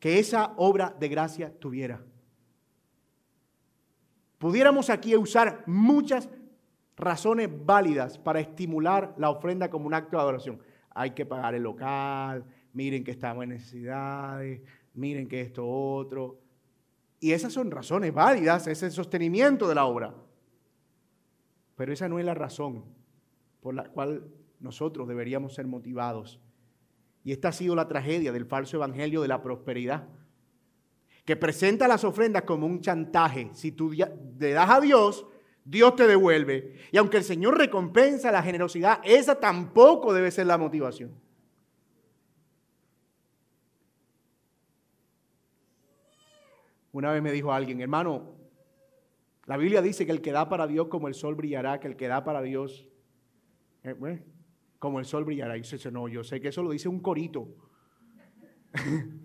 que 0.01 0.19
esa 0.19 0.55
obra 0.57 0.95
de 0.99 1.09
gracia 1.09 1.53
tuviera. 1.59 2.03
Pudiéramos 4.39 4.91
aquí 4.91 5.17
usar 5.17 5.65
muchas 5.67 6.29
razones 6.97 7.51
válidas 7.65 8.19
para 8.19 8.41
estimular 8.41 9.15
la 9.19 9.31
ofrenda 9.31 9.71
como 9.71 9.87
un 9.87 9.95
acto 9.95 10.17
de 10.17 10.23
adoración. 10.23 10.61
Hay 10.91 11.11
que 11.11 11.27
pagar 11.27 11.55
el 11.55 11.63
local, 11.63 12.45
miren 12.73 13.05
que 13.05 13.11
estamos 13.11 13.45
en 13.45 13.51
necesidades, 13.51 14.63
miren 14.95 15.29
que 15.29 15.41
esto 15.41 15.67
otro. 15.67 16.39
Y 17.19 17.33
esas 17.33 17.53
son 17.53 17.71
razones 17.71 18.13
válidas, 18.13 18.67
es 18.67 18.83
el 18.83 18.93
sostenimiento 18.93 19.69
de 19.69 19.75
la 19.75 19.87
obra. 19.87 20.15
Pero 21.77 21.93
esa 21.93 22.09
no 22.09 22.19
es 22.19 22.25
la 22.25 22.35
razón 22.35 22.85
por 23.61 23.75
la 23.75 23.85
cual 23.85 24.29
nosotros 24.61 25.09
deberíamos 25.09 25.55
ser 25.55 25.67
motivados. 25.67 26.41
Y 27.25 27.33
esta 27.33 27.49
ha 27.49 27.53
sido 27.53 27.75
la 27.75 27.89
tragedia 27.89 28.33
del 28.33 28.47
falso 28.47 28.77
evangelio 28.77 29.21
de 29.23 29.29
la 29.29 29.43
prosperidad, 29.43 30.09
que 31.25 31.37
presenta 31.37 31.89
las 31.89 32.05
ofrendas 32.05 32.43
como 32.43 32.67
un 32.67 32.81
chantaje. 32.81 33.51
Si 33.53 33.73
tú 33.73 33.91
le 33.91 34.51
das 34.53 34.71
a 34.71 34.81
Dios, 34.81 35.27
Dios 35.65 35.97
te 35.97 36.07
devuelve. 36.07 36.77
Y 36.93 36.99
aunque 36.99 37.17
el 37.17 37.25
Señor 37.25 37.59
recompensa 37.59 38.31
la 38.31 38.43
generosidad, 38.43 39.01
esa 39.03 39.41
tampoco 39.41 40.15
debe 40.15 40.31
ser 40.31 40.47
la 40.47 40.57
motivación. 40.57 41.11
Una 46.97 47.13
vez 47.13 47.23
me 47.23 47.31
dijo 47.31 47.53
alguien, 47.53 47.79
hermano, 47.83 48.39
la 49.45 49.59
Biblia 49.59 49.83
dice 49.83 50.07
que 50.07 50.13
el 50.13 50.23
que 50.23 50.33
da 50.33 50.49
para 50.49 50.67
Dios 50.67 50.89
como 50.89 51.09
el 51.09 51.15
sol 51.15 51.35
brillará, 51.35 51.79
que 51.79 51.89
el 51.89 51.97
que 51.97 52.09
da 52.09 52.25
para 52.25 52.41
Dios 52.41 52.89
eh, 53.83 54.25
como 54.79 54.99
el 54.99 55.05
sol 55.05 55.27
brillará. 55.27 55.59
Y 55.59 55.61
dice, 55.61 55.91
no, 55.91 56.09
yo 56.09 56.25
sé 56.25 56.41
que 56.41 56.49
eso 56.49 56.63
lo 56.63 56.71
dice 56.71 56.89
un 56.89 57.01
corito. 57.01 57.55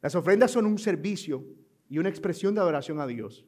Las 0.00 0.14
ofrendas 0.14 0.50
son 0.50 0.64
un 0.64 0.78
servicio 0.78 1.44
y 1.90 1.98
una 1.98 2.08
expresión 2.08 2.54
de 2.54 2.62
adoración 2.62 3.00
a 3.00 3.06
Dios, 3.06 3.44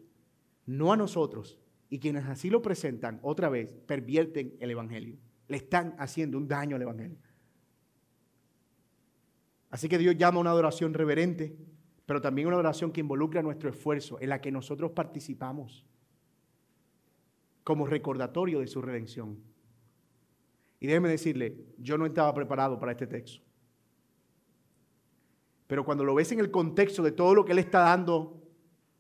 no 0.67 0.93
a 0.93 0.99
nosotros. 0.99 1.59
Y 1.89 1.99
quienes 1.99 2.27
así 2.27 2.51
lo 2.51 2.61
presentan, 2.61 3.21
otra 3.23 3.49
vez, 3.49 3.73
pervierten 3.87 4.55
el 4.61 4.71
Evangelio. 4.71 5.17
Le 5.49 5.57
están 5.57 5.97
haciendo 5.99 6.37
un 6.37 6.47
daño 6.47 6.77
al 6.77 6.83
Evangelio. 6.83 7.17
Así 9.75 9.89
que 9.89 9.99
Dios 9.99 10.17
llama 10.17 10.39
a 10.39 10.41
una 10.43 10.51
adoración 10.51 10.95
reverente, 10.95 11.53
pero 12.07 12.21
también 12.21 12.47
una 12.47 12.55
adoración 12.55 12.93
que 12.93 13.01
involucra 13.01 13.43
nuestro 13.43 13.69
esfuerzo, 13.69 14.19
en 14.21 14.29
la 14.29 14.41
que 14.41 14.53
nosotros 14.53 14.93
participamos 14.93 15.85
como 17.65 17.85
recordatorio 17.85 18.61
de 18.61 18.69
su 18.69 18.81
redención. 18.81 19.37
Y 20.79 20.87
déjeme 20.87 21.09
decirle, 21.09 21.57
yo 21.77 21.99
no 21.99 22.07
estaba 22.07 22.33
preparado 22.33 22.79
para 22.79 22.93
este 22.93 23.09
texto. 23.09 23.43
Pero 25.67 25.85
cuando 25.85 26.05
lo 26.05 26.15
ves 26.15 26.31
en 26.31 26.39
el 26.39 26.53
contexto 26.53 27.03
de 27.03 27.11
todo 27.11 27.35
lo 27.35 27.45
que 27.45 27.51
Él 27.51 27.59
está 27.59 27.81
dando, 27.81 28.41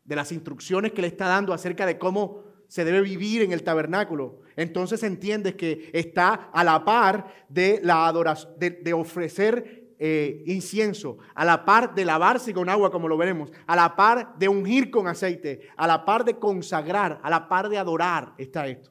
de 0.05 0.17
las 0.17 0.33
instrucciones 0.33 0.91
que 0.91 1.03
le 1.03 1.07
está 1.07 1.29
dando 1.29 1.53
acerca 1.53 1.87
de 1.87 2.01
cómo 2.01 2.43
se 2.67 2.85
debe 2.85 3.01
vivir 3.01 3.43
en 3.43 3.53
el 3.53 3.63
tabernáculo, 3.63 4.41
entonces 4.57 5.05
entiendes 5.05 5.55
que 5.55 5.91
está 5.93 6.51
a 6.53 6.65
la 6.65 6.85
par 6.85 7.33
de 7.49 7.79
la 7.85 8.09
adoración, 8.09 8.59
de, 8.59 8.93
ofrecer 8.93 9.84
eh, 9.99 10.43
incienso, 10.47 11.19
a 11.35 11.45
la 11.45 11.65
par 11.65 11.95
de 11.95 12.05
lavarse 12.05 12.53
con 12.53 12.69
agua, 12.69 12.91
como 12.91 13.09
lo 13.09 13.17
veremos, 13.17 13.51
a 13.67 13.77
la 13.77 13.95
par 13.95 14.37
de 14.39 14.49
ungir 14.49 14.91
con 14.91 15.07
aceite, 15.07 15.69
a 15.77 15.87
la 15.87 16.05
par 16.05 16.25
de 16.25 16.39
consagrar, 16.39 17.21
a 17.23 17.31
la 17.31 17.49
par 17.49 17.69
de 17.69 17.79
adorar, 17.79 18.35
está 18.39 18.67
esto. 18.67 18.91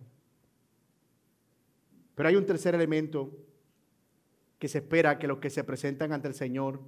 Pero 2.16 2.30
hay 2.30 2.36
un 2.36 2.46
tercer 2.46 2.76
elemento 2.76 3.32
que 4.60 4.68
se 4.68 4.78
espera 4.78 5.20
que 5.20 5.28
los 5.28 5.40
que 5.40 5.50
se 5.50 5.64
presentan 5.64 6.14
ante 6.14 6.28
el 6.28 6.34
Señor 6.34 6.82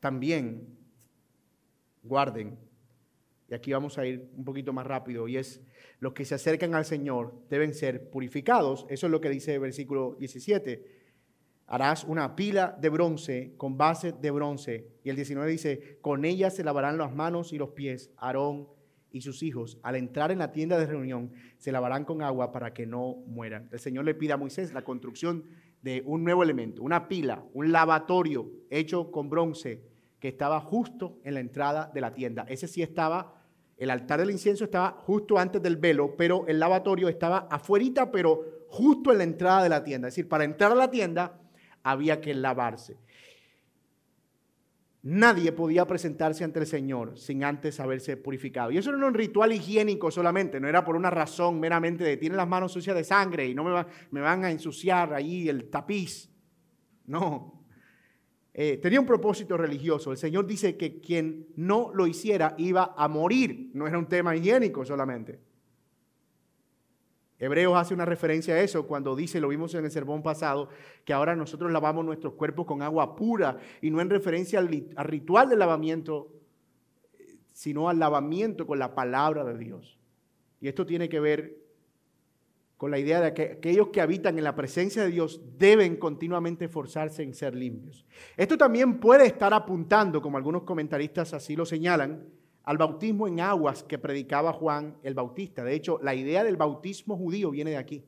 también 0.00 0.76
guarden. 2.02 2.58
Y 3.48 3.54
aquí 3.54 3.72
vamos 3.72 3.98
a 3.98 4.06
ir 4.06 4.28
un 4.36 4.44
poquito 4.44 4.72
más 4.72 4.86
rápido, 4.86 5.28
y 5.28 5.36
es 5.36 5.60
los 6.00 6.14
que 6.14 6.24
se 6.24 6.34
acercan 6.34 6.74
al 6.74 6.84
Señor 6.84 7.34
deben 7.48 7.74
ser 7.74 8.10
purificados. 8.10 8.86
Eso 8.88 9.06
es 9.06 9.12
lo 9.12 9.20
que 9.20 9.28
dice 9.28 9.54
el 9.54 9.60
versículo 9.60 10.16
17 10.18 11.01
harás 11.72 12.04
una 12.04 12.36
pila 12.36 12.76
de 12.78 12.90
bronce 12.90 13.54
con 13.56 13.78
base 13.78 14.12
de 14.12 14.30
bronce. 14.30 14.88
Y 15.04 15.08
el 15.08 15.16
19 15.16 15.50
dice, 15.50 15.98
con 16.02 16.26
ella 16.26 16.50
se 16.50 16.62
lavarán 16.62 16.98
las 16.98 17.14
manos 17.14 17.54
y 17.54 17.56
los 17.56 17.70
pies, 17.70 18.10
Aarón 18.18 18.68
y 19.10 19.22
sus 19.22 19.42
hijos. 19.42 19.78
Al 19.82 19.96
entrar 19.96 20.30
en 20.30 20.40
la 20.40 20.52
tienda 20.52 20.78
de 20.78 20.84
reunión, 20.84 21.32
se 21.56 21.72
lavarán 21.72 22.04
con 22.04 22.20
agua 22.20 22.52
para 22.52 22.74
que 22.74 22.84
no 22.84 23.16
mueran. 23.26 23.70
El 23.72 23.80
Señor 23.80 24.04
le 24.04 24.14
pide 24.14 24.34
a 24.34 24.36
Moisés 24.36 24.74
la 24.74 24.84
construcción 24.84 25.44
de 25.80 26.02
un 26.04 26.22
nuevo 26.24 26.42
elemento, 26.42 26.82
una 26.82 27.08
pila, 27.08 27.42
un 27.54 27.72
lavatorio 27.72 28.50
hecho 28.68 29.10
con 29.10 29.30
bronce 29.30 29.80
que 30.20 30.28
estaba 30.28 30.60
justo 30.60 31.20
en 31.24 31.32
la 31.32 31.40
entrada 31.40 31.90
de 31.94 32.02
la 32.02 32.12
tienda. 32.12 32.44
Ese 32.50 32.68
sí 32.68 32.82
estaba, 32.82 33.42
el 33.78 33.88
altar 33.88 34.20
del 34.20 34.30
incienso 34.30 34.64
estaba 34.64 34.90
justo 34.90 35.38
antes 35.38 35.62
del 35.62 35.78
velo, 35.78 36.16
pero 36.18 36.46
el 36.48 36.60
lavatorio 36.60 37.08
estaba 37.08 37.48
afuerita, 37.50 38.12
pero 38.12 38.66
justo 38.68 39.10
en 39.10 39.18
la 39.18 39.24
entrada 39.24 39.62
de 39.62 39.70
la 39.70 39.82
tienda. 39.82 40.08
Es 40.08 40.16
decir, 40.16 40.28
para 40.28 40.44
entrar 40.44 40.70
a 40.70 40.74
la 40.74 40.90
tienda 40.90 41.38
había 41.82 42.20
que 42.20 42.34
lavarse. 42.34 42.98
Nadie 45.04 45.50
podía 45.50 45.84
presentarse 45.84 46.44
ante 46.44 46.60
el 46.60 46.66
Señor 46.66 47.18
sin 47.18 47.42
antes 47.42 47.80
haberse 47.80 48.16
purificado. 48.16 48.70
Y 48.70 48.78
eso 48.78 48.92
no 48.92 48.98
era 48.98 49.06
un 49.08 49.14
ritual 49.14 49.52
higiénico 49.52 50.12
solamente, 50.12 50.60
no 50.60 50.68
era 50.68 50.84
por 50.84 50.94
una 50.94 51.10
razón 51.10 51.58
meramente 51.58 52.04
de 52.04 52.16
tienen 52.16 52.36
las 52.36 52.46
manos 52.46 52.72
sucias 52.72 52.94
de 52.94 53.02
sangre 53.02 53.48
y 53.48 53.54
no 53.54 53.64
me, 53.64 53.84
me 54.12 54.20
van 54.20 54.44
a 54.44 54.50
ensuciar 54.50 55.12
ahí 55.12 55.48
el 55.48 55.68
tapiz. 55.70 56.30
No, 57.06 57.62
eh, 58.54 58.78
tenía 58.78 59.00
un 59.00 59.06
propósito 59.06 59.56
religioso. 59.56 60.12
El 60.12 60.18
Señor 60.18 60.46
dice 60.46 60.76
que 60.76 61.00
quien 61.00 61.48
no 61.56 61.90
lo 61.94 62.06
hiciera 62.06 62.54
iba 62.58 62.94
a 62.96 63.08
morir. 63.08 63.70
No 63.72 63.86
era 63.86 63.98
un 63.98 64.06
tema 64.06 64.36
higiénico 64.36 64.84
solamente. 64.84 65.40
Hebreos 67.42 67.76
hace 67.76 67.92
una 67.92 68.04
referencia 68.04 68.54
a 68.54 68.60
eso 68.60 68.86
cuando 68.86 69.16
dice, 69.16 69.40
lo 69.40 69.48
vimos 69.48 69.74
en 69.74 69.84
el 69.84 69.90
sermón 69.90 70.22
pasado, 70.22 70.68
que 71.04 71.12
ahora 71.12 71.34
nosotros 71.34 71.72
lavamos 71.72 72.04
nuestros 72.04 72.34
cuerpos 72.34 72.66
con 72.66 72.82
agua 72.82 73.16
pura 73.16 73.58
y 73.80 73.90
no 73.90 74.00
en 74.00 74.10
referencia 74.10 74.60
al, 74.60 74.86
al 74.94 75.04
ritual 75.06 75.48
del 75.48 75.58
lavamiento, 75.58 76.30
sino 77.52 77.88
al 77.88 77.98
lavamiento 77.98 78.64
con 78.64 78.78
la 78.78 78.94
palabra 78.94 79.42
de 79.42 79.58
Dios. 79.58 79.98
Y 80.60 80.68
esto 80.68 80.86
tiene 80.86 81.08
que 81.08 81.18
ver 81.18 81.56
con 82.76 82.92
la 82.92 83.00
idea 83.00 83.20
de 83.20 83.34
que 83.34 83.42
aquellos 83.54 83.88
que 83.88 84.00
habitan 84.00 84.38
en 84.38 84.44
la 84.44 84.54
presencia 84.54 85.02
de 85.02 85.10
Dios 85.10 85.40
deben 85.58 85.96
continuamente 85.96 86.66
esforzarse 86.66 87.24
en 87.24 87.34
ser 87.34 87.56
limpios. 87.56 88.06
Esto 88.36 88.56
también 88.56 89.00
puede 89.00 89.26
estar 89.26 89.52
apuntando, 89.52 90.22
como 90.22 90.36
algunos 90.36 90.62
comentaristas 90.62 91.34
así 91.34 91.56
lo 91.56 91.66
señalan, 91.66 92.24
al 92.64 92.78
bautismo 92.78 93.26
en 93.26 93.40
aguas 93.40 93.82
que 93.82 93.98
predicaba 93.98 94.52
Juan 94.52 94.96
el 95.02 95.14
Bautista. 95.14 95.64
De 95.64 95.74
hecho, 95.74 95.98
la 96.02 96.14
idea 96.14 96.44
del 96.44 96.56
bautismo 96.56 97.16
judío 97.16 97.50
viene 97.50 97.72
de 97.72 97.76
aquí. 97.76 98.04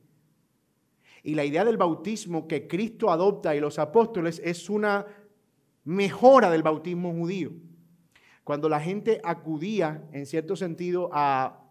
Y 1.23 1.35
la 1.35 1.43
idea 1.43 1.65
del 1.65 1.77
bautismo 1.77 2.47
que 2.47 2.67
Cristo 2.67 3.09
adopta 3.09 3.55
y 3.55 3.59
los 3.59 3.79
apóstoles 3.79 4.41
es 4.43 4.69
una 4.69 5.05
mejora 5.83 6.49
del 6.49 6.63
bautismo 6.63 7.11
judío. 7.13 7.51
Cuando 8.43 8.69
la 8.69 8.79
gente 8.79 9.19
acudía, 9.23 10.07
en 10.11 10.25
cierto 10.25 10.55
sentido, 10.55 11.09
a 11.11 11.63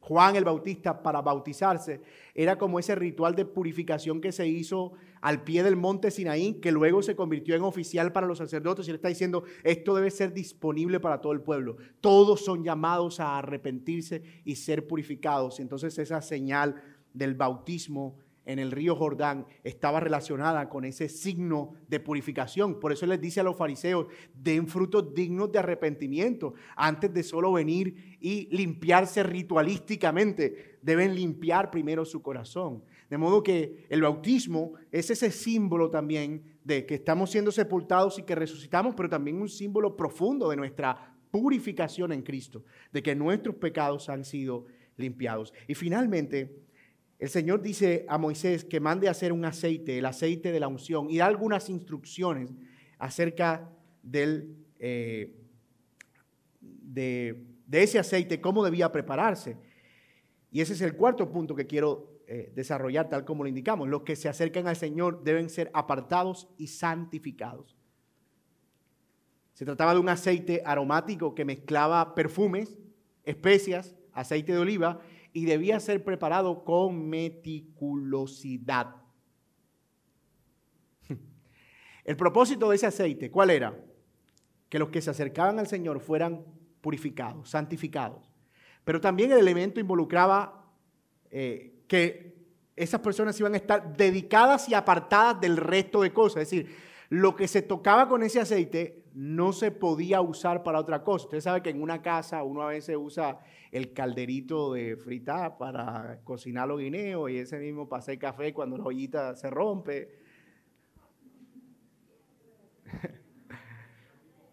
Juan 0.00 0.36
el 0.36 0.44
Bautista 0.44 1.02
para 1.02 1.22
bautizarse, 1.22 2.02
era 2.34 2.56
como 2.56 2.78
ese 2.78 2.94
ritual 2.94 3.34
de 3.34 3.46
purificación 3.46 4.20
que 4.20 4.30
se 4.30 4.46
hizo 4.46 4.92
al 5.20 5.42
pie 5.42 5.62
del 5.62 5.76
monte 5.76 6.10
Sinaí, 6.10 6.54
que 6.54 6.72
luego 6.72 7.02
se 7.02 7.16
convirtió 7.16 7.54
en 7.54 7.62
oficial 7.62 8.12
para 8.12 8.26
los 8.26 8.38
sacerdotes. 8.38 8.86
Y 8.86 8.90
él 8.90 8.96
está 8.96 9.08
diciendo, 9.08 9.44
esto 9.64 9.94
debe 9.94 10.10
ser 10.10 10.32
disponible 10.32 11.00
para 11.00 11.20
todo 11.20 11.32
el 11.32 11.40
pueblo. 11.40 11.76
Todos 12.00 12.44
son 12.44 12.64
llamados 12.64 13.20
a 13.20 13.38
arrepentirse 13.38 14.22
y 14.44 14.56
ser 14.56 14.86
purificados. 14.86 15.60
Entonces 15.60 15.98
esa 15.98 16.22
señal 16.22 16.82
del 17.12 17.34
bautismo 17.34 18.16
en 18.48 18.58
el 18.58 18.70
río 18.70 18.96
Jordán 18.96 19.46
estaba 19.62 20.00
relacionada 20.00 20.70
con 20.70 20.86
ese 20.86 21.10
signo 21.10 21.74
de 21.86 22.00
purificación. 22.00 22.80
Por 22.80 22.92
eso 22.92 23.04
les 23.04 23.20
dice 23.20 23.40
a 23.40 23.42
los 23.42 23.58
fariseos, 23.58 24.06
den 24.34 24.66
frutos 24.66 25.12
dignos 25.14 25.52
de 25.52 25.58
arrepentimiento 25.58 26.54
antes 26.74 27.12
de 27.12 27.22
solo 27.22 27.52
venir 27.52 28.16
y 28.20 28.48
limpiarse 28.50 29.22
ritualísticamente. 29.22 30.78
Deben 30.80 31.14
limpiar 31.14 31.70
primero 31.70 32.06
su 32.06 32.22
corazón. 32.22 32.82
De 33.08 33.16
modo 33.16 33.42
que 33.42 33.86
el 33.88 34.02
bautismo 34.02 34.74
es 34.92 35.10
ese 35.10 35.30
símbolo 35.30 35.90
también 35.90 36.58
de 36.62 36.84
que 36.84 36.96
estamos 36.96 37.30
siendo 37.30 37.50
sepultados 37.50 38.18
y 38.18 38.22
que 38.22 38.34
resucitamos, 38.34 38.94
pero 38.94 39.08
también 39.08 39.40
un 39.40 39.48
símbolo 39.48 39.96
profundo 39.96 40.50
de 40.50 40.56
nuestra 40.56 41.16
purificación 41.30 42.12
en 42.12 42.22
Cristo, 42.22 42.64
de 42.92 43.02
que 43.02 43.14
nuestros 43.14 43.56
pecados 43.56 44.08
han 44.08 44.24
sido 44.24 44.66
limpiados. 44.96 45.54
Y 45.66 45.74
finalmente, 45.74 46.54
el 47.18 47.28
Señor 47.28 47.62
dice 47.62 48.04
a 48.08 48.18
Moisés 48.18 48.64
que 48.64 48.80
mande 48.80 49.08
a 49.08 49.12
hacer 49.12 49.32
un 49.32 49.44
aceite, 49.44 49.98
el 49.98 50.06
aceite 50.06 50.52
de 50.52 50.60
la 50.60 50.68
unción, 50.68 51.10
y 51.10 51.18
da 51.18 51.26
algunas 51.26 51.68
instrucciones 51.68 52.50
acerca 52.98 53.70
del, 54.02 54.56
eh, 54.78 55.34
de, 56.60 57.44
ese 57.70 57.98
aceite, 57.98 58.40
cómo 58.40 58.64
debía 58.64 58.92
prepararse. 58.92 59.56
Y 60.50 60.60
ese 60.60 60.72
es 60.72 60.80
el 60.80 60.94
cuarto 60.94 61.30
punto 61.30 61.54
que 61.54 61.66
quiero 61.66 62.07
eh, 62.30 62.52
desarrollar, 62.54 63.08
tal 63.08 63.24
como 63.24 63.42
lo 63.42 63.48
indicamos. 63.48 63.88
Los 63.88 64.02
que 64.02 64.14
se 64.14 64.28
acercan 64.28 64.66
al 64.66 64.76
Señor 64.76 65.24
deben 65.24 65.48
ser 65.48 65.70
apartados 65.72 66.46
y 66.58 66.66
santificados. 66.66 67.74
Se 69.54 69.64
trataba 69.64 69.94
de 69.94 70.00
un 70.00 70.10
aceite 70.10 70.60
aromático 70.66 71.34
que 71.34 71.46
mezclaba 71.46 72.14
perfumes, 72.14 72.76
especias, 73.24 73.96
aceite 74.12 74.52
de 74.52 74.58
oliva 74.58 75.00
y 75.32 75.46
debía 75.46 75.80
ser 75.80 76.04
preparado 76.04 76.64
con 76.64 77.08
meticulosidad. 77.08 78.94
El 82.04 82.16
propósito 82.18 82.68
de 82.68 82.76
ese 82.76 82.88
aceite, 82.88 83.30
¿cuál 83.30 83.48
era? 83.48 83.74
Que 84.68 84.78
los 84.78 84.90
que 84.90 85.00
se 85.00 85.08
acercaban 85.08 85.58
al 85.58 85.66
Señor 85.66 86.00
fueran 86.00 86.44
purificados, 86.82 87.48
santificados. 87.48 88.30
Pero 88.84 89.00
también 89.00 89.32
el 89.32 89.38
elemento 89.38 89.80
involucraba 89.80 90.70
eh, 91.30 91.77
que 91.88 92.36
esas 92.76 93.00
personas 93.00 93.38
iban 93.40 93.54
a 93.54 93.56
estar 93.56 93.96
dedicadas 93.96 94.68
y 94.68 94.74
apartadas 94.74 95.40
del 95.40 95.56
resto 95.56 96.02
de 96.02 96.12
cosas. 96.12 96.42
Es 96.42 96.50
decir, 96.50 96.76
lo 97.08 97.34
que 97.34 97.48
se 97.48 97.62
tocaba 97.62 98.08
con 98.08 98.22
ese 98.22 98.40
aceite 98.40 99.02
no 99.14 99.52
se 99.52 99.72
podía 99.72 100.20
usar 100.20 100.62
para 100.62 100.78
otra 100.78 101.02
cosa. 101.02 101.24
Usted 101.24 101.40
sabe 101.40 101.62
que 101.62 101.70
en 101.70 101.82
una 101.82 102.02
casa 102.02 102.44
uno 102.44 102.62
a 102.62 102.68
veces 102.68 102.96
usa 102.96 103.40
el 103.72 103.92
calderito 103.92 104.74
de 104.74 104.96
fritar 104.96 105.58
para 105.58 106.20
cocinar 106.22 106.68
los 106.68 106.78
guineos 106.78 107.30
y 107.30 107.38
ese 107.38 107.58
mismo 107.58 107.88
para 107.88 108.00
hacer 108.00 108.18
café 108.18 108.52
cuando 108.52 108.76
la 108.76 108.84
ollita 108.84 109.34
se 109.34 109.50
rompe. 109.50 110.08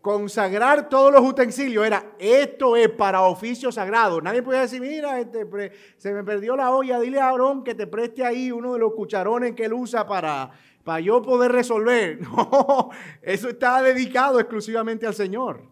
Consagrar 0.06 0.88
todos 0.88 1.12
los 1.12 1.24
utensilios 1.24 1.84
era, 1.84 2.12
esto 2.20 2.76
es 2.76 2.90
para 2.90 3.24
oficio 3.24 3.72
sagrado. 3.72 4.22
Nadie 4.22 4.44
puede 4.44 4.60
decir, 4.60 4.80
mira, 4.80 5.20
este, 5.20 5.72
se 5.98 6.14
me 6.14 6.24
perdió 6.24 6.56
la 6.56 6.70
olla, 6.70 7.00
dile 7.00 7.20
a 7.20 7.30
Aarón 7.30 7.64
que 7.64 7.74
te 7.74 7.88
preste 7.88 8.24
ahí 8.24 8.52
uno 8.52 8.74
de 8.74 8.80
los 8.80 8.94
cucharones 8.94 9.56
que 9.56 9.66
él 9.66 9.74
usa 9.74 10.06
para, 10.06 10.52
para 10.84 11.00
yo 11.00 11.24
poder 11.24 11.52
resolver. 11.52 12.20
No, 12.36 12.92
eso 13.24 13.50
está 13.50 13.82
dedicado 13.82 14.40
exclusivamente 14.40 15.08
al 15.08 15.16
Señor. 15.16 15.64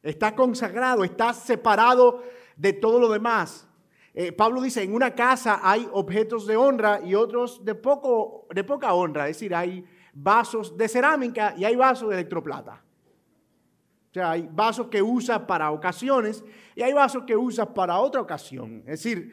Está 0.00 0.36
consagrado, 0.36 1.02
está 1.02 1.34
separado 1.34 2.22
de 2.56 2.74
todo 2.74 3.00
lo 3.00 3.08
demás. 3.08 3.66
Eh, 4.14 4.30
Pablo 4.30 4.62
dice, 4.62 4.84
en 4.84 4.94
una 4.94 5.12
casa 5.12 5.58
hay 5.60 5.88
objetos 5.92 6.46
de 6.46 6.56
honra 6.56 7.00
y 7.02 7.16
otros 7.16 7.64
de, 7.64 7.74
poco, 7.74 8.46
de 8.54 8.62
poca 8.62 8.94
honra. 8.94 9.28
Es 9.28 9.38
decir, 9.38 9.52
hay 9.56 9.84
vasos 10.12 10.76
de 10.76 10.86
cerámica 10.86 11.52
y 11.58 11.64
hay 11.64 11.74
vasos 11.74 12.10
de 12.10 12.14
electroplata. 12.14 12.81
O 14.12 14.14
sea, 14.14 14.32
hay 14.32 14.46
vasos 14.52 14.88
que 14.88 15.00
usas 15.00 15.40
para 15.40 15.70
ocasiones 15.70 16.44
y 16.76 16.82
hay 16.82 16.92
vasos 16.92 17.24
que 17.26 17.34
usas 17.34 17.68
para 17.68 17.98
otra 17.98 18.20
ocasión. 18.20 18.80
Es 18.80 19.02
decir, 19.02 19.32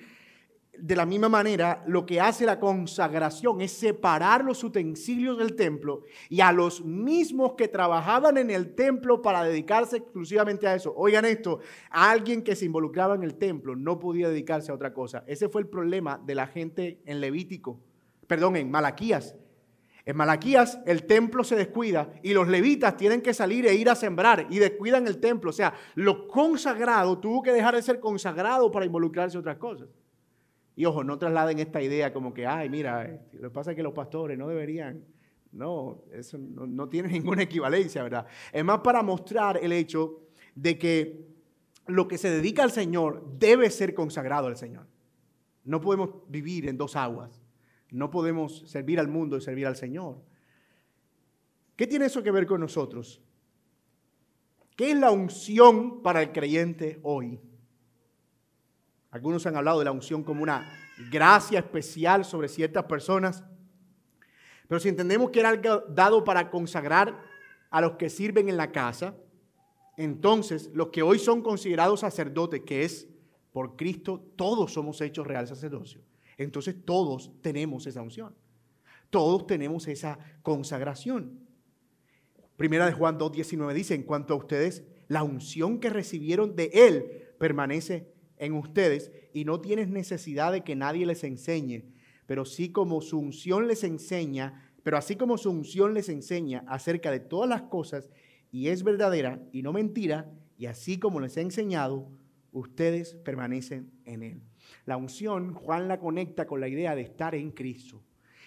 de 0.72 0.96
la 0.96 1.06
misma 1.06 1.28
manera, 1.28 1.84
lo 1.86 2.06
que 2.06 2.22
hace 2.22 2.46
la 2.46 2.62
consagración 2.62 3.60
es 3.60 3.74
separar 3.74 4.46
los 4.46 4.64
utensilios 4.64 5.38
del 5.38 5.58
templo 5.58 6.04
y 6.30 6.40
a 6.40 6.54
los 6.54 6.86
mismos 6.86 7.56
que 7.58 7.68
trabajaban 7.68 8.38
en 8.38 8.50
el 8.52 8.74
templo 8.74 9.22
para 9.22 9.44
dedicarse 9.44 9.98
exclusivamente 9.98 10.66
a 10.66 10.76
eso. 10.76 10.94
Oigan 10.96 11.26
esto, 11.26 11.60
alguien 11.90 12.42
que 12.42 12.56
se 12.56 12.64
involucraba 12.64 13.16
en 13.16 13.24
el 13.24 13.36
templo 13.36 13.76
no 13.76 14.00
podía 14.00 14.30
dedicarse 14.30 14.72
a 14.72 14.76
otra 14.76 14.94
cosa. 14.94 15.26
Ese 15.28 15.50
fue 15.50 15.60
el 15.60 15.68
problema 15.68 16.22
de 16.26 16.36
la 16.36 16.48
gente 16.48 17.02
en 17.06 17.20
Levítico, 17.20 17.82
perdón, 18.28 18.56
en 18.56 18.72
Malaquías. 18.72 19.36
En 20.10 20.18
Malaquías 20.18 20.80
el 20.88 21.06
templo 21.06 21.44
se 21.44 21.56
descuida 21.56 22.12
y 22.24 22.34
los 22.34 22.48
levitas 22.48 22.98
tienen 22.98 23.22
que 23.22 23.32
salir 23.32 23.68
e 23.68 23.76
ir 23.76 23.92
a 23.92 23.96
sembrar 23.96 24.48
y 24.50 24.58
descuidan 24.58 25.06
el 25.06 25.20
templo. 25.20 25.52
O 25.52 25.54
sea, 25.54 25.76
lo 25.94 26.28
consagrado 26.28 27.20
tuvo 27.20 27.44
que 27.44 27.52
dejar 27.52 27.76
de 27.76 27.84
ser 27.84 28.00
consagrado 28.00 28.72
para 28.72 28.88
involucrarse 28.88 29.38
en 29.38 29.42
otras 29.42 29.58
cosas. 29.58 29.88
Y 30.76 30.84
ojo, 30.86 31.04
no 31.04 31.20
trasladen 31.20 31.60
esta 31.60 31.80
idea 31.80 32.12
como 32.12 32.34
que, 32.34 32.48
ay, 32.48 32.72
mira, 32.72 33.06
este, 33.06 33.38
lo 33.38 33.50
que 33.50 33.54
pasa 33.54 33.70
es 33.70 33.78
que 33.78 33.84
los 33.84 33.94
pastores 33.94 34.36
no 34.36 34.48
deberían. 34.48 35.06
No, 35.52 36.02
eso 36.12 36.40
no, 36.40 36.66
no 36.66 36.90
tiene 36.90 37.10
ninguna 37.20 37.44
equivalencia, 37.44 38.02
¿verdad? 38.02 38.26
Es 38.52 38.66
más 38.66 38.80
para 38.80 39.04
mostrar 39.04 39.60
el 39.62 39.72
hecho 39.72 40.22
de 40.56 40.80
que 40.80 41.28
lo 41.86 42.08
que 42.08 42.18
se 42.18 42.32
dedica 42.32 42.64
al 42.64 42.72
Señor 42.72 43.24
debe 43.38 43.70
ser 43.70 43.94
consagrado 43.94 44.48
al 44.48 44.58
Señor. 44.58 44.88
No 45.66 45.80
podemos 45.80 46.10
vivir 46.28 46.68
en 46.68 46.80
dos 46.80 46.96
aguas. 46.96 47.40
No 47.92 48.12
podemos 48.12 48.70
servir 48.70 49.00
al 49.00 49.08
mundo 49.08 49.38
y 49.38 49.42
servir 49.42 49.68
al 49.68 49.76
Señor. 49.76 50.22
¿Qué 51.76 51.88
tiene 51.88 52.06
eso 52.06 52.22
que 52.22 52.32
ver 52.32 52.46
con 52.46 52.62
nosotros? 52.62 53.22
¿Qué 54.76 54.92
es 54.92 54.98
la 54.98 55.12
unción 55.12 56.02
para 56.02 56.22
el 56.22 56.32
creyente 56.32 57.00
hoy? 57.04 57.40
Algunos 59.12 59.46
han 59.46 59.56
hablado 59.56 59.80
de 59.80 59.86
la 59.86 59.92
unción 59.92 60.24
como 60.24 60.44
una 60.44 60.70
gracia 61.12 61.60
especial 61.60 62.26
sobre 62.26 62.48
ciertas 62.48 62.84
personas. 62.86 63.44
Pero 64.68 64.80
si 64.80 64.90
entendemos 64.90 65.32
que 65.32 65.40
era 65.40 65.50
algo 65.50 65.84
dado 65.90 66.24
para 66.24 66.52
consagrar 66.52 67.20
a 67.72 67.82
los 67.82 67.94
que 67.94 68.10
sirven 68.10 68.50
en 68.50 68.58
la 68.58 68.72
casa, 68.72 69.16
entonces 69.98 70.70
los 70.74 70.90
que 70.90 71.02
hoy 71.02 71.18
son 71.18 71.42
considerados 71.42 72.02
sacerdotes, 72.02 72.62
que 72.62 72.84
es 72.84 73.08
por 73.52 73.76
Cristo, 73.76 74.24
todos 74.36 74.74
somos 74.74 75.02
hechos 75.02 75.26
real 75.26 75.48
sacerdocio. 75.48 76.02
Entonces 76.40 76.76
todos 76.86 77.32
tenemos 77.42 77.86
esa 77.86 78.02
unción. 78.02 78.34
Todos 79.10 79.46
tenemos 79.46 79.88
esa 79.88 80.18
consagración. 80.42 81.42
Primera 82.56 82.86
de 82.86 82.94
Juan 82.94 83.20
2.19 83.20 83.74
dice, 83.74 83.94
en 83.94 84.04
cuanto 84.04 84.34
a 84.34 84.38
ustedes, 84.38 84.84
la 85.10 85.24
unción 85.24 85.80
que 85.80 85.90
recibieron 85.90 86.56
de 86.56 86.72
Él 86.74 87.34
permanece 87.38 88.14
en 88.38 88.54
ustedes 88.54 89.12
y 89.34 89.44
no 89.44 89.60
tienes 89.60 89.90
necesidad 89.90 90.54
de 90.54 90.64
que 90.64 90.76
nadie 90.76 91.06
les 91.06 91.26
enseñe, 91.26 91.84
pero 92.26 92.46
sí 92.46 92.72
como 92.72 93.02
su 93.02 93.20
unción 93.20 93.68
les 93.68 93.84
enseña, 93.84 94.72
pero 94.84 94.98
así 94.98 95.18
como 95.18 95.38
su 95.38 95.52
unción 95.52 95.94
les 95.94 96.08
enseña 96.08 96.64
acerca 96.68 97.12
de 97.12 97.20
todas 97.20 97.50
las 97.50 97.64
cosas 97.64 98.10
y 98.50 98.70
es 98.70 98.84
verdadera 98.84 99.42
y 99.52 99.62
no 99.62 99.74
mentira, 99.74 100.32
y 100.58 100.68
así 100.68 101.00
como 101.00 101.20
les 101.20 101.36
he 101.36 101.42
enseñado, 101.42 102.10
ustedes 102.54 103.16
permanecen 103.26 103.92
en 104.06 104.24
Él. 104.24 104.49
La 104.86 104.98
unción, 104.98 105.54
Juan 105.54 105.88
la 105.88 106.00
conecta 106.00 106.46
con 106.46 106.60
la 106.60 106.68
idea 106.68 106.96
de 106.96 107.02
estar 107.02 107.36
en 107.36 107.52
Cristo. 107.52 108.02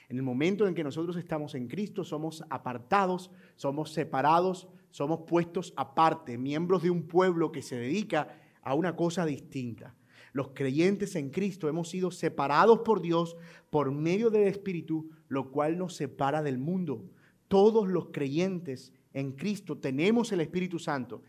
En 0.09 0.17
el 0.19 0.23
momento 0.23 0.67
en 0.67 0.75
que 0.75 0.85
nosotros 0.85 1.17
estamos 1.17 1.55
en 1.55 1.69
Cristo, 1.69 2.05
somos 2.05 2.45
apartados, 2.51 3.31
somos 3.57 3.93
separados, 3.93 4.69
somos 4.91 5.21
puestos 5.27 5.73
aparte, 5.77 6.37
miembros 6.37 6.83
de 6.83 6.91
un 6.91 7.09
pueblo 7.09 7.51
que 7.51 7.63
se 7.63 7.77
dedica 7.77 8.39
a 8.63 8.75
una 8.75 8.95
cosa 8.95 9.25
distinta. 9.25 9.95
Los 10.33 10.51
creyentes 10.55 11.15
en 11.17 11.31
Cristo 11.31 11.69
hemos 11.69 11.89
sido 11.91 12.11
separados 12.11 12.81
por 12.81 13.03
Dios 13.03 13.37
por 13.71 13.91
medio 13.91 14.31
del 14.31 14.49
Espíritu, 14.49 15.11
lo 15.29 15.51
cual 15.51 15.79
nos 15.79 15.95
separa 15.95 16.43
del 16.43 16.59
mundo. 16.59 17.05
Todos 17.49 17.89
los 17.89 18.09
creyentes 18.09 18.93
en 19.13 19.33
Cristo 19.33 19.79
tenemos 19.79 20.33
el 20.33 20.41
Espíritu 20.41 20.79
Santo 20.79 21.23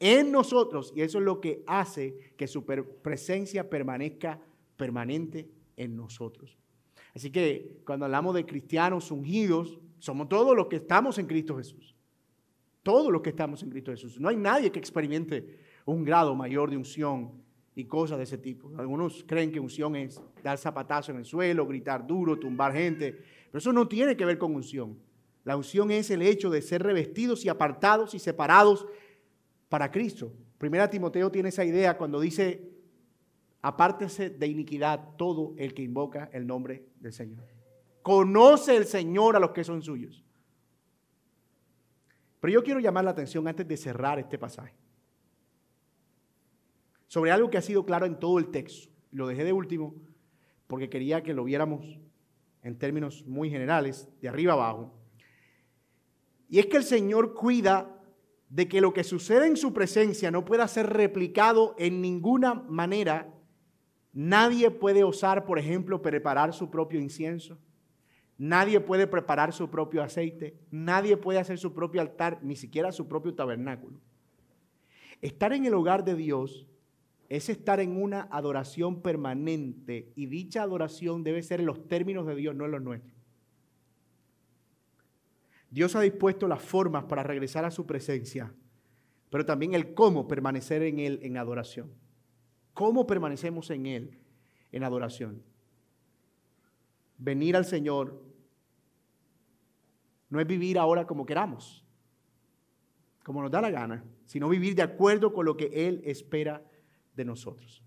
en 0.00 0.30
nosotros 0.30 0.92
y 0.94 1.02
eso 1.02 1.18
es 1.18 1.24
lo 1.24 1.40
que 1.40 1.62
hace 1.66 2.32
que 2.36 2.46
su 2.46 2.64
presencia 2.64 3.68
permanezca 3.68 4.40
permanente 4.76 5.48
en 5.76 5.96
nosotros. 5.96 6.56
Así 7.14 7.30
que 7.30 7.80
cuando 7.84 8.04
hablamos 8.04 8.34
de 8.34 8.46
cristianos 8.46 9.10
ungidos, 9.10 9.78
somos 9.98 10.28
todos 10.28 10.56
los 10.56 10.66
que 10.66 10.76
estamos 10.76 11.18
en 11.18 11.26
Cristo 11.26 11.56
Jesús. 11.56 11.94
Todos 12.82 13.12
los 13.12 13.22
que 13.22 13.30
estamos 13.30 13.62
en 13.62 13.70
Cristo 13.70 13.90
Jesús. 13.90 14.20
No 14.20 14.28
hay 14.28 14.36
nadie 14.36 14.70
que 14.70 14.78
experimente 14.78 15.58
un 15.84 16.04
grado 16.04 16.34
mayor 16.34 16.70
de 16.70 16.76
unción 16.76 17.32
y 17.74 17.84
cosas 17.84 18.18
de 18.18 18.24
ese 18.24 18.38
tipo. 18.38 18.70
Algunos 18.78 19.24
creen 19.26 19.50
que 19.50 19.60
unción 19.60 19.96
es 19.96 20.20
dar 20.42 20.58
zapatazo 20.58 21.12
en 21.12 21.18
el 21.18 21.24
suelo, 21.24 21.66
gritar 21.66 22.06
duro, 22.06 22.38
tumbar 22.38 22.72
gente, 22.72 23.12
pero 23.46 23.58
eso 23.58 23.72
no 23.72 23.88
tiene 23.88 24.16
que 24.16 24.24
ver 24.24 24.38
con 24.38 24.54
unción. 24.54 24.98
La 25.44 25.56
unción 25.56 25.90
es 25.90 26.10
el 26.10 26.22
hecho 26.22 26.50
de 26.50 26.60
ser 26.60 26.82
revestidos 26.82 27.44
y 27.44 27.48
apartados 27.48 28.14
y 28.14 28.18
separados 28.18 28.86
para 29.68 29.90
Cristo. 29.90 30.32
Primera 30.58 30.88
Timoteo 30.90 31.30
tiene 31.30 31.50
esa 31.50 31.64
idea 31.64 31.96
cuando 31.96 32.20
dice, 32.20 32.70
apártese 33.62 34.30
de 34.30 34.46
iniquidad 34.46 35.16
todo 35.16 35.54
el 35.56 35.74
que 35.74 35.82
invoca 35.82 36.30
el 36.32 36.46
nombre 36.46 36.86
del 37.00 37.12
Señor. 37.12 37.44
Conoce 38.02 38.76
el 38.76 38.86
Señor 38.86 39.36
a 39.36 39.40
los 39.40 39.50
que 39.50 39.64
son 39.64 39.82
suyos. 39.82 40.24
Pero 42.40 42.52
yo 42.52 42.62
quiero 42.62 42.80
llamar 42.80 43.04
la 43.04 43.10
atención 43.10 43.46
antes 43.48 43.66
de 43.66 43.76
cerrar 43.76 44.18
este 44.18 44.38
pasaje 44.38 44.74
sobre 47.08 47.32
algo 47.32 47.50
que 47.50 47.58
ha 47.58 47.62
sido 47.62 47.84
claro 47.84 48.06
en 48.06 48.18
todo 48.18 48.38
el 48.38 48.50
texto. 48.50 48.92
Lo 49.10 49.26
dejé 49.26 49.44
de 49.44 49.52
último 49.52 49.94
porque 50.66 50.90
quería 50.90 51.22
que 51.22 51.34
lo 51.34 51.44
viéramos 51.44 51.98
en 52.62 52.78
términos 52.78 53.24
muy 53.26 53.50
generales, 53.50 54.08
de 54.20 54.28
arriba 54.28 54.52
abajo. 54.52 54.94
Y 56.50 56.58
es 56.58 56.66
que 56.66 56.76
el 56.76 56.84
Señor 56.84 57.34
cuida 57.34 57.97
de 58.48 58.68
que 58.68 58.80
lo 58.80 58.92
que 58.92 59.04
sucede 59.04 59.46
en 59.46 59.56
su 59.56 59.72
presencia 59.72 60.30
no 60.30 60.44
pueda 60.44 60.66
ser 60.68 60.86
replicado 60.86 61.74
en 61.78 62.00
ninguna 62.00 62.54
manera, 62.54 63.34
nadie 64.12 64.70
puede 64.70 65.04
osar, 65.04 65.44
por 65.44 65.58
ejemplo, 65.58 66.00
preparar 66.00 66.54
su 66.54 66.70
propio 66.70 67.00
incienso. 67.00 67.58
Nadie 68.38 68.80
puede 68.80 69.08
preparar 69.08 69.52
su 69.52 69.68
propio 69.68 70.02
aceite. 70.02 70.56
Nadie 70.70 71.16
puede 71.16 71.40
hacer 71.40 71.58
su 71.58 71.74
propio 71.74 72.00
altar, 72.00 72.38
ni 72.42 72.54
siquiera 72.54 72.92
su 72.92 73.08
propio 73.08 73.34
tabernáculo. 73.34 74.00
Estar 75.20 75.52
en 75.52 75.66
el 75.66 75.74
hogar 75.74 76.04
de 76.04 76.14
Dios 76.14 76.68
es 77.28 77.48
estar 77.48 77.80
en 77.80 78.00
una 78.00 78.28
adoración 78.30 79.02
permanente 79.02 80.12
y 80.14 80.26
dicha 80.26 80.62
adoración 80.62 81.24
debe 81.24 81.42
ser 81.42 81.60
en 81.60 81.66
los 81.66 81.86
términos 81.88 82.26
de 82.26 82.36
Dios, 82.36 82.54
no 82.54 82.64
en 82.64 82.70
los 82.70 82.82
nuestros. 82.82 83.17
Dios 85.70 85.94
ha 85.96 86.00
dispuesto 86.00 86.48
las 86.48 86.62
formas 86.62 87.04
para 87.04 87.22
regresar 87.22 87.64
a 87.64 87.70
su 87.70 87.86
presencia 87.86 88.52
pero 89.30 89.44
también 89.44 89.74
el 89.74 89.94
cómo 89.94 90.26
permanecer 90.26 90.82
en 90.82 90.98
Él 90.98 91.20
en 91.22 91.36
adoración. 91.36 91.92
¿Cómo 92.74 93.06
permanecemos 93.06 93.70
en 93.70 93.86
Él 93.86 94.18
en 94.72 94.84
adoración? 94.84 95.42
Venir 97.18 97.56
al 97.56 97.64
Señor 97.64 98.22
no 100.30 100.40
es 100.40 100.46
vivir 100.46 100.78
ahora 100.78 101.06
como 101.06 101.26
queramos, 101.26 101.84
como 103.24 103.42
nos 103.42 103.50
da 103.50 103.60
la 103.60 103.70
gana, 103.70 104.04
sino 104.24 104.48
vivir 104.48 104.74
de 104.74 104.82
acuerdo 104.82 105.32
con 105.32 105.44
lo 105.44 105.56
que 105.56 105.88
Él 105.88 106.00
espera 106.04 106.64
de 107.14 107.24
nosotros. 107.24 107.82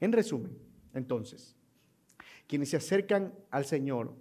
En 0.00 0.12
resumen, 0.12 0.56
entonces, 0.94 1.56
quienes 2.46 2.70
se 2.70 2.76
acercan 2.76 3.34
al 3.50 3.64
Señor 3.64 4.14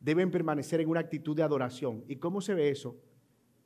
deben 0.00 0.30
permanecer 0.30 0.80
en 0.80 0.88
una 0.88 1.00
actitud 1.00 1.36
de 1.36 1.42
adoración. 1.42 2.04
¿Y 2.08 2.16
cómo 2.16 2.40
se 2.40 2.54
ve 2.54 2.70
eso? 2.70 2.96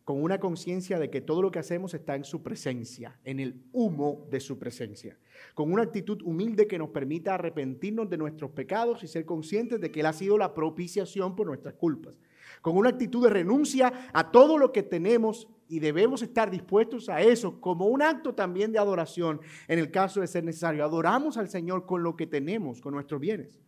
Con 0.04 0.22
una 0.22 0.38
conciencia 0.38 0.98
de 0.98 1.08
que 1.08 1.22
todo 1.22 1.40
lo 1.40 1.50
que 1.50 1.60
hacemos 1.60 1.94
está 1.94 2.14
en 2.14 2.24
su 2.24 2.42
presencia, 2.42 3.18
en 3.24 3.40
el 3.40 3.62
humo 3.72 4.26
de 4.30 4.40
su 4.40 4.58
presencia. 4.58 5.16
Con 5.54 5.72
una 5.72 5.82
actitud 5.82 6.20
humilde 6.22 6.66
que 6.66 6.78
nos 6.78 6.90
permita 6.90 7.34
arrepentirnos 7.34 8.10
de 8.10 8.18
nuestros 8.18 8.50
pecados 8.50 9.02
y 9.02 9.08
ser 9.08 9.24
conscientes 9.24 9.80
de 9.80 9.90
que 9.90 10.00
Él 10.00 10.06
ha 10.06 10.12
sido 10.12 10.36
la 10.36 10.52
propiciación 10.52 11.34
por 11.34 11.46
nuestras 11.46 11.74
culpas. 11.74 12.18
Con 12.60 12.76
una 12.76 12.90
actitud 12.90 13.22
de 13.24 13.30
renuncia 13.30 14.10
a 14.12 14.30
todo 14.30 14.58
lo 14.58 14.72
que 14.72 14.82
tenemos 14.82 15.48
y 15.68 15.78
debemos 15.78 16.22
estar 16.22 16.50
dispuestos 16.50 17.08
a 17.08 17.22
eso 17.22 17.60
como 17.60 17.86
un 17.86 18.02
acto 18.02 18.34
también 18.34 18.72
de 18.72 18.78
adoración 18.78 19.40
en 19.68 19.78
el 19.78 19.90
caso 19.90 20.20
de 20.20 20.26
ser 20.26 20.44
necesario. 20.44 20.84
Adoramos 20.84 21.38
al 21.38 21.48
Señor 21.48 21.86
con 21.86 22.02
lo 22.02 22.16
que 22.16 22.26
tenemos, 22.26 22.82
con 22.82 22.92
nuestros 22.92 23.20
bienes, 23.20 23.58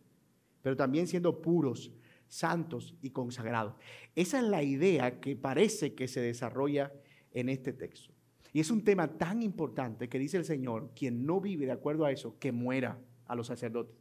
pero 0.61 0.75
también 0.75 1.07
siendo 1.07 1.41
puros, 1.41 1.91
santos 2.27 2.95
y 3.01 3.11
consagrados. 3.11 3.75
Esa 4.15 4.39
es 4.39 4.45
la 4.45 4.63
idea 4.63 5.19
que 5.19 5.35
parece 5.35 5.93
que 5.93 6.07
se 6.07 6.21
desarrolla 6.21 6.91
en 7.33 7.49
este 7.49 7.73
texto. 7.73 8.13
Y 8.53 8.59
es 8.59 8.71
un 8.71 8.83
tema 8.83 9.07
tan 9.07 9.43
importante 9.43 10.09
que 10.09 10.19
dice 10.19 10.37
el 10.37 10.45
Señor, 10.45 10.91
quien 10.95 11.25
no 11.25 11.39
vive 11.39 11.65
de 11.65 11.71
acuerdo 11.71 12.05
a 12.05 12.11
eso, 12.11 12.37
que 12.39 12.51
muera 12.51 12.99
a 13.25 13.35
los 13.35 13.47
sacerdotes. 13.47 13.95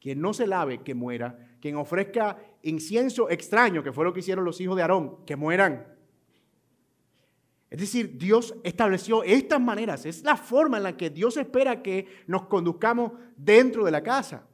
Quien 0.00 0.20
no 0.20 0.32
se 0.32 0.46
lave, 0.46 0.82
que 0.82 0.94
muera. 0.94 1.56
Quien 1.60 1.76
ofrezca 1.76 2.38
incienso 2.62 3.28
extraño, 3.28 3.82
que 3.82 3.92
fue 3.92 4.04
lo 4.04 4.12
que 4.12 4.20
hicieron 4.20 4.44
los 4.44 4.60
hijos 4.60 4.76
de 4.76 4.82
Aarón, 4.82 5.24
que 5.26 5.36
mueran. 5.36 5.86
Es 7.70 7.78
decir, 7.78 8.18
Dios 8.18 8.54
estableció 8.64 9.22
estas 9.22 9.60
maneras, 9.60 10.04
es 10.04 10.24
la 10.24 10.36
forma 10.36 10.78
en 10.78 10.82
la 10.82 10.96
que 10.96 11.08
Dios 11.08 11.36
espera 11.36 11.82
que 11.82 12.06
nos 12.26 12.46
conduzcamos 12.46 13.12
dentro 13.36 13.84
de 13.84 13.92
la 13.92 14.02
casa. 14.02 14.48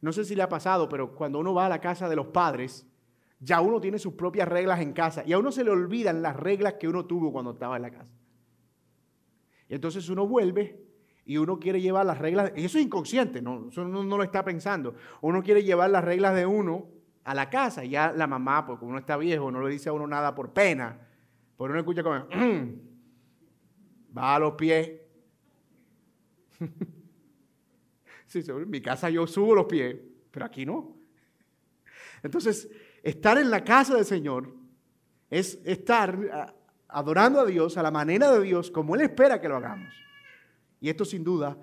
No 0.00 0.12
sé 0.12 0.24
si 0.24 0.34
le 0.34 0.42
ha 0.42 0.48
pasado, 0.48 0.88
pero 0.88 1.14
cuando 1.14 1.38
uno 1.38 1.54
va 1.54 1.66
a 1.66 1.70
la 1.70 1.80
casa 1.80 2.08
de 2.08 2.16
los 2.16 2.26
padres, 2.26 2.86
ya 3.40 3.60
uno 3.60 3.80
tiene 3.80 3.98
sus 3.98 4.14
propias 4.14 4.48
reglas 4.48 4.80
en 4.80 4.92
casa 4.92 5.22
y 5.26 5.32
a 5.32 5.38
uno 5.38 5.52
se 5.52 5.64
le 5.64 5.70
olvidan 5.70 6.22
las 6.22 6.36
reglas 6.36 6.74
que 6.74 6.88
uno 6.88 7.04
tuvo 7.04 7.32
cuando 7.32 7.52
estaba 7.52 7.76
en 7.76 7.82
la 7.82 7.90
casa. 7.90 8.12
Y 9.68 9.74
entonces 9.74 10.08
uno 10.08 10.26
vuelve 10.26 10.80
y 11.24 11.38
uno 11.38 11.58
quiere 11.58 11.80
llevar 11.80 12.06
las 12.06 12.18
reglas, 12.18 12.52
y 12.54 12.64
eso 12.64 12.78
es 12.78 12.84
inconsciente, 12.84 13.42
no, 13.42 13.68
eso 13.68 13.84
no, 13.84 14.04
lo 14.04 14.22
está 14.22 14.44
pensando. 14.44 14.94
Uno 15.22 15.42
quiere 15.42 15.64
llevar 15.64 15.90
las 15.90 16.04
reglas 16.04 16.36
de 16.36 16.46
uno 16.46 16.86
a 17.24 17.34
la 17.34 17.50
casa 17.50 17.84
y 17.84 17.90
ya 17.90 18.12
la 18.12 18.28
mamá, 18.28 18.64
porque 18.64 18.84
uno 18.84 18.98
está 18.98 19.16
viejo, 19.16 19.50
no 19.50 19.60
le 19.60 19.70
dice 19.70 19.88
a 19.88 19.92
uno 19.92 20.06
nada 20.06 20.36
por 20.36 20.52
pena, 20.52 21.00
por 21.56 21.70
uno 21.70 21.80
escucha 21.80 22.04
como, 22.04 22.14
mm, 22.14 24.16
va 24.16 24.36
a 24.36 24.38
los 24.38 24.52
pies. 24.52 25.00
En 28.38 28.70
mi 28.70 28.80
casa 28.80 29.10
yo 29.10 29.26
subo 29.26 29.54
los 29.54 29.66
pies, 29.66 29.96
pero 30.30 30.46
aquí 30.46 30.66
no. 30.66 30.96
Entonces, 32.22 32.68
estar 33.02 33.38
en 33.38 33.50
la 33.50 33.64
casa 33.64 33.94
del 33.94 34.04
Señor 34.04 34.54
es 35.30 35.60
estar 35.64 36.54
adorando 36.88 37.40
a 37.40 37.46
Dios 37.46 37.76
a 37.76 37.82
la 37.82 37.90
manera 37.90 38.32
de 38.32 38.40
Dios, 38.42 38.70
como 38.70 38.94
Él 38.94 39.02
espera 39.02 39.40
que 39.40 39.48
lo 39.48 39.56
hagamos. 39.56 39.94
Y 40.80 40.88
esto 40.88 41.04
sin 41.04 41.24
duda 41.24 41.58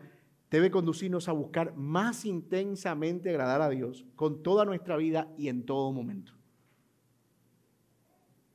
debe 0.50 0.70
conducirnos 0.70 1.28
a 1.28 1.32
buscar 1.32 1.76
más 1.76 2.26
intensamente 2.26 3.30
agradar 3.30 3.62
a 3.62 3.70
Dios 3.70 4.06
con 4.16 4.44
toda 4.44 4.66
nuestra 4.66 4.98
vida 4.98 5.28
y 5.38 5.48
en 5.48 5.66
todo 5.66 5.92
momento. 5.92 6.34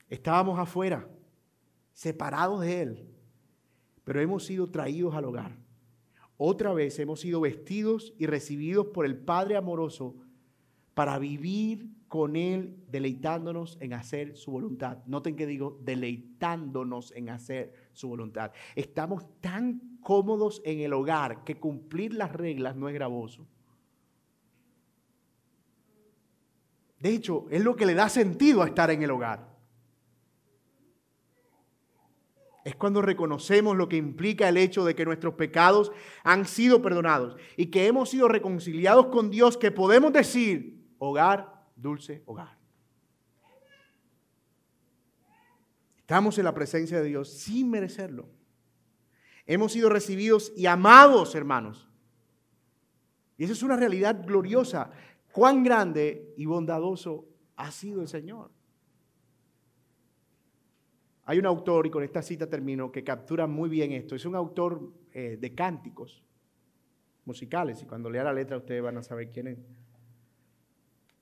Estábamos 0.08 0.58
afuera, 0.58 1.08
separados 1.92 2.60
de 2.60 2.82
Él, 2.82 3.08
pero 4.04 4.20
hemos 4.20 4.44
sido 4.44 4.70
traídos 4.70 5.14
al 5.14 5.24
hogar. 5.24 5.57
Otra 6.38 6.72
vez 6.72 6.98
hemos 7.00 7.20
sido 7.20 7.40
vestidos 7.40 8.14
y 8.16 8.26
recibidos 8.26 8.86
por 8.86 9.04
el 9.04 9.16
Padre 9.16 9.56
amoroso 9.56 10.14
para 10.94 11.18
vivir 11.18 11.90
con 12.06 12.36
Él 12.36 12.76
deleitándonos 12.88 13.76
en 13.80 13.92
hacer 13.92 14.36
su 14.36 14.52
voluntad. 14.52 14.98
Noten 15.06 15.34
que 15.34 15.46
digo 15.46 15.78
deleitándonos 15.82 17.12
en 17.16 17.28
hacer 17.28 17.74
su 17.92 18.08
voluntad. 18.08 18.52
Estamos 18.76 19.26
tan 19.40 19.98
cómodos 20.00 20.62
en 20.64 20.78
el 20.78 20.92
hogar 20.92 21.42
que 21.42 21.58
cumplir 21.58 22.14
las 22.14 22.32
reglas 22.32 22.76
no 22.76 22.88
es 22.88 22.94
gravoso. 22.94 23.44
De 27.00 27.10
hecho, 27.10 27.46
es 27.50 27.62
lo 27.62 27.74
que 27.74 27.86
le 27.86 27.94
da 27.94 28.08
sentido 28.08 28.62
a 28.62 28.66
estar 28.66 28.90
en 28.92 29.02
el 29.02 29.10
hogar. 29.10 29.47
Es 32.68 32.76
cuando 32.76 33.00
reconocemos 33.00 33.78
lo 33.78 33.88
que 33.88 33.96
implica 33.96 34.46
el 34.46 34.58
hecho 34.58 34.84
de 34.84 34.94
que 34.94 35.06
nuestros 35.06 35.32
pecados 35.32 35.90
han 36.22 36.44
sido 36.44 36.82
perdonados 36.82 37.34
y 37.56 37.70
que 37.70 37.86
hemos 37.86 38.10
sido 38.10 38.28
reconciliados 38.28 39.06
con 39.06 39.30
Dios 39.30 39.56
que 39.56 39.70
podemos 39.70 40.12
decir, 40.12 40.86
hogar, 40.98 41.64
dulce 41.76 42.22
hogar. 42.26 42.58
Estamos 46.00 46.36
en 46.36 46.44
la 46.44 46.52
presencia 46.52 47.00
de 47.00 47.08
Dios 47.08 47.32
sin 47.32 47.70
merecerlo. 47.70 48.28
Hemos 49.46 49.72
sido 49.72 49.88
recibidos 49.88 50.52
y 50.54 50.66
amados, 50.66 51.34
hermanos. 51.34 51.88
Y 53.38 53.44
esa 53.44 53.54
es 53.54 53.62
una 53.62 53.76
realidad 53.76 54.26
gloriosa. 54.26 54.90
Cuán 55.32 55.64
grande 55.64 56.34
y 56.36 56.44
bondadoso 56.44 57.30
ha 57.56 57.70
sido 57.70 58.02
el 58.02 58.08
Señor. 58.08 58.50
Hay 61.28 61.38
un 61.38 61.44
autor, 61.44 61.86
y 61.86 61.90
con 61.90 62.02
esta 62.02 62.22
cita 62.22 62.48
termino, 62.48 62.90
que 62.90 63.04
captura 63.04 63.46
muy 63.46 63.68
bien 63.68 63.92
esto. 63.92 64.14
Es 64.14 64.24
un 64.24 64.34
autor 64.34 64.94
eh, 65.12 65.36
de 65.38 65.54
cánticos 65.54 66.22
musicales, 67.26 67.82
y 67.82 67.84
cuando 67.84 68.08
lea 68.08 68.24
la 68.24 68.32
letra 68.32 68.56
ustedes 68.56 68.82
van 68.82 68.96
a 68.96 69.02
saber 69.02 69.28
quién 69.28 69.48
es. 69.48 69.58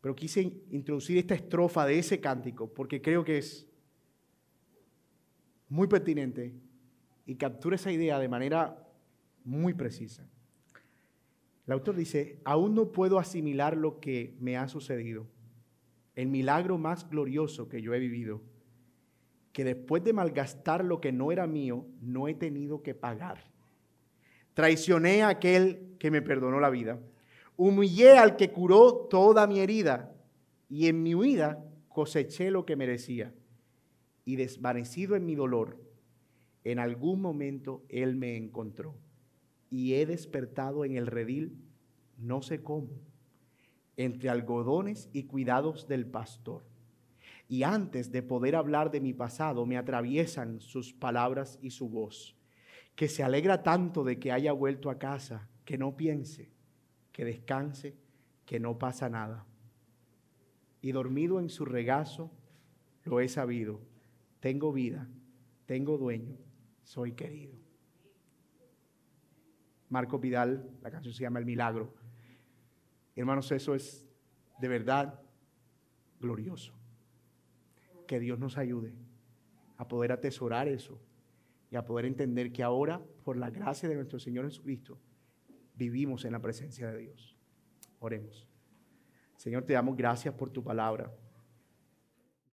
Pero 0.00 0.14
quise 0.14 0.42
introducir 0.70 1.18
esta 1.18 1.34
estrofa 1.34 1.84
de 1.86 1.98
ese 1.98 2.20
cántico 2.20 2.72
porque 2.72 3.02
creo 3.02 3.24
que 3.24 3.38
es 3.38 3.66
muy 5.68 5.88
pertinente 5.88 6.54
y 7.26 7.34
captura 7.34 7.74
esa 7.74 7.90
idea 7.90 8.20
de 8.20 8.28
manera 8.28 8.86
muy 9.42 9.74
precisa. 9.74 10.24
El 11.66 11.72
autor 11.72 11.96
dice, 11.96 12.38
aún 12.44 12.76
no 12.76 12.92
puedo 12.92 13.18
asimilar 13.18 13.76
lo 13.76 13.98
que 13.98 14.36
me 14.38 14.56
ha 14.56 14.68
sucedido, 14.68 15.26
el 16.14 16.28
milagro 16.28 16.78
más 16.78 17.10
glorioso 17.10 17.68
que 17.68 17.82
yo 17.82 17.92
he 17.92 17.98
vivido 17.98 18.40
que 19.56 19.64
después 19.64 20.04
de 20.04 20.12
malgastar 20.12 20.84
lo 20.84 21.00
que 21.00 21.12
no 21.12 21.32
era 21.32 21.46
mío, 21.46 21.86
no 22.02 22.28
he 22.28 22.34
tenido 22.34 22.82
que 22.82 22.94
pagar. 22.94 23.42
Traicioné 24.52 25.22
a 25.22 25.28
aquel 25.28 25.96
que 25.98 26.10
me 26.10 26.20
perdonó 26.20 26.60
la 26.60 26.68
vida. 26.68 27.00
Humillé 27.56 28.18
al 28.18 28.36
que 28.36 28.52
curó 28.52 29.06
toda 29.08 29.46
mi 29.46 29.60
herida 29.60 30.14
y 30.68 30.88
en 30.88 31.02
mi 31.02 31.14
huida 31.14 31.64
coseché 31.88 32.50
lo 32.50 32.66
que 32.66 32.76
merecía. 32.76 33.32
Y 34.26 34.36
desvanecido 34.36 35.16
en 35.16 35.24
mi 35.24 35.34
dolor, 35.34 35.80
en 36.62 36.78
algún 36.78 37.22
momento 37.22 37.82
Él 37.88 38.14
me 38.14 38.36
encontró 38.36 38.94
y 39.70 39.94
he 39.94 40.04
despertado 40.04 40.84
en 40.84 40.98
el 40.98 41.06
redil, 41.06 41.56
no 42.18 42.42
sé 42.42 42.62
cómo, 42.62 42.90
entre 43.96 44.28
algodones 44.28 45.08
y 45.14 45.22
cuidados 45.22 45.88
del 45.88 46.04
pastor 46.04 46.75
y 47.48 47.62
antes 47.62 48.10
de 48.10 48.22
poder 48.22 48.56
hablar 48.56 48.90
de 48.90 49.00
mi 49.00 49.12
pasado 49.12 49.66
me 49.66 49.76
atraviesan 49.76 50.60
sus 50.60 50.92
palabras 50.92 51.58
y 51.62 51.70
su 51.70 51.88
voz, 51.88 52.36
que 52.94 53.08
se 53.08 53.22
alegra 53.22 53.62
tanto 53.62 54.02
de 54.02 54.18
que 54.18 54.32
haya 54.32 54.52
vuelto 54.52 54.90
a 54.90 54.98
casa, 54.98 55.48
que 55.64 55.78
no 55.78 55.96
piense, 55.96 56.50
que 57.12 57.24
descanse, 57.24 57.96
que 58.44 58.58
no 58.58 58.78
pasa 58.78 59.08
nada. 59.08 59.46
Y 60.80 60.92
dormido 60.92 61.38
en 61.38 61.48
su 61.48 61.64
regazo, 61.64 62.30
lo 63.04 63.20
he 63.20 63.28
sabido, 63.28 63.80
tengo 64.40 64.72
vida, 64.72 65.08
tengo 65.66 65.98
dueño, 65.98 66.36
soy 66.82 67.12
querido. 67.12 67.54
Marco 69.88 70.18
Vidal, 70.18 70.68
la 70.82 70.90
canción 70.90 71.14
se 71.14 71.22
llama 71.22 71.38
El 71.38 71.46
Milagro. 71.46 71.94
Hermanos, 73.14 73.52
eso 73.52 73.74
es 73.74 74.04
de 74.58 74.68
verdad 74.68 75.20
glorioso 76.18 76.75
que 78.06 78.20
Dios 78.20 78.38
nos 78.38 78.56
ayude 78.58 78.94
a 79.76 79.88
poder 79.88 80.12
atesorar 80.12 80.68
eso 80.68 81.00
y 81.70 81.76
a 81.76 81.84
poder 81.84 82.06
entender 82.06 82.52
que 82.52 82.62
ahora, 82.62 83.02
por 83.24 83.36
la 83.36 83.50
gracia 83.50 83.88
de 83.88 83.94
nuestro 83.94 84.18
Señor 84.18 84.44
Jesucristo, 84.46 84.98
vivimos 85.74 86.24
en 86.24 86.32
la 86.32 86.40
presencia 86.40 86.90
de 86.90 86.98
Dios. 86.98 87.36
Oremos. 87.98 88.46
Señor, 89.36 89.64
te 89.64 89.74
damos 89.74 89.96
gracias 89.96 90.34
por 90.34 90.50
tu 90.50 90.62
palabra. 90.62 91.12